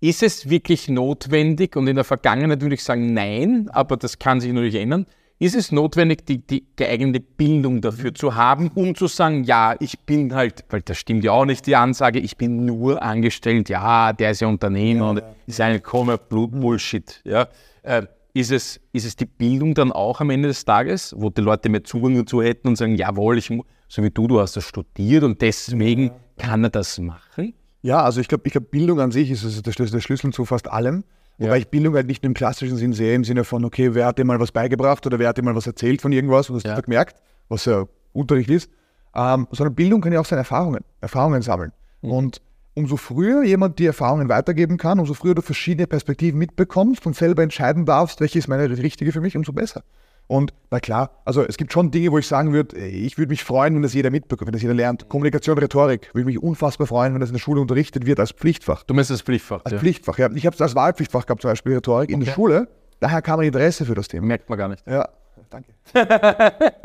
ist 0.00 0.22
es 0.22 0.48
wirklich 0.48 0.88
notwendig, 0.88 1.76
und 1.76 1.86
in 1.88 1.96
der 1.96 2.04
Vergangenheit 2.04 2.60
würde 2.60 2.74
ich 2.74 2.84
sagen 2.84 3.12
nein, 3.14 3.68
aber 3.72 3.96
das 3.96 4.18
kann 4.18 4.40
sich 4.40 4.52
natürlich 4.52 4.76
ändern, 4.76 5.06
ist 5.40 5.54
es 5.54 5.70
notwendig, 5.70 6.26
die, 6.26 6.38
die 6.38 6.66
geeignete 6.74 7.20
Bildung 7.20 7.80
dafür 7.80 8.12
zu 8.12 8.34
haben, 8.34 8.70
um 8.74 8.94
zu 8.94 9.06
sagen, 9.06 9.44
ja, 9.44 9.76
ich 9.78 10.00
bin 10.00 10.34
halt, 10.34 10.64
weil 10.68 10.82
das 10.82 10.98
stimmt 10.98 11.22
ja 11.22 11.32
auch 11.32 11.44
nicht, 11.44 11.66
die 11.66 11.76
Ansage, 11.76 12.18
ich 12.18 12.36
bin 12.36 12.64
nur 12.64 13.00
angestellt, 13.00 13.68
ja, 13.68 14.12
der 14.12 14.32
ist 14.32 14.40
ja 14.40 14.48
Unternehmer 14.48 15.10
und 15.10 15.22
ist 15.46 15.60
eine 15.60 15.80
Kommer 15.80 16.18
Bullshit. 16.18 17.20
Ja. 17.24 17.48
Äh, 17.88 18.06
ist, 18.34 18.52
es, 18.52 18.78
ist 18.92 19.06
es 19.06 19.16
die 19.16 19.24
Bildung 19.24 19.74
dann 19.74 19.90
auch 19.90 20.20
am 20.20 20.28
Ende 20.28 20.48
des 20.48 20.64
Tages, 20.64 21.14
wo 21.16 21.30
die 21.30 21.40
Leute 21.40 21.70
mehr 21.70 21.82
Zugang 21.82 22.14
dazu 22.14 22.42
hätten 22.42 22.68
und 22.68 22.76
sagen, 22.76 22.94
jawohl, 22.94 23.38
ich, 23.38 23.50
so 23.88 24.02
wie 24.02 24.10
du, 24.10 24.28
du 24.28 24.40
hast 24.40 24.56
das 24.56 24.64
studiert 24.64 25.24
und 25.24 25.40
deswegen 25.40 26.10
kann 26.36 26.62
er 26.64 26.70
das 26.70 26.98
machen? 26.98 27.54
Ja, 27.80 28.02
also 28.02 28.20
ich 28.20 28.28
glaube, 28.28 28.42
ich 28.46 28.52
glaub, 28.52 28.70
Bildung 28.70 29.00
an 29.00 29.10
sich 29.10 29.30
ist 29.30 29.42
also 29.44 29.62
der, 29.62 29.72
Schlüssel, 29.72 29.92
der 29.92 30.00
Schlüssel 30.02 30.32
zu 30.32 30.44
fast 30.44 30.70
allem. 30.70 31.04
Wobei 31.38 31.58
ich 31.58 31.68
Bildung 31.68 31.94
halt 31.94 32.06
nicht 32.08 32.22
nur 32.22 32.28
im 32.28 32.34
klassischen 32.34 32.76
Sinn 32.76 32.92
sehe, 32.92 33.14
im 33.14 33.24
Sinne 33.24 33.44
von, 33.44 33.64
okay, 33.64 33.94
wer 33.94 34.06
hat 34.06 34.18
dir 34.18 34.24
mal 34.24 34.38
was 34.38 34.52
beigebracht 34.52 35.06
oder 35.06 35.18
wer 35.18 35.28
hat 35.28 35.38
dir 35.38 35.42
mal 35.42 35.54
was 35.54 35.66
erzählt 35.66 36.02
von 36.02 36.12
irgendwas 36.12 36.50
und 36.50 36.56
das 36.56 36.70
hast 36.70 36.78
du 36.78 36.82
gemerkt, 36.82 37.22
was 37.48 37.64
ja 37.64 37.86
Unterricht 38.12 38.50
ist. 38.50 38.70
Ähm, 39.14 39.46
sondern 39.52 39.74
Bildung 39.74 40.00
kann 40.00 40.12
ja 40.12 40.20
auch 40.20 40.26
sein 40.26 40.38
Erfahrungen, 40.38 40.84
Erfahrungen 41.00 41.40
sammeln. 41.40 41.72
Und 42.02 42.42
umso 42.78 42.96
früher 42.96 43.42
jemand 43.42 43.80
die 43.80 43.86
Erfahrungen 43.86 44.28
weitergeben 44.28 44.76
kann, 44.76 45.00
umso 45.00 45.12
früher 45.12 45.34
du 45.34 45.42
verschiedene 45.42 45.88
Perspektiven 45.88 46.38
mitbekommst 46.38 47.04
und 47.06 47.16
selber 47.16 47.42
entscheiden 47.42 47.84
darfst, 47.84 48.20
welche 48.20 48.38
ist 48.38 48.46
meine 48.46 48.70
richtige 48.78 49.10
für 49.10 49.20
mich, 49.20 49.36
umso 49.36 49.52
besser. 49.52 49.82
Und 50.28 50.52
na 50.70 50.78
klar, 50.78 51.10
also 51.24 51.42
es 51.42 51.56
gibt 51.56 51.72
schon 51.72 51.90
Dinge, 51.90 52.12
wo 52.12 52.18
ich 52.18 52.26
sagen 52.28 52.52
würde, 52.52 52.76
ich 52.78 53.18
würde 53.18 53.30
mich 53.30 53.42
freuen, 53.42 53.74
wenn 53.74 53.82
das 53.82 53.94
jeder 53.94 54.10
mitbekommt, 54.10 54.46
wenn 54.46 54.52
das 54.52 54.62
jeder 54.62 54.74
lernt. 54.74 55.08
Kommunikation, 55.08 55.58
Rhetorik, 55.58 56.14
würde 56.14 56.26
mich 56.26 56.40
unfassbar 56.40 56.86
freuen, 56.86 57.14
wenn 57.14 57.20
das 57.20 57.30
in 57.30 57.34
der 57.34 57.40
Schule 57.40 57.60
unterrichtet 57.60 58.06
wird 58.06 58.20
als 58.20 58.30
Pflichtfach. 58.30 58.84
Du 58.84 58.94
meinst 58.94 59.10
das 59.10 59.22
Pflichtfach. 59.22 59.64
Als 59.64 59.72
ja. 59.72 59.78
Pflichtfach, 59.78 60.18
ja. 60.18 60.30
Ich 60.34 60.46
habe 60.46 60.54
es 60.54 60.62
als 60.62 60.74
Wahlpflichtfach 60.74 61.26
gehabt, 61.26 61.42
zum 61.42 61.50
Beispiel 61.50 61.74
Rhetorik 61.74 62.10
in 62.10 62.20
der 62.20 62.30
Schule. 62.30 62.68
Daher 63.00 63.22
kam 63.22 63.40
ein 63.40 63.46
Interesse 63.46 63.86
für 63.86 63.94
das 63.94 64.06
Thema. 64.06 64.26
Merkt 64.26 64.48
man 64.48 64.58
gar 64.58 64.68
nicht. 64.68 64.86
Ja, 64.86 65.08
danke. 65.50 65.72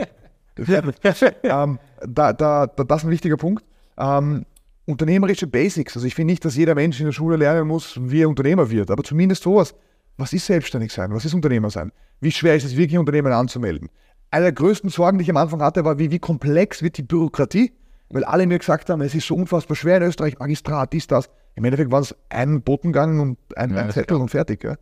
ähm, 1.44 1.80
da, 2.08 2.34
da, 2.34 2.68
da, 2.68 2.84
das 2.84 3.02
ist 3.02 3.04
ein 3.04 3.12
wichtiger 3.12 3.38
Punkt. 3.38 3.64
Ähm, 3.98 4.46
unternehmerische 4.86 5.48
Basics. 5.48 5.96
Also 5.96 6.08
ich 6.08 6.16
finde 6.16 6.34
nicht, 6.34 6.44
dass 6.46 6.56
jeder 6.56 6.76
Mensch 6.76 7.00
in 7.00 7.06
der 7.06 7.14
Schule 7.14 7.38
lernen 7.38 7.68
muss, 7.68 7.98
wie 8.02 8.22
er 8.22 8.30
Unternehmer 8.30 8.70
wird, 8.70 8.92
aber 8.92 9.04
zumindest 9.04 9.44
sowas. 9.44 9.74
Was 10.18 10.34
ist 10.34 10.46
selbstständig 10.46 10.94
sein? 10.94 11.14
Was 11.14 11.26
ist 11.26 11.34
Unternehmer 11.34 11.70
sein? 11.70 11.92
Wie 12.20 12.32
schwer 12.32 12.56
ist 12.56 12.66
es 12.66 12.78
wirklich, 12.78 13.00
Unternehmen 13.00 13.34
anzumelden? 13.34 13.90
Eine 14.30 14.46
der 14.46 14.54
größten 14.54 14.90
Sorgen, 14.90 15.18
die 15.18 15.24
ich 15.24 15.30
am 15.30 15.38
Anfang 15.38 15.62
hatte, 15.62 15.86
war, 15.86 15.98
wie, 15.98 16.12
wie 16.12 16.20
komplex 16.20 16.84
wird 16.84 16.98
die 16.98 17.04
Bürokratie? 17.04 17.74
Weil 18.10 18.24
alle 18.24 18.46
mir 18.46 18.60
gesagt 18.60 18.90
haben, 18.90 19.02
es 19.02 19.16
ist 19.16 19.26
so 19.26 19.36
unfassbar 19.36 19.76
schwer 19.76 19.98
in 19.98 20.04
Österreich, 20.04 20.38
Magistrat, 20.38 20.94
dies, 20.94 21.08
das. 21.08 21.30
Im 21.56 21.66
Endeffekt 21.66 21.92
war 21.92 22.02
es 22.02 22.16
ein 22.30 22.62
Botengang 22.62 23.20
und 23.20 23.38
ein, 23.56 23.76
ein 23.76 23.90
ist 23.90 23.96
Zettel 23.96 24.18
und 24.18 24.30
fertig. 24.30 24.64
Ja? 24.64 24.76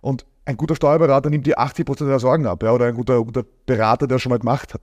Und 0.00 0.24
ein 0.46 0.56
guter 0.56 0.74
Steuerberater 0.74 1.28
nimmt 1.28 1.46
dir 1.46 1.58
80% 1.58 2.06
der 2.06 2.18
Sorgen 2.18 2.46
ab, 2.46 2.62
ja? 2.62 2.72
oder 2.72 2.86
ein 2.86 2.94
guter, 2.94 3.22
guter 3.22 3.44
Berater, 3.66 4.06
der 4.06 4.18
schon 4.18 4.30
mal 4.30 4.38
gemacht 4.38 4.72
hat. 4.72 4.82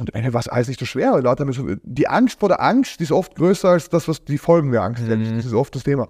Und 0.00 0.32
war 0.32 0.40
es 0.40 0.48
alles 0.48 0.68
nicht 0.68 0.80
so 0.80 0.86
schwer. 0.86 1.12
weil 1.12 1.22
Leute 1.22 1.44
haben 1.44 1.52
so, 1.52 1.66
die 1.82 2.08
Angst 2.08 2.40
vor 2.40 2.48
der 2.48 2.62
Angst 2.62 3.00
ist 3.00 3.12
oft 3.12 3.34
größer 3.34 3.68
als 3.68 3.90
das, 3.90 4.08
was 4.08 4.24
die 4.24 4.38
Folgen 4.38 4.72
der 4.72 4.82
Angst 4.82 5.04
selbst. 5.04 5.30
Das 5.30 5.44
ist 5.44 5.52
oft 5.52 5.74
das 5.74 5.82
Thema. 5.82 6.08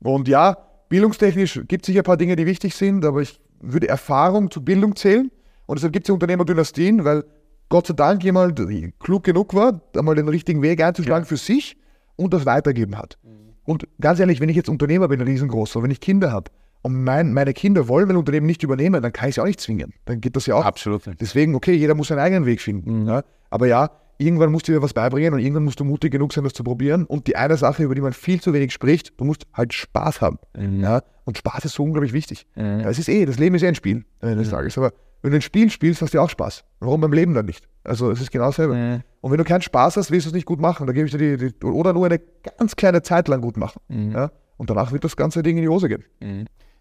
Und 0.00 0.26
ja, 0.26 0.56
bildungstechnisch 0.88 1.62
gibt 1.68 1.84
es 1.84 1.86
sicher 1.86 2.00
ein 2.00 2.04
paar 2.04 2.16
Dinge, 2.16 2.34
die 2.34 2.46
wichtig 2.46 2.74
sind, 2.74 3.04
aber 3.04 3.22
ich 3.22 3.40
würde 3.60 3.88
Erfahrung 3.88 4.50
zu 4.50 4.64
Bildung 4.64 4.96
zählen. 4.96 5.30
Und 5.66 5.78
deshalb 5.78 5.92
gibt 5.92 6.06
es 6.06 6.08
ja 6.08 6.14
Unternehmerdynastien, 6.14 7.04
weil 7.04 7.24
Gott 7.68 7.86
sei 7.86 7.94
Dank 7.94 8.24
jemand 8.24 8.60
klug 8.98 9.22
genug 9.22 9.54
war, 9.54 9.80
einmal 9.96 10.16
den 10.16 10.28
richtigen 10.28 10.62
Weg 10.62 10.82
einzuschlagen 10.82 11.26
für 11.26 11.36
sich 11.36 11.76
und 12.16 12.34
das 12.34 12.44
weitergeben 12.44 12.98
hat. 12.98 13.18
Und 13.64 13.86
ganz 14.00 14.18
ehrlich, 14.18 14.40
wenn 14.40 14.48
ich 14.48 14.56
jetzt 14.56 14.68
Unternehmer 14.68 15.08
bin, 15.08 15.20
riesengroß, 15.20 15.76
oder 15.76 15.84
wenn 15.84 15.90
ich 15.90 16.00
Kinder 16.00 16.32
habe 16.32 16.50
und 16.82 17.02
mein, 17.02 17.32
meine 17.32 17.52
Kinder 17.52 17.88
wollen 17.88 18.08
mein 18.08 18.16
Unternehmen 18.16 18.46
nicht 18.46 18.62
übernehmen, 18.62 19.02
dann 19.02 19.12
kann 19.12 19.28
ich 19.28 19.34
sie 19.34 19.40
auch 19.40 19.46
nicht 19.46 19.60
zwingen. 19.60 19.92
Dann 20.04 20.20
geht 20.20 20.36
das 20.36 20.46
ja 20.46 20.54
auch. 20.54 20.64
Absolut 20.64 21.06
nicht. 21.06 21.20
Deswegen, 21.20 21.54
okay, 21.54 21.72
jeder 21.72 21.94
muss 21.94 22.08
seinen 22.08 22.20
eigenen 22.20 22.46
Weg 22.46 22.60
finden. 22.60 23.06
Ja? 23.06 23.22
Aber 23.50 23.66
ja, 23.66 23.90
irgendwann 24.18 24.52
musst 24.52 24.68
du 24.68 24.72
dir 24.72 24.82
was 24.82 24.94
beibringen 24.94 25.34
und 25.34 25.40
irgendwann 25.40 25.64
musst 25.64 25.80
du 25.80 25.84
mutig 25.84 26.12
genug 26.12 26.32
sein, 26.32 26.44
das 26.44 26.52
zu 26.52 26.62
probieren. 26.64 27.04
Und 27.04 27.26
die 27.26 27.36
eine 27.36 27.56
Sache, 27.56 27.82
über 27.82 27.94
die 27.94 28.00
man 28.00 28.12
viel 28.12 28.40
zu 28.40 28.52
wenig 28.52 28.72
spricht, 28.72 29.18
du 29.18 29.24
musst 29.24 29.46
halt 29.52 29.72
Spaß 29.72 30.20
haben. 30.20 30.38
Ja? 30.56 31.02
Und 31.24 31.38
Spaß 31.38 31.64
ist 31.64 31.74
so 31.74 31.82
unglaublich 31.82 32.12
wichtig. 32.12 32.46
Ja, 32.56 32.88
es 32.88 32.98
ist 32.98 33.08
eh, 33.08 33.26
das 33.26 33.38
Leben 33.38 33.54
ist 33.54 33.62
eh 33.62 33.68
ein 33.68 33.74
Spiel 33.74 34.04
Ende 34.20 34.36
des 34.36 34.50
Tages. 34.50 34.78
Aber 34.78 34.92
wenn 35.22 35.32
du 35.32 35.38
ein 35.38 35.42
Spiel 35.42 35.70
spielst, 35.70 36.00
hast 36.00 36.14
du 36.14 36.20
auch 36.20 36.30
Spaß. 36.30 36.64
Warum 36.80 37.00
beim 37.00 37.12
Leben 37.12 37.34
dann 37.34 37.46
nicht? 37.46 37.68
Also 37.84 38.10
es 38.10 38.20
ist 38.20 38.30
genau 38.30 38.46
dasselbe. 38.46 39.02
Und 39.20 39.30
wenn 39.30 39.38
du 39.38 39.44
keinen 39.44 39.62
Spaß 39.62 39.96
hast, 39.96 40.10
willst 40.10 40.26
du 40.26 40.30
es 40.30 40.34
nicht 40.34 40.46
gut 40.46 40.60
machen. 40.60 40.86
Da 40.86 40.92
gebe 40.92 41.06
ich 41.06 41.12
dir 41.12 41.36
die, 41.36 41.52
die, 41.52 41.66
oder 41.66 41.92
nur 41.92 42.06
eine 42.06 42.20
ganz 42.58 42.76
kleine 42.76 43.02
Zeit 43.02 43.28
lang 43.28 43.40
gut 43.40 43.56
machen. 43.56 43.80
Ja? 44.12 44.30
Und 44.56 44.70
danach 44.70 44.92
wird 44.92 45.04
das 45.04 45.16
ganze 45.16 45.42
Ding 45.42 45.56
in 45.56 45.62
die 45.62 45.68
Hose 45.68 45.88
gehen. 45.88 46.04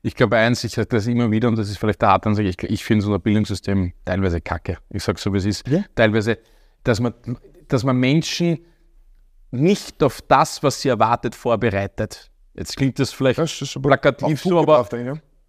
Ich 0.07 0.15
glaube 0.15 0.37
eins, 0.37 0.63
ich 0.63 0.71
sage 0.71 0.87
das 0.87 1.05
immer 1.05 1.29
wieder 1.31 1.49
und 1.49 1.57
das 1.57 1.69
ist 1.69 1.77
vielleicht 1.79 2.01
der 2.01 2.09
Art 2.09 2.25
Ansage, 2.25 2.47
ich, 2.47 2.63
ich 2.63 2.81
finde 2.81 3.03
so 3.03 3.13
ein 3.13 3.19
Bildungssystem 3.19 3.91
teilweise 4.05 4.39
kacke. 4.39 4.77
Ich 4.89 5.03
sage 5.03 5.19
so, 5.19 5.33
wie 5.33 5.37
es 5.37 5.45
ist. 5.45 5.67
Ja. 5.67 5.83
Teilweise, 5.95 6.37
dass 6.85 7.01
man, 7.01 7.13
dass 7.67 7.83
man 7.83 7.97
Menschen 7.97 8.59
nicht 9.51 10.01
auf 10.01 10.21
das, 10.21 10.63
was 10.63 10.81
sie 10.81 10.87
erwartet, 10.87 11.35
vorbereitet. 11.35 12.31
Jetzt 12.53 12.77
klingt 12.77 12.97
das 12.99 13.11
vielleicht 13.11 13.37
Das 13.37 13.61
ist 13.61 13.81
plakativ 13.81 14.41
so, 14.41 14.57
aber 14.57 14.87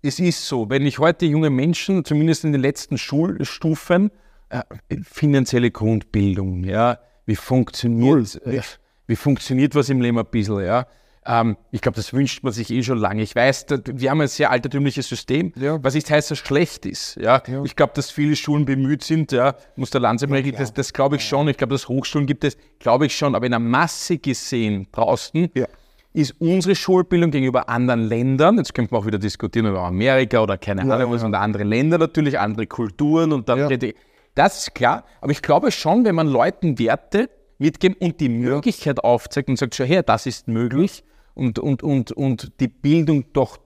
es 0.03 0.19
ist 0.19 0.45
so. 0.45 0.69
Wenn 0.69 0.85
ich 0.87 0.99
heute 0.99 1.27
junge 1.27 1.51
Menschen, 1.51 2.05
zumindest 2.05 2.43
in 2.43 2.51
den 2.51 2.61
letzten 2.61 2.99
Schulstufen, 2.99 4.11
äh, 4.49 4.63
finanzielle 5.05 5.71
Grundbildung, 5.71 6.65
ja, 6.65 6.99
wie 7.27 7.37
funktioniert, 7.37 8.45
äh, 8.45 8.61
wie 9.07 9.17
funktioniert 9.17 9.77
was 9.77 9.89
im 9.89 10.01
Leben 10.01 10.19
ein 10.19 10.27
bisschen, 10.27 10.65
ja. 10.65 10.89
Ähm, 11.31 11.59
ich 11.73 11.83
glaube, 11.83 11.97
das 11.97 12.15
wünscht 12.15 12.43
man 12.43 12.55
sich 12.55 12.71
eh 12.71 12.83
schon 12.83 12.97
lange. 12.97 13.21
Ich 13.23 13.37
weiß, 13.37 13.67
wir 13.85 14.11
haben 14.11 14.23
ein 14.23 14.29
sehr 14.29 14.51
altertümliches 14.51 15.07
System, 15.09 15.53
Ja. 15.57 15.79
was 15.85 15.93
nicht 15.95 16.11
heißt, 16.11 16.31
dass 16.31 16.41
es 16.41 16.47
schlecht 16.47 16.87
ist. 16.87 17.17
Ja. 17.17 17.43
Ich 17.65 17.77
glaube, 17.77 17.93
dass 17.95 18.11
viele 18.11 18.35
Schulen 18.35 18.65
bemüht 18.65 19.05
sind, 19.05 19.31
ja, 19.33 19.55
muss 19.77 19.91
der 19.91 20.01
Lanze 20.01 20.27
mal 20.27 20.43
das, 20.43 20.73
das 20.73 20.93
glaube 20.93 21.17
ich 21.17 21.23
schon. 21.25 21.47
Ich 21.49 21.59
glaube, 21.59 21.75
dass 21.75 21.87
Hochschulen 21.89 22.27
gibt 22.27 22.45
es, 22.45 22.57
glaube 22.79 23.05
ich 23.07 23.15
schon. 23.15 23.35
Aber 23.35 23.45
in 23.45 23.53
der 23.53 23.59
Masse 23.61 24.17
gesehen 24.17 24.89
draußen 24.91 25.51
Ja. 25.55 25.67
ist 26.15 26.35
unsere 26.41 26.75
Schulbildung 26.75 27.31
gegenüber 27.31 27.69
anderen 27.69 28.09
Ländern, 28.09 28.57
jetzt 28.57 28.73
könnte 28.73 28.95
man 28.95 29.03
auch 29.03 29.07
wieder 29.07 29.19
diskutieren 29.19 29.67
über 29.67 29.83
Amerika 29.83 30.41
oder 30.41 30.57
keine 30.57 30.81
Ahnung 30.91 31.13
was, 31.13 31.23
und 31.23 31.35
andere 31.35 31.65
Länder 31.65 31.99
natürlich, 31.99 32.39
andere 32.39 32.67
Kulturen 32.67 33.33
und 33.35 33.51
dann, 33.51 33.59
Ja. 33.71 33.91
das 34.35 34.59
ist 34.63 34.75
klar, 34.75 35.05
aber 35.21 35.33
ich 35.33 35.43
glaube 35.43 35.71
schon, 35.73 36.07
wenn 36.07 36.15
man 36.15 36.27
Leuten 36.29 36.79
Werte 36.79 37.29
mitgeben 37.59 37.97
und 38.01 38.19
die 38.21 38.31
Möglichkeit 38.31 39.05
aufzeigt 39.05 39.51
und 39.51 39.59
sagt, 39.59 39.75
schau 39.75 39.85
her, 39.85 40.03
das 40.03 40.25
ist 40.25 40.49
möglich 40.49 41.05
und, 41.39 41.59
und, 41.59 41.83
und, 41.83 42.13
und 42.13 42.53
die 42.61 42.69
Bildung 42.69 43.25
doch 43.33 43.59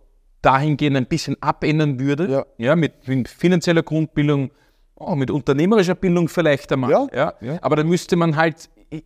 dahingehend 0.42 0.96
ein 0.96 1.06
bisschen 1.06 1.37
abändern 1.42 1.98
würde, 2.00 2.44
Ja. 2.58 2.76
mit, 2.76 3.06
mit 3.08 3.28
finanzieller 3.28 3.82
Grundbildung, 3.82 4.50
oh, 4.96 5.14
mit 5.14 5.30
unternehmerischer 5.30 5.94
Bildung 5.94 6.28
vielleicht 6.28 6.70
einmal, 6.72 6.90
Ja, 6.90 7.08
ja, 7.14 7.35
ja. 7.40 7.58
aber 7.62 7.76
dann 7.76 7.88
müsste 7.88 8.16
man 8.16 8.37
halt, 8.37 8.68
ich, 8.90 9.04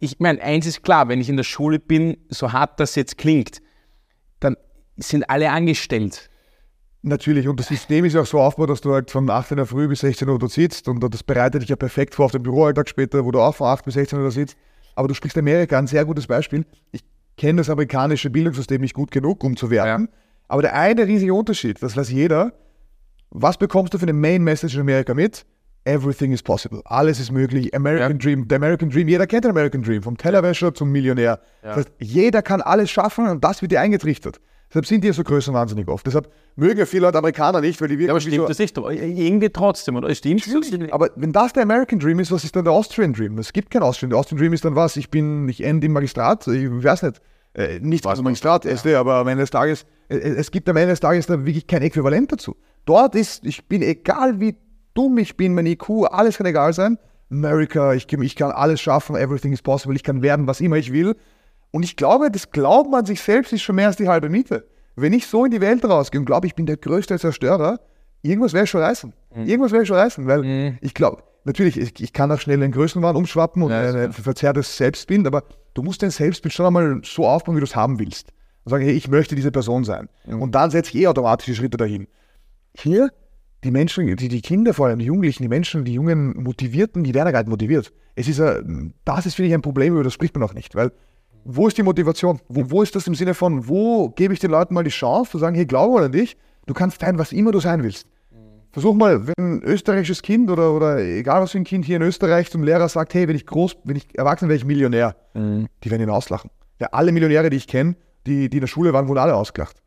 ich 0.00 0.18
meine, 0.20 0.40
eins 0.42 0.66
ist 0.66 0.82
klar, 0.82 1.08
wenn 1.08 1.20
ich 1.20 1.28
in 1.28 1.36
der 1.36 1.44
Schule 1.44 1.78
bin, 1.78 2.16
so 2.28 2.52
hart 2.52 2.80
das 2.80 2.94
jetzt 2.94 3.18
klingt, 3.18 3.60
dann 4.40 4.56
sind 4.96 5.28
alle 5.28 5.50
angestellt. 5.50 6.28
Natürlich, 7.02 7.46
und 7.46 7.60
das 7.60 7.68
System 7.68 8.04
ist 8.04 8.14
ja 8.14 8.22
auch 8.22 8.26
so 8.26 8.40
aufgebaut, 8.40 8.70
dass 8.70 8.80
du 8.80 8.92
halt 8.92 9.10
von 9.10 9.30
8 9.30 9.52
in 9.52 9.56
der 9.58 9.66
Früh 9.66 9.86
bis 9.86 10.00
16 10.00 10.28
Uhr 10.28 10.38
dort 10.38 10.50
sitzt 10.50 10.88
und 10.88 11.00
das 11.14 11.22
bereitet 11.22 11.62
dich 11.62 11.68
ja 11.68 11.76
perfekt 11.76 12.14
vor 12.16 12.24
auf 12.26 12.32
den 12.32 12.42
Büroalltag 12.42 12.88
später, 12.88 13.24
wo 13.24 13.30
du 13.30 13.40
auch 13.40 13.54
von 13.54 13.68
8 13.68 13.84
bis 13.84 13.94
16 13.94 14.18
Uhr 14.18 14.24
da 14.24 14.30
sitzt. 14.32 14.56
Aber 14.96 15.06
du 15.06 15.14
sprichst 15.14 15.38
Amerika, 15.38 15.78
ein 15.78 15.86
sehr 15.86 16.04
gutes 16.04 16.26
Beispiel. 16.26 16.66
Ich 16.90 17.04
kenne 17.38 17.58
das 17.58 17.70
amerikanische 17.70 18.28
Bildungssystem 18.28 18.80
nicht 18.80 18.94
gut 18.94 19.10
genug, 19.10 19.42
um 19.42 19.56
zu 19.56 19.70
werten. 19.70 20.08
Aber 20.48 20.62
der 20.62 20.74
eine 20.74 21.06
riesige 21.06 21.32
Unterschied, 21.32 21.82
das 21.82 21.96
weiß 21.96 22.10
jeder, 22.10 22.52
was 23.30 23.56
bekommst 23.58 23.94
du 23.94 23.98
für 23.98 24.04
eine 24.04 24.12
Main 24.12 24.42
Message 24.42 24.74
in 24.74 24.80
Amerika 24.80 25.14
mit? 25.14 25.46
Everything 25.84 26.32
is 26.32 26.42
possible. 26.42 26.82
Alles 26.84 27.20
ist 27.20 27.30
möglich. 27.30 27.74
American 27.74 28.12
Ja. 28.12 28.18
Dream, 28.18 28.48
der 28.48 28.56
American 28.56 28.90
Dream, 28.90 29.08
jeder 29.08 29.26
kennt 29.26 29.44
den 29.44 29.50
American 29.52 29.82
Dream, 29.82 30.02
vom 30.02 30.16
Tellerwäscher 30.16 30.74
zum 30.74 30.90
Millionär. 30.90 31.40
Das 31.62 31.76
heißt, 31.76 31.92
jeder 31.98 32.42
kann 32.42 32.60
alles 32.60 32.90
schaffen 32.90 33.26
und 33.28 33.42
das 33.44 33.62
wird 33.62 33.72
dir 33.72 33.80
eingetrichtert. 33.80 34.40
Deshalb 34.70 34.86
sind 34.86 35.02
die 35.02 35.08
ja 35.08 35.14
so 35.14 35.24
größenwahnsinnig 35.24 35.88
oft. 35.88 36.06
Deshalb 36.06 36.30
mögen 36.56 36.78
ja 36.78 36.84
viele 36.86 37.06
Leute 37.06 37.18
Amerikaner 37.18 37.60
nicht, 37.60 37.80
weil 37.80 37.88
die 37.88 37.94
Ja, 37.94 38.10
aber 38.10 38.20
wirklich 38.20 38.34
stimmt 38.34 38.42
so, 38.42 38.48
das 38.48 38.58
nicht? 38.58 38.76
Aber 38.76 38.92
irgendwie 38.92 39.48
trotzdem, 39.48 39.96
oder? 39.96 40.14
Stimmt 40.14 40.92
aber 40.92 41.10
wenn 41.16 41.32
das 41.32 41.54
der 41.54 41.62
American 41.62 41.98
Dream 41.98 42.20
ist, 42.20 42.30
was 42.30 42.44
ist 42.44 42.54
dann 42.54 42.64
der 42.64 42.72
Austrian 42.74 43.14
Dream? 43.14 43.38
Es 43.38 43.52
gibt 43.52 43.70
keinen 43.70 43.84
Austrian. 43.84 44.10
Der 44.10 44.18
Austrian 44.18 44.38
Dream 44.38 44.52
ist 44.52 44.64
dann 44.64 44.76
was? 44.76 44.96
Ich 44.96 45.10
bin, 45.10 45.48
ich 45.48 45.64
ende 45.64 45.86
im 45.86 45.92
Magistrat, 45.92 46.46
ich 46.48 46.68
weiß 46.70 47.04
nicht. 47.04 47.22
Äh, 47.54 47.80
nicht 47.80 48.04
was 48.04 48.20
Magistrat, 48.20 48.66
SD, 48.66 48.94
aber 48.94 49.14
am 49.14 49.28
Ende 49.28 49.42
des 49.42 49.50
Tages, 49.50 49.86
äh, 50.08 50.16
es 50.16 50.50
gibt 50.50 50.68
am 50.68 50.76
Ende 50.76 50.90
des 50.90 51.00
Tages 51.00 51.26
da 51.26 51.44
wirklich 51.46 51.66
kein 51.66 51.82
Äquivalent 51.82 52.30
dazu. 52.30 52.56
Dort 52.84 53.14
ist, 53.14 53.46
ich 53.46 53.66
bin 53.66 53.82
egal 53.82 54.38
wie 54.38 54.54
dumm 54.94 55.18
ich 55.18 55.36
bin, 55.36 55.54
mein 55.54 55.66
IQ, 55.66 56.06
alles 56.10 56.36
kann 56.36 56.46
egal 56.46 56.72
sein. 56.72 56.98
America, 57.30 57.94
ich, 57.94 58.10
ich 58.12 58.36
kann 58.36 58.50
alles 58.50 58.80
schaffen, 58.80 59.16
everything 59.16 59.52
is 59.52 59.62
possible, 59.62 59.96
ich 59.96 60.02
kann 60.02 60.22
werden, 60.22 60.46
was 60.46 60.60
immer 60.60 60.76
ich 60.76 60.92
will. 60.92 61.16
Und 61.70 61.82
ich 61.82 61.96
glaube, 61.96 62.30
das 62.30 62.50
Glauben 62.50 62.94
an 62.94 63.06
sich 63.06 63.20
selbst 63.20 63.52
ist 63.52 63.62
schon 63.62 63.76
mehr 63.76 63.88
als 63.88 63.96
die 63.96 64.08
halbe 64.08 64.28
Miete. 64.28 64.66
Wenn 64.96 65.12
ich 65.12 65.26
so 65.26 65.44
in 65.44 65.50
die 65.50 65.60
Welt 65.60 65.84
rausgehe 65.84 66.20
und 66.20 66.24
glaube, 66.24 66.46
ich 66.46 66.54
bin 66.54 66.66
der 66.66 66.76
größte 66.76 67.18
Zerstörer, 67.18 67.78
irgendwas 68.22 68.52
werde 68.52 68.64
ich 68.64 68.70
schon 68.70 68.80
reißen. 68.80 69.12
Irgendwas 69.46 69.72
werde 69.72 69.82
ich 69.82 69.88
schon 69.88 69.96
reißen, 69.96 70.26
weil 70.26 70.44
ich 70.80 70.94
glaube, 70.94 71.22
natürlich, 71.44 71.78
ich, 71.78 72.02
ich 72.02 72.12
kann 72.12 72.32
auch 72.32 72.40
schnell 72.40 72.62
in 72.62 72.72
Größenwahn 72.72 73.14
umschwappen 73.16 73.62
und 73.62 73.70
Ja, 73.70 74.04
ein 74.04 74.12
verzerrtes 74.12 74.76
Selbstbild, 74.76 75.26
aber 75.26 75.44
du 75.74 75.82
musst 75.82 76.02
dein 76.02 76.10
Selbstbild 76.10 76.52
schon 76.52 76.66
einmal 76.66 77.00
so 77.04 77.26
aufbauen, 77.26 77.54
wie 77.56 77.60
du 77.60 77.66
es 77.66 77.76
haben 77.76 77.98
willst. 77.98 78.32
Und 78.64 78.70
sagen, 78.70 78.84
hey, 78.84 78.94
ich 78.94 79.08
möchte 79.08 79.34
diese 79.36 79.52
Person 79.52 79.84
sein. 79.84 80.08
Und 80.26 80.54
dann 80.54 80.70
setze 80.70 80.90
ich 80.96 81.02
eh 81.02 81.06
automatisch 81.06 81.46
die 81.46 81.54
Schritte 81.54 81.76
dahin. 81.76 82.08
Hier, 82.74 83.10
die 83.64 83.70
Menschen, 83.70 84.16
die, 84.16 84.28
die 84.28 84.42
Kinder 84.42 84.74
vor 84.74 84.86
allem, 84.86 84.98
die 84.98 85.06
Jugendlichen, 85.06 85.42
die 85.42 85.48
Menschen, 85.48 85.84
die 85.84 85.94
jungen 85.94 86.42
Motivierten, 86.42 87.04
die 87.04 87.14
werden 87.14 87.26
ja 87.26 87.32
gar 87.32 87.40
nicht 87.40 87.50
motiviert. 87.50 87.92
Es 88.14 88.28
ist 88.28 88.40
ein, 88.40 88.94
das 89.04 89.26
ist, 89.26 89.34
finde 89.34 89.48
ich, 89.48 89.54
ein 89.54 89.62
Problem, 89.62 89.94
über 89.94 90.04
das 90.04 90.12
spricht 90.12 90.34
man 90.36 90.48
auch 90.48 90.54
nicht, 90.54 90.74
weil 90.74 90.92
wo 91.44 91.68
ist 91.68 91.78
die 91.78 91.82
Motivation? 91.82 92.40
Wo, 92.48 92.70
wo 92.70 92.82
ist 92.82 92.94
das 92.94 93.06
im 93.06 93.14
Sinne 93.14 93.34
von, 93.34 93.68
wo 93.68 94.10
gebe 94.10 94.34
ich 94.34 94.40
den 94.40 94.50
Leuten 94.50 94.74
mal 94.74 94.84
die 94.84 94.90
Chance 94.90 95.32
zu 95.32 95.38
sagen, 95.38 95.54
hey, 95.54 95.66
glaube 95.66 96.00
an 96.00 96.12
dich, 96.12 96.36
du 96.66 96.74
kannst 96.74 97.00
sein, 97.00 97.18
was 97.18 97.32
immer 97.32 97.52
du 97.52 97.60
sein 97.60 97.82
willst. 97.82 98.06
Versuch 98.72 98.94
mal, 98.94 99.26
wenn 99.26 99.34
ein 99.38 99.62
österreichisches 99.62 100.20
Kind 100.20 100.50
oder, 100.50 100.72
oder 100.72 100.98
egal 100.98 101.40
was 101.40 101.52
für 101.52 101.58
ein 101.58 101.64
Kind 101.64 101.86
hier 101.86 101.96
in 101.96 102.02
Österreich 102.02 102.50
zum 102.50 102.62
Lehrer 102.62 102.88
sagt, 102.88 103.14
hey, 103.14 103.26
wenn 103.26 103.34
ich 103.34 103.46
groß, 103.46 103.78
wenn 103.84 103.96
ich 103.96 104.16
erwachsen 104.16 104.48
werde, 104.48 104.58
ich 104.58 104.66
Millionär, 104.66 105.16
die 105.34 105.90
werden 105.90 106.02
ihn 106.02 106.10
auslachen. 106.10 106.50
Ja, 106.78 106.88
alle 106.92 107.10
Millionäre, 107.10 107.48
die 107.48 107.56
ich 107.56 107.66
kenne, 107.66 107.96
die, 108.26 108.50
die 108.50 108.58
in 108.58 108.60
der 108.60 108.68
Schule 108.68 108.92
waren, 108.92 109.08
wurden 109.08 109.18
alle 109.18 109.34
ausgelacht. 109.34 109.82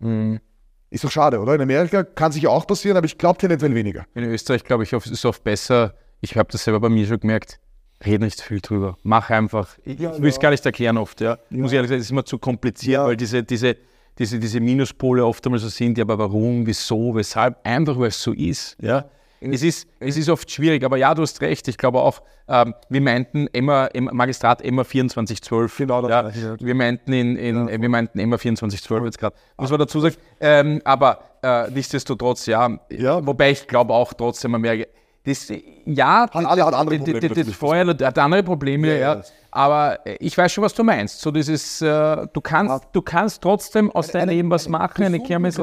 Ist 0.90 1.04
doch 1.04 1.12
schade, 1.12 1.40
oder? 1.40 1.56
In 1.56 1.62
Amerika 1.62 2.04
kann 2.04 2.32
sich 2.32 2.48
auch 2.48 2.68
passieren, 2.68 2.98
aber 2.98 3.06
ich 3.06 3.18
glaube 3.18 3.38
tendenziell 3.38 3.74
weniger. 3.76 4.06
In 4.16 4.24
Österreich, 4.24 4.64
glaube 4.64 4.84
ich, 4.84 4.92
ist 4.92 5.08
es 5.12 5.24
oft 5.26 5.44
besser. 5.44 5.94
Ich 6.20 6.36
habe 6.36 6.50
das 6.52 6.64
selber 6.64 6.80
bei 6.80 6.90
mir 6.90 7.06
schon 7.06 7.20
gemerkt. 7.20 7.60
Red 8.06 8.22
nicht 8.22 8.42
viel 8.42 8.62
drüber. 8.62 8.98
Mach 9.04 9.30
einfach. 9.30 9.78
Ich, 9.84 10.00
ich 10.00 10.22
will 10.22 10.30
es 10.30 10.40
gar 10.40 10.50
nicht 10.52 10.66
erklären 10.66 10.98
oft, 10.98 11.22
ja. 11.22 11.38
Ich 11.50 11.58
muss 11.58 11.72
ehrlich 11.72 11.90
sagen, 11.90 12.00
es 12.00 12.06
ist 12.08 12.12
immer 12.12 12.26
zu 12.26 12.38
kompliziert, 12.40 12.94
Ja. 13.02 13.06
weil 13.06 13.16
diese, 13.18 13.44
diese, 13.44 13.78
diese, 14.18 14.40
diese 14.40 14.60
Minuspole 14.60 15.26
oft 15.26 15.46
einmal 15.46 15.60
so 15.60 15.70
sind, 15.70 15.98
ja, 15.98 16.04
aber 16.04 16.18
warum, 16.18 16.66
wieso, 16.66 17.16
weshalb? 17.16 17.58
Einfach, 17.64 17.98
weil 18.00 18.08
es 18.08 18.22
so 18.22 18.34
ist, 18.34 18.78
ja. 18.82 19.06
Es 19.44 19.64
ist, 19.64 19.88
es 20.00 20.18
ist 20.18 20.30
oft 20.30 20.52
schwierig, 20.52 20.84
aber 20.84 20.98
ja, 20.98 21.16
du 21.16 21.24
hast 21.24 21.42
recht. 21.42 21.68
Ich 21.68 21.76
glaube 21.76 22.00
auch, 22.00 22.22
ähm, 22.48 22.76
wir 22.90 23.02
meinten 23.02 23.48
Emma, 23.52 23.90
Magistrat 24.00 24.62
Emma 24.62 24.86
2412. 24.86 25.78
Genau 25.78 26.02
das 26.04 26.12
ja, 26.12 26.22
gleiche, 26.22 26.40
ja. 26.40 26.56
wir 26.60 26.76
meinten 26.76 27.12
in, 27.12 27.36
in 27.38 27.82
wir 27.82 27.90
meinten 27.90 28.20
Emma 28.20 28.38
2412 28.38 29.06
jetzt 29.06 29.18
gerade, 29.18 29.36
muss 29.58 29.72
man 29.72 29.80
dazu 29.80 30.00
sagen. 30.00 30.16
Ähm, 30.40 30.82
aber 30.86 31.24
äh, 31.42 31.72
nichtsdestotrotz, 31.72 32.46
ja. 32.46 32.70
Ja. 32.92 33.26
Wobei 33.26 33.50
ich 33.50 33.66
glaube 33.68 33.94
auch 33.96 34.14
trotzdem, 34.14 34.52
man 34.52 34.62
merkt, 34.62 34.88
das, 35.24 35.52
ja, 35.86 36.22
Hat 36.24 36.36
alle- 36.36 36.66
hat 36.66 36.74
andere 36.74 36.98
Probleme 36.98 37.20
das- 37.36 37.46
das 37.48 37.56
vorher 37.56 37.86
hat 37.88 38.18
andere 38.18 38.44
Probleme, 38.44 38.88
ja, 38.88 39.16
Ja, 39.16 39.22
aber 39.52 40.00
äh, 40.06 40.16
ich 40.20 40.38
weiß 40.38 40.52
schon, 40.52 40.64
was 40.64 40.74
du 40.74 40.84
meinst. 40.84 41.20
So 41.22 41.30
dieses, 41.32 41.82
äh, 41.82 42.28
du 42.34 42.42
kannst, 42.42 42.86
du 42.94 43.02
kannst 43.02 43.42
trotzdem 43.42 43.92
aus 43.92 44.08
deinem 44.08 44.30
Leben 44.30 44.50
was 44.50 44.68
machen, 44.68 45.04
eine 45.04 45.20
Kirmes. 45.20 45.58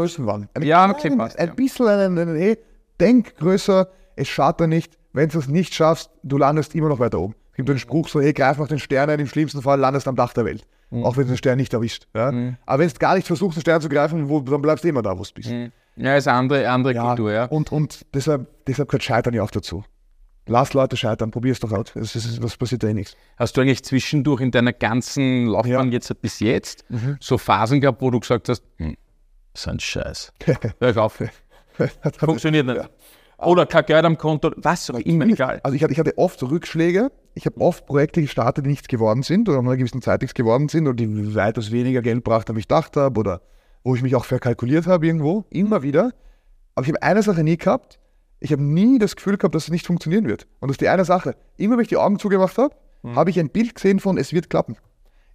Ja, 0.63 0.89
okay, 0.91 1.11
passt, 1.17 1.39
Ein 1.39 1.55
bisschen 1.57 1.89
einen, 1.89 2.19
einen 2.19 2.37
hey, 2.37 2.59
denk 3.01 3.37
größer, 3.37 3.89
es 4.17 4.29
schadet 4.29 4.69
nicht. 4.69 4.97
Wenn 5.13 5.29
du 5.29 5.39
es 5.39 5.49
nicht 5.49 5.75
schaffst, 5.75 6.11
du 6.23 6.39
landest 6.39 6.75
immer 6.75 6.89
noch 6.89 6.99
weiter 7.01 7.19
oben. 7.19 7.35
Es 7.53 7.57
gibt 7.57 7.71
einen 7.71 7.79
Spruch 7.81 8.09
so, 8.09 8.21
hey, 8.21 8.33
greif 8.33 8.59
nach 8.59 8.69
den 8.69 8.79
Sternen, 8.79 9.19
im 9.19 9.27
schlimmsten 9.27 9.63
Fall 9.63 9.81
landest 9.81 10.07
am 10.07 10.15
Dach 10.15 10.33
der 10.35 10.45
Welt. 10.45 10.65
Mhm. 10.91 11.05
Auch 11.05 11.17
wenn 11.17 11.25
du 11.25 11.33
den 11.33 11.37
Stern 11.39 11.57
nicht 11.57 11.73
erwischt. 11.75 12.07
Ja? 12.15 12.31
Aber 12.67 12.79
wenn 12.79 12.89
du 12.89 12.95
gar 12.99 13.15
nicht 13.17 13.27
versuchst, 13.27 13.57
den 13.57 13.63
Stern 13.63 13.81
zu 13.81 13.89
greifen, 13.89 14.29
wo, 14.29 14.41
dann 14.41 14.63
bleibst 14.63 14.85
du 14.85 14.89
immer 14.89 15.03
da, 15.03 15.19
wo 15.19 15.23
du 15.25 15.33
bist. 15.35 15.51
Ja, 15.99 16.17
ist 16.17 16.29
eine 16.29 16.39
andere, 16.39 16.69
andere 16.71 16.95
Kultur, 16.95 17.33
ja. 17.33 17.45
Und, 17.47 17.73
und 17.73 18.07
deshalb, 18.15 18.47
deshalb 18.67 18.89
gehört 18.89 19.03
Scheitern 19.03 19.35
ja 19.35 19.43
auch 19.43 19.51
dazu. 19.51 19.85
Lass 20.47 20.73
Leute 20.73 20.97
scheitern, 20.97 21.31
probier 21.31 21.53
es 21.53 21.61
doch 21.61 21.73
aus. 21.73 21.95
Es 21.95 22.17
ist, 22.17 22.43
was 22.43 22.57
passiert 22.57 22.83
eh 22.83 22.95
nichts. 22.95 23.17
Hast 23.37 23.57
du 23.57 23.61
eigentlich 23.61 23.85
zwischendurch 23.85 24.41
in 24.41 24.51
deiner 24.51 24.73
ganzen 24.73 25.47
Laufbahn 25.47 25.71
Ja. 25.71 25.85
Mhm. 25.85 25.93
jetzt 25.93 26.21
bis 26.23 26.41
jetzt 26.41 26.85
so 27.21 27.37
Phasen 27.37 27.81
gehabt, 27.83 28.01
wo 28.01 28.11
du 28.11 28.19
gesagt 28.19 28.49
hast, 28.49 28.63
hm, 28.79 28.97
so 29.55 29.71
ein 29.71 29.79
Scheiß. 29.79 30.33
Hör 30.81 30.97
auf. 30.97 31.23
Funktioniert 32.19 32.67
nicht. 32.67 32.81
Oder 33.39 33.67
kein 33.67 33.87
Geld 33.87 34.05
am 34.05 34.19
Konto, 34.19 34.51
was 34.57 34.91
auch 34.91 34.99
immer, 34.99 35.27
egal. 35.27 35.61
Also 35.63 35.77
ich 35.77 35.83
hatte, 35.83 35.93
ich 35.93 35.99
hatte 35.99 36.17
oft 36.17 36.43
Rückschläge. 36.43 37.13
Ich 37.35 37.47
habe 37.47 37.61
oft 37.61 37.87
Projekte 37.87 38.21
gestartet, 38.21 38.65
die 38.65 38.71
nichts 38.71 38.89
geworden 38.89 39.23
sind 39.23 39.49
oder 39.49 39.59
nach 39.59 39.69
einer 39.71 39.77
gewissen 39.77 40.03
Zeit 40.03 40.23
nichts 40.23 40.35
geworden 40.35 40.69
sind 40.69 40.89
und 40.89 40.99
die 40.99 41.35
weitaus 41.37 41.71
weniger 41.71 42.03
Geld 42.03 42.25
brachten, 42.25 42.53
als 42.53 42.59
ich 42.59 42.67
gedacht 42.67 42.97
habe 42.97 43.21
oder 43.21 43.43
wo 43.89 43.95
ich 43.95 44.03
mich 44.03 44.15
auch 44.15 44.27
verkalkuliert 44.27 44.87
habe 44.87 45.07
irgendwo. 45.07 45.47
Immer 45.49 45.83
wieder. 45.83 46.13
Aber 46.75 46.85
ich 46.87 46.93
habe 46.93 47.03
eine 47.03 47.23
Sache 47.23 47.43
nie 47.43 47.57
gehabt. 47.57 47.99
Ich 48.39 48.53
habe 48.53 48.63
nie 48.63 48.99
das 48.99 49.17
Gefühl 49.17 49.39
gehabt, 49.39 49.55
dass 49.55 49.65
es 49.65 49.71
nicht 49.71 49.87
funktionieren 49.87 50.27
wird. 50.27 50.47
Und 50.61 50.69
das 50.69 50.75
ist 50.75 50.83
die 50.83 50.91
eine 50.91 51.07
Sache. 51.07 51.37
Immer 51.57 51.77
wenn 51.77 51.83
ich 51.83 51.89
die 51.89 51.97
Augen 51.97 52.19
zugemacht 52.19 52.59
habe, 52.59 52.75
habe 53.15 53.31
ich 53.31 53.41
ein 53.41 53.49
Bild 53.49 53.75
gesehen 53.75 53.99
von, 53.99 54.19
es 54.19 54.35
wird 54.35 54.51
klappen. 54.51 54.77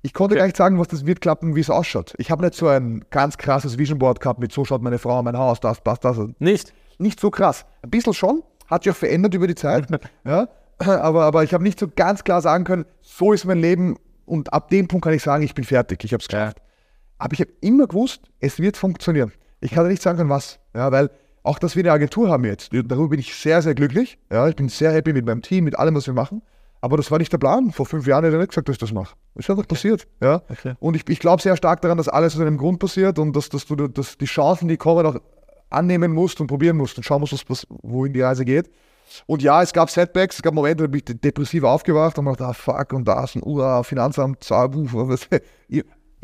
Ich 0.04 0.14
konnte 0.14 0.36
gar 0.36 0.46
nicht 0.46 0.58
sagen, 0.58 0.78
was 0.78 0.88
das 0.90 1.06
wird 1.06 1.20
klappen, 1.20 1.56
wie 1.56 1.62
es 1.62 1.70
ausschaut. 1.72 2.14
Ich 2.18 2.30
habe 2.30 2.44
nicht 2.44 2.54
so 2.54 2.68
ein 2.68 3.04
ganz 3.10 3.38
krasses 3.38 3.80
Vision 3.80 3.98
Board 3.98 4.20
gehabt 4.20 4.40
mit 4.40 4.52
so 4.52 4.66
schaut 4.66 4.84
meine 4.84 5.00
Frau, 5.00 5.24
mein 5.24 5.38
Haus, 5.38 5.60
das, 5.60 5.82
das, 5.84 6.00
das. 6.02 6.20
Nicht? 6.38 6.74
Nicht 7.00 7.20
so 7.20 7.32
krass. 7.32 7.66
Ein 7.82 7.90
bisschen 7.90 8.14
schon, 8.14 8.44
hat 8.68 8.84
sich 8.84 8.92
auch 8.92 8.98
verändert 8.98 9.34
über 9.34 9.48
die 9.48 9.56
Zeit. 9.56 9.88
ja, 10.26 10.48
aber, 10.78 11.24
aber 11.24 11.44
ich 11.44 11.56
habe 11.56 11.64
nicht 11.64 11.80
so 11.80 11.88
ganz 11.88 12.24
klar 12.24 12.42
sagen 12.42 12.66
können, 12.66 12.86
so 13.02 13.34
ist 13.34 13.46
mein 13.46 13.60
Leben 13.60 13.98
und 14.26 14.54
ab 14.54 14.70
dem 14.70 14.88
Punkt 14.88 15.06
kann 15.06 15.14
ich 15.14 15.24
sagen, 15.24 15.44
ich 15.44 15.56
bin 15.56 15.64
fertig, 15.64 16.04
ich 16.04 16.14
habe 16.14 16.22
es 16.22 16.28
geschafft. 16.28 16.63
Aber 17.24 17.34
ich 17.34 17.40
habe 17.40 17.52
immer 17.62 17.88
gewusst, 17.88 18.22
es 18.42 18.60
wird 18.60 18.76
funktionieren. 18.76 19.32
Ich 19.62 19.72
kann 19.72 19.88
nicht 19.88 20.02
sagen 20.02 20.18
können, 20.18 20.30
was. 20.30 20.60
Ja, 20.76 20.92
weil 20.92 21.10
auch, 21.44 21.58
dass 21.58 21.74
wir 21.78 21.82
eine 21.84 21.94
Agentur 21.94 22.30
haben 22.30 22.44
jetzt, 22.44 22.72
darüber 22.74 23.08
bin 23.10 23.20
ich 23.20 23.34
sehr, 23.34 23.62
sehr 23.62 23.76
glücklich. 23.76 24.18
Ja, 24.30 24.48
ich 24.50 24.58
bin 24.58 24.68
sehr 24.68 24.92
happy 24.92 25.14
mit 25.14 25.26
meinem 25.26 25.42
Team, 25.42 25.64
mit 25.64 25.80
allem, 25.80 25.96
was 25.96 26.06
wir 26.06 26.14
machen. 26.14 26.42
Aber 26.82 26.98
das 26.98 27.12
war 27.12 27.20
nicht 27.20 27.32
der 27.32 27.38
Plan. 27.38 27.72
Vor 27.72 27.86
fünf 27.86 28.06
Jahren 28.08 28.26
hätte 28.26 28.36
ich 28.36 28.42
nicht 28.42 28.50
gesagt, 28.50 28.68
dass 28.68 28.74
ich 28.74 28.80
das 28.80 28.92
mache. 28.92 29.16
Ist 29.36 29.50
einfach 29.50 29.66
passiert. 29.66 30.06
Ja. 30.22 30.42
Und 30.82 30.98
ich, 30.98 31.08
ich 31.08 31.20
glaube 31.20 31.42
sehr 31.42 31.56
stark 31.56 31.82
daran, 31.82 31.98
dass 31.98 32.10
alles 32.10 32.36
aus 32.36 32.42
einem 32.42 32.58
Grund 32.58 32.80
passiert 32.80 33.18
und 33.20 33.34
dass, 33.34 33.48
dass 33.48 33.66
du 33.66 33.76
dass 33.88 34.18
die 34.18 34.26
Chancen, 34.26 34.68
die 34.68 34.76
kommen, 34.76 35.06
auch 35.06 35.16
annehmen 35.70 36.12
musst 36.12 36.42
und 36.42 36.48
probieren 36.48 36.76
musst 36.76 36.98
und 36.98 37.04
schauen 37.06 37.22
musst, 37.22 37.50
was- 37.50 37.66
wohin 37.70 38.12
die 38.12 38.22
Reise 38.22 38.44
geht. 38.44 38.70
Und 39.28 39.42
ja, 39.42 39.62
es 39.62 39.72
gab 39.72 39.90
Setbacks, 39.90 40.38
es 40.38 40.42
gab 40.42 40.54
Momente, 40.54 40.84
da 40.84 40.88
bin 40.88 41.02
ich 41.08 41.22
depressiv 41.22 41.64
aufgewacht 41.64 42.18
und 42.20 42.26
dachte, 42.26 42.46
ah, 42.46 42.54
fuck, 42.54 42.92
und 42.92 43.08
da 43.08 43.24
ist 43.24 43.36
ein 43.36 43.44
Ura, 43.44 43.82
Finanzamt, 43.84 44.44
Zahl, 44.44 44.70
was, 44.74 45.30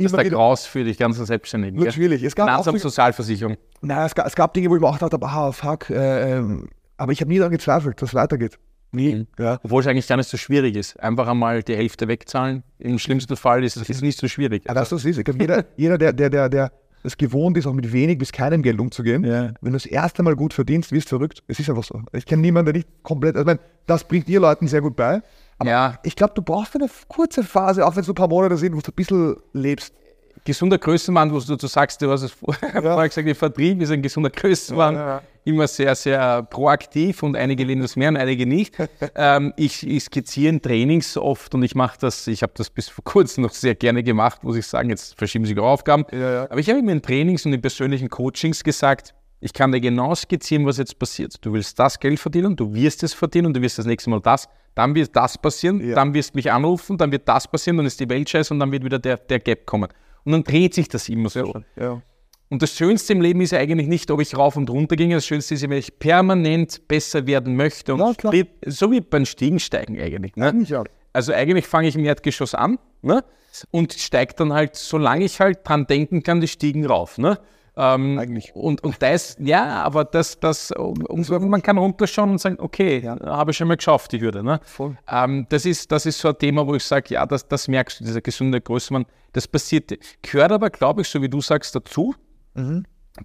Das 0.04 0.12
ist 0.14 0.18
der 0.18 0.26
wieder. 0.26 0.36
Graus 0.38 0.66
für 0.66 0.84
dich 0.84 0.98
ganzen 0.98 1.26
Selbstständigen. 1.26 1.80
Natürlich, 1.84 2.24
es 2.24 2.36
gab 2.36 2.46
auch 2.48 2.52
Finanzamt, 2.54 2.80
so- 2.80 2.90
Sozialversicherung. 2.90 3.58
Naja, 3.82 4.06
es 4.06 4.16
gab, 4.16 4.28
es 4.28 4.36
gab 4.36 4.54
Dinge, 4.54 4.70
wo 4.70 4.76
ich 4.76 4.82
mir 4.82 4.88
auch 4.88 4.94
gedacht 5.00 5.14
habe, 5.14 5.26
ah, 5.28 5.52
fuck, 5.52 5.90
äh, 5.90 6.38
ähm, 6.38 6.68
aber 6.98 7.12
ich 7.12 7.22
habe 7.22 7.30
nie 7.30 7.38
daran 7.38 7.52
gezweifelt, 7.52 8.02
dass 8.02 8.10
es 8.10 8.16
weitergeht. 8.16 8.58
Nie. 8.92 9.28
Ja. 9.38 9.60
Obwohl 9.64 9.82
es 9.82 9.88
eigentlich 9.88 10.08
gar 10.08 10.18
nicht 10.18 10.30
so 10.30 10.36
schwierig 10.38 10.76
ist. 10.76 11.00
Einfach 11.00 11.28
einmal 11.28 11.62
die 11.62 11.76
Hälfte 11.76 12.08
wegzahlen. 12.08 12.64
Im 12.80 12.98
schlimmsten 12.98 13.36
Fall 13.36 13.64
ist 13.64 13.78
es 13.78 14.02
nicht 14.02 14.18
so 14.20 14.28
schwierig. 14.28 14.64
Ja, 14.68 14.74
was 14.76 14.92
es 14.92 15.06
ist? 15.06 15.24
Glaub, 15.24 15.40
jeder, 15.40 15.64
jeder 15.78 15.98
der, 16.00 16.12
der, 16.12 16.30
der, 16.32 16.50
der 16.50 16.72
es 17.04 17.16
gewohnt 17.16 17.56
ist, 17.56 17.68
auch 17.68 17.74
mit 17.74 17.94
wenig 17.94 18.18
bis 18.18 18.32
keinem 18.32 18.62
Geld 18.64 18.80
umzugehen, 18.80 19.24
Ja. 19.24 19.54
wenn 19.62 19.72
du 19.72 19.78
das 19.78 19.86
erste 19.86 20.22
Mal 20.24 20.36
gut 20.36 20.54
verdienst, 20.54 20.92
wirst 20.92 21.06
du 21.12 21.18
verrückt. 21.18 21.44
Es 21.48 21.60
ist 21.60 21.70
einfach 21.70 21.84
so. 21.84 22.02
Ich 22.14 22.26
kenne 22.26 22.42
niemanden, 22.42 22.74
der 22.74 22.80
nicht 22.82 22.90
komplett, 23.04 23.36
also 23.36 23.44
ich 23.44 23.46
meine, 23.58 23.60
das 23.86 24.04
bringt 24.04 24.28
dir 24.28 24.40
Leuten 24.42 24.68
sehr 24.68 24.82
gut 24.82 24.96
bei. 24.98 25.22
Aber 25.60 25.70
Ja. 25.70 26.00
ich 26.04 26.16
glaube, 26.16 26.34
du 26.34 26.42
brauchst 26.42 26.76
eine 26.76 26.90
kurze 27.08 27.44
Phase, 27.44 27.86
auch 27.86 27.96
wenn 27.96 28.02
es 28.02 28.08
nur 28.08 28.14
ein 28.14 28.16
paar 28.16 28.28
Monate 28.30 28.58
sind, 28.58 28.76
wo 28.76 28.80
du 28.82 28.92
ein 28.92 28.96
bisschen 28.96 29.36
lebst. 29.54 29.94
gesunder 30.46 30.78
Größenwahn, 30.78 31.32
wo 31.34 31.40
du, 31.40 31.58
du 31.58 31.68
sagst, 31.68 32.02
du 32.02 32.10
hast 32.10 32.24
es 32.24 32.32
vor- 32.32 32.54
vorher 32.72 33.08
gesagt, 33.10 33.28
der 33.28 33.36
Vertrieb 33.36 33.82
ist 33.82 33.92
ein 33.92 34.02
gesunder 34.02 34.30
Größenwahn. 34.30 34.96
Ja, 34.96 35.08
ja. 35.08 35.22
Immer 35.44 35.68
sehr, 35.68 35.96
sehr 35.96 36.44
proaktiv 36.44 37.24
und 37.24 37.36
einige 37.36 37.64
lehnen 37.66 37.82
das 37.82 37.96
mehr 37.96 38.10
und 38.10 38.18
einige 38.18 38.46
nicht. 38.46 38.76
ähm, 39.16 39.54
ich, 39.58 39.86
ich 39.86 40.04
skizziere 40.06 40.50
in 40.54 40.62
Trainings 40.62 41.18
oft 41.18 41.54
und 41.56 41.64
ich 41.64 41.76
mache 41.76 41.98
das, 42.00 42.26
ich 42.28 42.42
habe 42.42 42.54
das 42.56 42.70
bis 42.70 42.88
vor 42.88 43.04
kurzem 43.04 43.44
noch 43.44 43.52
sehr 43.52 43.76
gerne 43.76 44.02
gemacht, 44.04 44.44
muss 44.44 44.56
ich 44.56 44.66
sagen, 44.66 44.90
jetzt 44.90 45.18
verschieben 45.18 45.46
sich 45.46 45.58
auch 45.60 45.66
Aufgaben. 45.68 46.06
Ja, 46.12 46.20
ja. 46.20 46.44
Aber 46.44 46.60
ich 46.60 46.70
habe 46.70 46.80
immer 46.80 46.92
in 46.94 47.02
Trainings 47.02 47.46
und 47.46 47.52
in 47.54 47.62
persönlichen 47.62 48.10
Coachings 48.10 48.64
gesagt, 48.64 49.14
Ich 49.42 49.54
kann 49.54 49.72
dir 49.72 49.80
genau 49.80 50.14
skizzieren, 50.16 50.66
was 50.66 50.78
jetzt 50.78 51.00
passiert. 51.00 51.36
Du 51.42 51.54
willst 51.54 51.80
das 51.80 52.00
Geld 52.00 52.20
verdienen, 52.20 52.56
du 52.56 52.74
wirst 52.74 53.04
es 53.04 53.14
verdienen 53.14 53.48
und 53.48 53.54
du 53.56 53.62
wirst 53.62 53.78
das 53.78 53.86
nächste 53.86 54.10
Mal 54.10 54.20
das. 54.20 54.48
Dann 54.76 54.94
wird 54.96 55.16
das 55.16 55.38
passieren, 55.38 55.80
Ja. 55.86 55.96
dann 55.96 56.14
wirst 56.14 56.34
du 56.34 56.38
mich 56.38 56.52
anrufen, 56.52 56.98
dann 56.98 57.12
wird 57.12 57.28
das 57.28 57.48
passieren, 57.48 57.78
dann 57.78 57.86
ist 57.86 58.00
die 58.00 58.10
Welt 58.10 58.30
scheiße 58.30 58.54
und 58.54 58.60
dann 58.60 58.72
wird 58.72 58.84
wieder 58.84 59.00
der, 59.00 59.18
der 59.18 59.40
Gap 59.40 59.66
kommen. 59.66 59.90
Und 60.26 60.32
dann 60.34 60.44
dreht 60.44 60.74
sich 60.74 60.90
das 60.90 61.08
immer 61.10 61.30
so. 61.30 61.62
Ja. 61.78 62.02
Und 62.50 62.62
das 62.62 62.74
Schönste 62.76 63.14
im 63.14 63.22
Leben 63.22 63.42
ist 63.42 63.52
ja 63.52 63.60
eigentlich 63.60 63.88
nicht, 63.88 64.10
ob 64.12 64.20
ich 64.22 64.36
rauf 64.36 64.56
und 64.56 64.70
runter 64.70 64.96
ginge. 64.96 65.16
Das 65.16 65.26
Schönste 65.26 65.54
ist, 65.54 65.62
ja, 65.62 65.70
wenn 65.70 65.78
ich 65.78 66.00
permanent 66.00 66.88
besser 66.88 67.26
werden 67.28 67.56
möchte. 67.56 67.94
Und 67.94 68.22
Ja, 68.24 68.44
so 68.66 68.92
wie 68.92 69.02
beim 69.02 69.26
Stiegensteigen 69.26 70.00
eigentlich. 70.00 70.36
Ne? 70.36 70.64
Ja. 70.66 70.84
Also 71.14 71.32
eigentlich 71.34 71.68
fange 71.68 71.88
ich 71.88 71.96
im 71.96 72.06
Erdgeschoss 72.06 72.56
an 72.56 72.78
ne? 73.02 73.24
und 73.72 73.94
steige 73.94 74.34
dann 74.36 74.52
halt, 74.54 74.76
solange 74.76 75.26
ich 75.26 75.40
halt 75.40 75.60
dran 75.68 75.86
denken 75.88 76.24
kann, 76.24 76.42
die 76.42 76.48
Stiegen 76.48 76.86
rauf. 76.86 77.18
Ne? 77.18 77.38
Ähm, 77.82 78.20
Eigentlich. 78.20 78.54
Und, 78.56 78.84
und 78.84 79.02
das, 79.02 79.38
ja, 79.40 79.84
aber 79.84 80.04
das, 80.04 80.38
das, 80.40 80.72
und 80.72 81.30
man 81.50 81.62
kann 81.62 81.78
runterschauen 81.78 82.30
und 82.32 82.38
sagen, 82.42 82.58
okay, 82.60 83.08
habe 83.08 83.52
ich 83.52 83.58
schon 83.58 83.70
mal 83.70 83.78
geschafft, 83.78 84.12
die 84.12 84.20
Hürde. 84.20 84.44
Ne? 84.44 84.60
Voll. 84.64 84.98
Ähm, 85.10 85.46
das, 85.50 85.66
ist, 85.66 85.90
das 85.92 86.06
ist 86.06 86.20
so 86.20 86.28
ein 86.28 86.38
Thema, 86.38 86.68
wo 86.68 86.76
ich 86.76 86.84
sage, 86.84 87.14
ja, 87.14 87.26
das, 87.26 87.48
das 87.48 87.68
merkst 87.70 88.02
du, 88.02 88.04
dieser 88.04 88.20
gesunde 88.22 88.60
Größenmann, 88.60 89.06
das 89.32 89.48
passiert. 89.48 89.94
Gehört 90.22 90.52
aber, 90.52 90.70
glaube 90.70 91.04
ich, 91.04 91.08
so 91.08 91.22
wie 91.22 91.30
du 91.30 91.40
sagst, 91.40 91.74
dazu, 91.74 92.14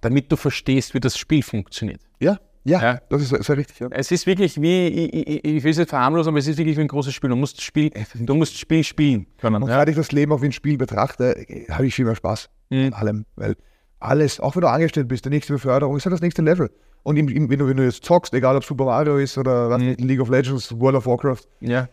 damit 0.00 0.30
du 0.30 0.36
verstehst, 0.36 0.94
wie 0.94 1.00
das 1.00 1.18
Spiel 1.18 1.42
funktioniert. 1.42 2.00
Ja. 2.20 2.38
Ja. 2.66 2.80
Ja. 2.82 3.00
das 3.10 3.30
ist 3.30 3.44
sehr 3.44 3.56
richtig. 3.58 3.78
Ja. 3.80 3.88
Es 3.90 4.10
ist 4.10 4.26
wirklich 4.26 4.60
wie, 4.60 4.86
ich, 4.86 5.14
ich, 5.28 5.44
ich 5.44 5.64
will 5.64 5.70
es 5.72 5.76
nicht 5.78 5.90
verharmlosen, 5.90 6.30
aber 6.30 6.38
es 6.38 6.46
ist 6.46 6.56
wirklich 6.56 6.76
wie 6.78 6.80
ein 6.80 6.88
großes 6.88 7.12
Spiel. 7.12 7.28
Du 7.28 7.36
musst 7.36 7.60
Spiel, 7.60 7.90
du 8.14 8.34
musst 8.34 8.56
Spiel 8.56 8.82
spielen 8.84 9.26
können. 9.36 9.62
Und 9.62 9.68
Ja. 9.68 9.74
seit 9.76 9.88
ich 9.90 9.96
das 9.96 10.12
Leben 10.12 10.32
auch 10.32 10.40
wie 10.40 10.46
ein 10.46 10.52
Spiel 10.52 10.78
betrachte, 10.78 11.44
habe 11.70 11.86
ich 11.86 11.94
viel 11.94 12.04
mehr 12.06 12.16
Spaß 12.16 12.48
Mhm. 12.70 12.86
an 12.86 12.92
allem. 12.94 13.26
Weil 13.36 13.56
alles, 14.00 14.40
auch 14.40 14.54
wenn 14.56 14.62
du 14.62 14.68
angestellt 14.68 15.08
bist, 15.08 15.24
die 15.24 15.30
nächste 15.30 15.52
Beförderung 15.54 15.96
ist 15.96 16.04
halt 16.04 16.12
das 16.12 16.20
nächste 16.20 16.42
Level. 16.42 16.70
Und 17.02 17.16
im, 17.16 17.28
im, 17.28 17.50
wenn, 17.50 17.58
du, 17.58 17.68
wenn 17.68 17.76
du 17.76 17.84
jetzt 17.84 18.04
zockst, 18.04 18.32
egal 18.34 18.56
ob 18.56 18.64
Super 18.64 18.84
Mario 18.86 19.18
ist 19.18 19.36
oder 19.38 19.70
was 19.70 19.80
Mhm. 19.82 19.94
League 19.98 20.20
of 20.20 20.28
Legends, 20.28 20.78
World 20.78 20.96
of 20.96 21.06
Warcraft, 21.06 21.42
Ja. 21.60 21.88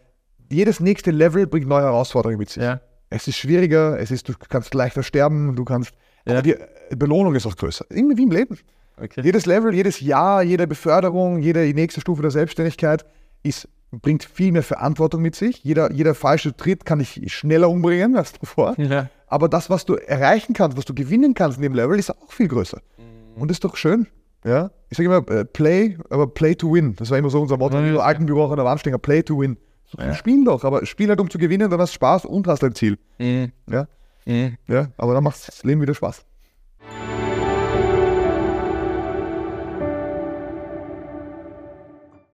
jedes 0.50 0.80
nächste 0.80 1.12
Level 1.12 1.48
bringt 1.48 1.68
neue 1.68 1.84
Herausforderungen 1.84 2.40
mit 2.40 2.50
sich. 2.50 2.64
Ja. 2.64 2.80
Es 3.10 3.28
ist 3.28 3.38
schwieriger, 3.38 4.00
es 4.00 4.10
ist, 4.12 4.30
du 4.30 4.34
kannst 4.50 4.74
leichter 4.74 5.04
sterben, 5.04 5.56
du 5.56 5.66
kannst. 5.66 5.92
Ja. 6.26 6.42
Die 6.42 6.56
Belohnung 6.96 7.36
ist 7.36 7.46
auch 7.46 7.56
größer. 7.58 7.86
Irgendwie 7.90 8.18
wie 8.18 8.24
im 8.24 8.32
Leben. 8.32 8.58
Okay. 9.02 9.22
Jedes 9.24 9.46
Level, 9.46 9.74
jedes 9.74 10.00
Jahr, 10.00 10.44
jede 10.44 10.68
Beförderung, 10.68 11.40
jede 11.40 11.60
nächste 11.74 12.00
Stufe 12.02 12.22
der 12.22 12.32
Selbstständigkeit 12.32 13.04
ist, 13.44 13.68
bringt 13.92 14.24
viel 14.24 14.52
mehr 14.54 14.64
Verantwortung 14.64 15.22
mit 15.22 15.36
sich. 15.36 15.64
Jeder, 15.64 15.92
jeder 15.92 16.16
falsche 16.16 16.56
Tritt 16.56 16.86
kann 16.86 17.00
dich 17.00 17.20
schneller 17.34 17.70
umbringen 17.70 18.16
als 18.16 18.34
davor. 18.34 18.76
Ja. 18.78 19.10
Aber 19.32 19.48
das, 19.48 19.70
was 19.70 19.86
du 19.86 19.96
erreichen 19.96 20.54
kannst, 20.54 20.78
was 20.78 20.84
du 20.84 20.94
gewinnen 20.94 21.34
kannst 21.34 21.58
in 21.58 21.64
dem 21.64 21.74
Level, 21.74 21.98
ist 21.98 22.12
auch 22.12 22.32
viel 22.32 22.50
größer. 22.50 22.82
Mhm. 22.98 23.42
Und 23.42 23.48
das 23.50 23.56
ist 23.56 23.64
doch 23.64 23.78
schön. 23.78 24.08
Ja? 24.44 24.72
Ich 24.90 24.98
sage 24.98 25.08
immer, 25.08 25.26
äh, 25.32 25.46
play, 25.46 25.98
aber 26.10 26.28
play 26.28 26.54
to 26.54 26.74
win. 26.74 26.98
Das 26.98 27.10
war 27.12 27.18
immer 27.18 27.30
so 27.30 27.42
unser 27.42 27.56
Motto. 27.56 27.76
Ja, 27.78 27.82
Ja, 27.82 27.88
ja. 27.88 27.94
Im 27.94 28.02
alten 28.02 28.26
Büro 28.26 28.44
auch 28.44 28.52
an 28.52 28.58
der 28.58 28.66
Wand 28.66 28.82
stehen, 28.82 29.00
play 29.00 29.24
to 29.24 29.40
win. 29.40 29.56
So, 29.86 30.14
Spiel 30.14 30.44
doch, 30.44 30.66
aber 30.66 30.86
spiel 30.86 31.08
halt, 31.08 31.22
um 31.22 31.30
zu 31.30 31.38
gewinnen, 31.38 31.70
dann 31.70 31.80
hast 31.80 31.92
du 31.92 31.96
Spaß 31.96 32.26
und 32.26 32.46
hast 32.48 32.62
ein 32.64 32.76
Ziel. 32.76 32.98
Mhm. 33.20 33.54
Ja? 33.68 33.88
Mhm. 34.26 34.58
Ja? 34.68 34.90
Aber 34.98 35.14
dann 35.14 35.24
macht 35.24 35.48
das 35.48 35.64
Leben 35.64 35.82
wieder 35.82 35.94
Spaß. 35.94 36.26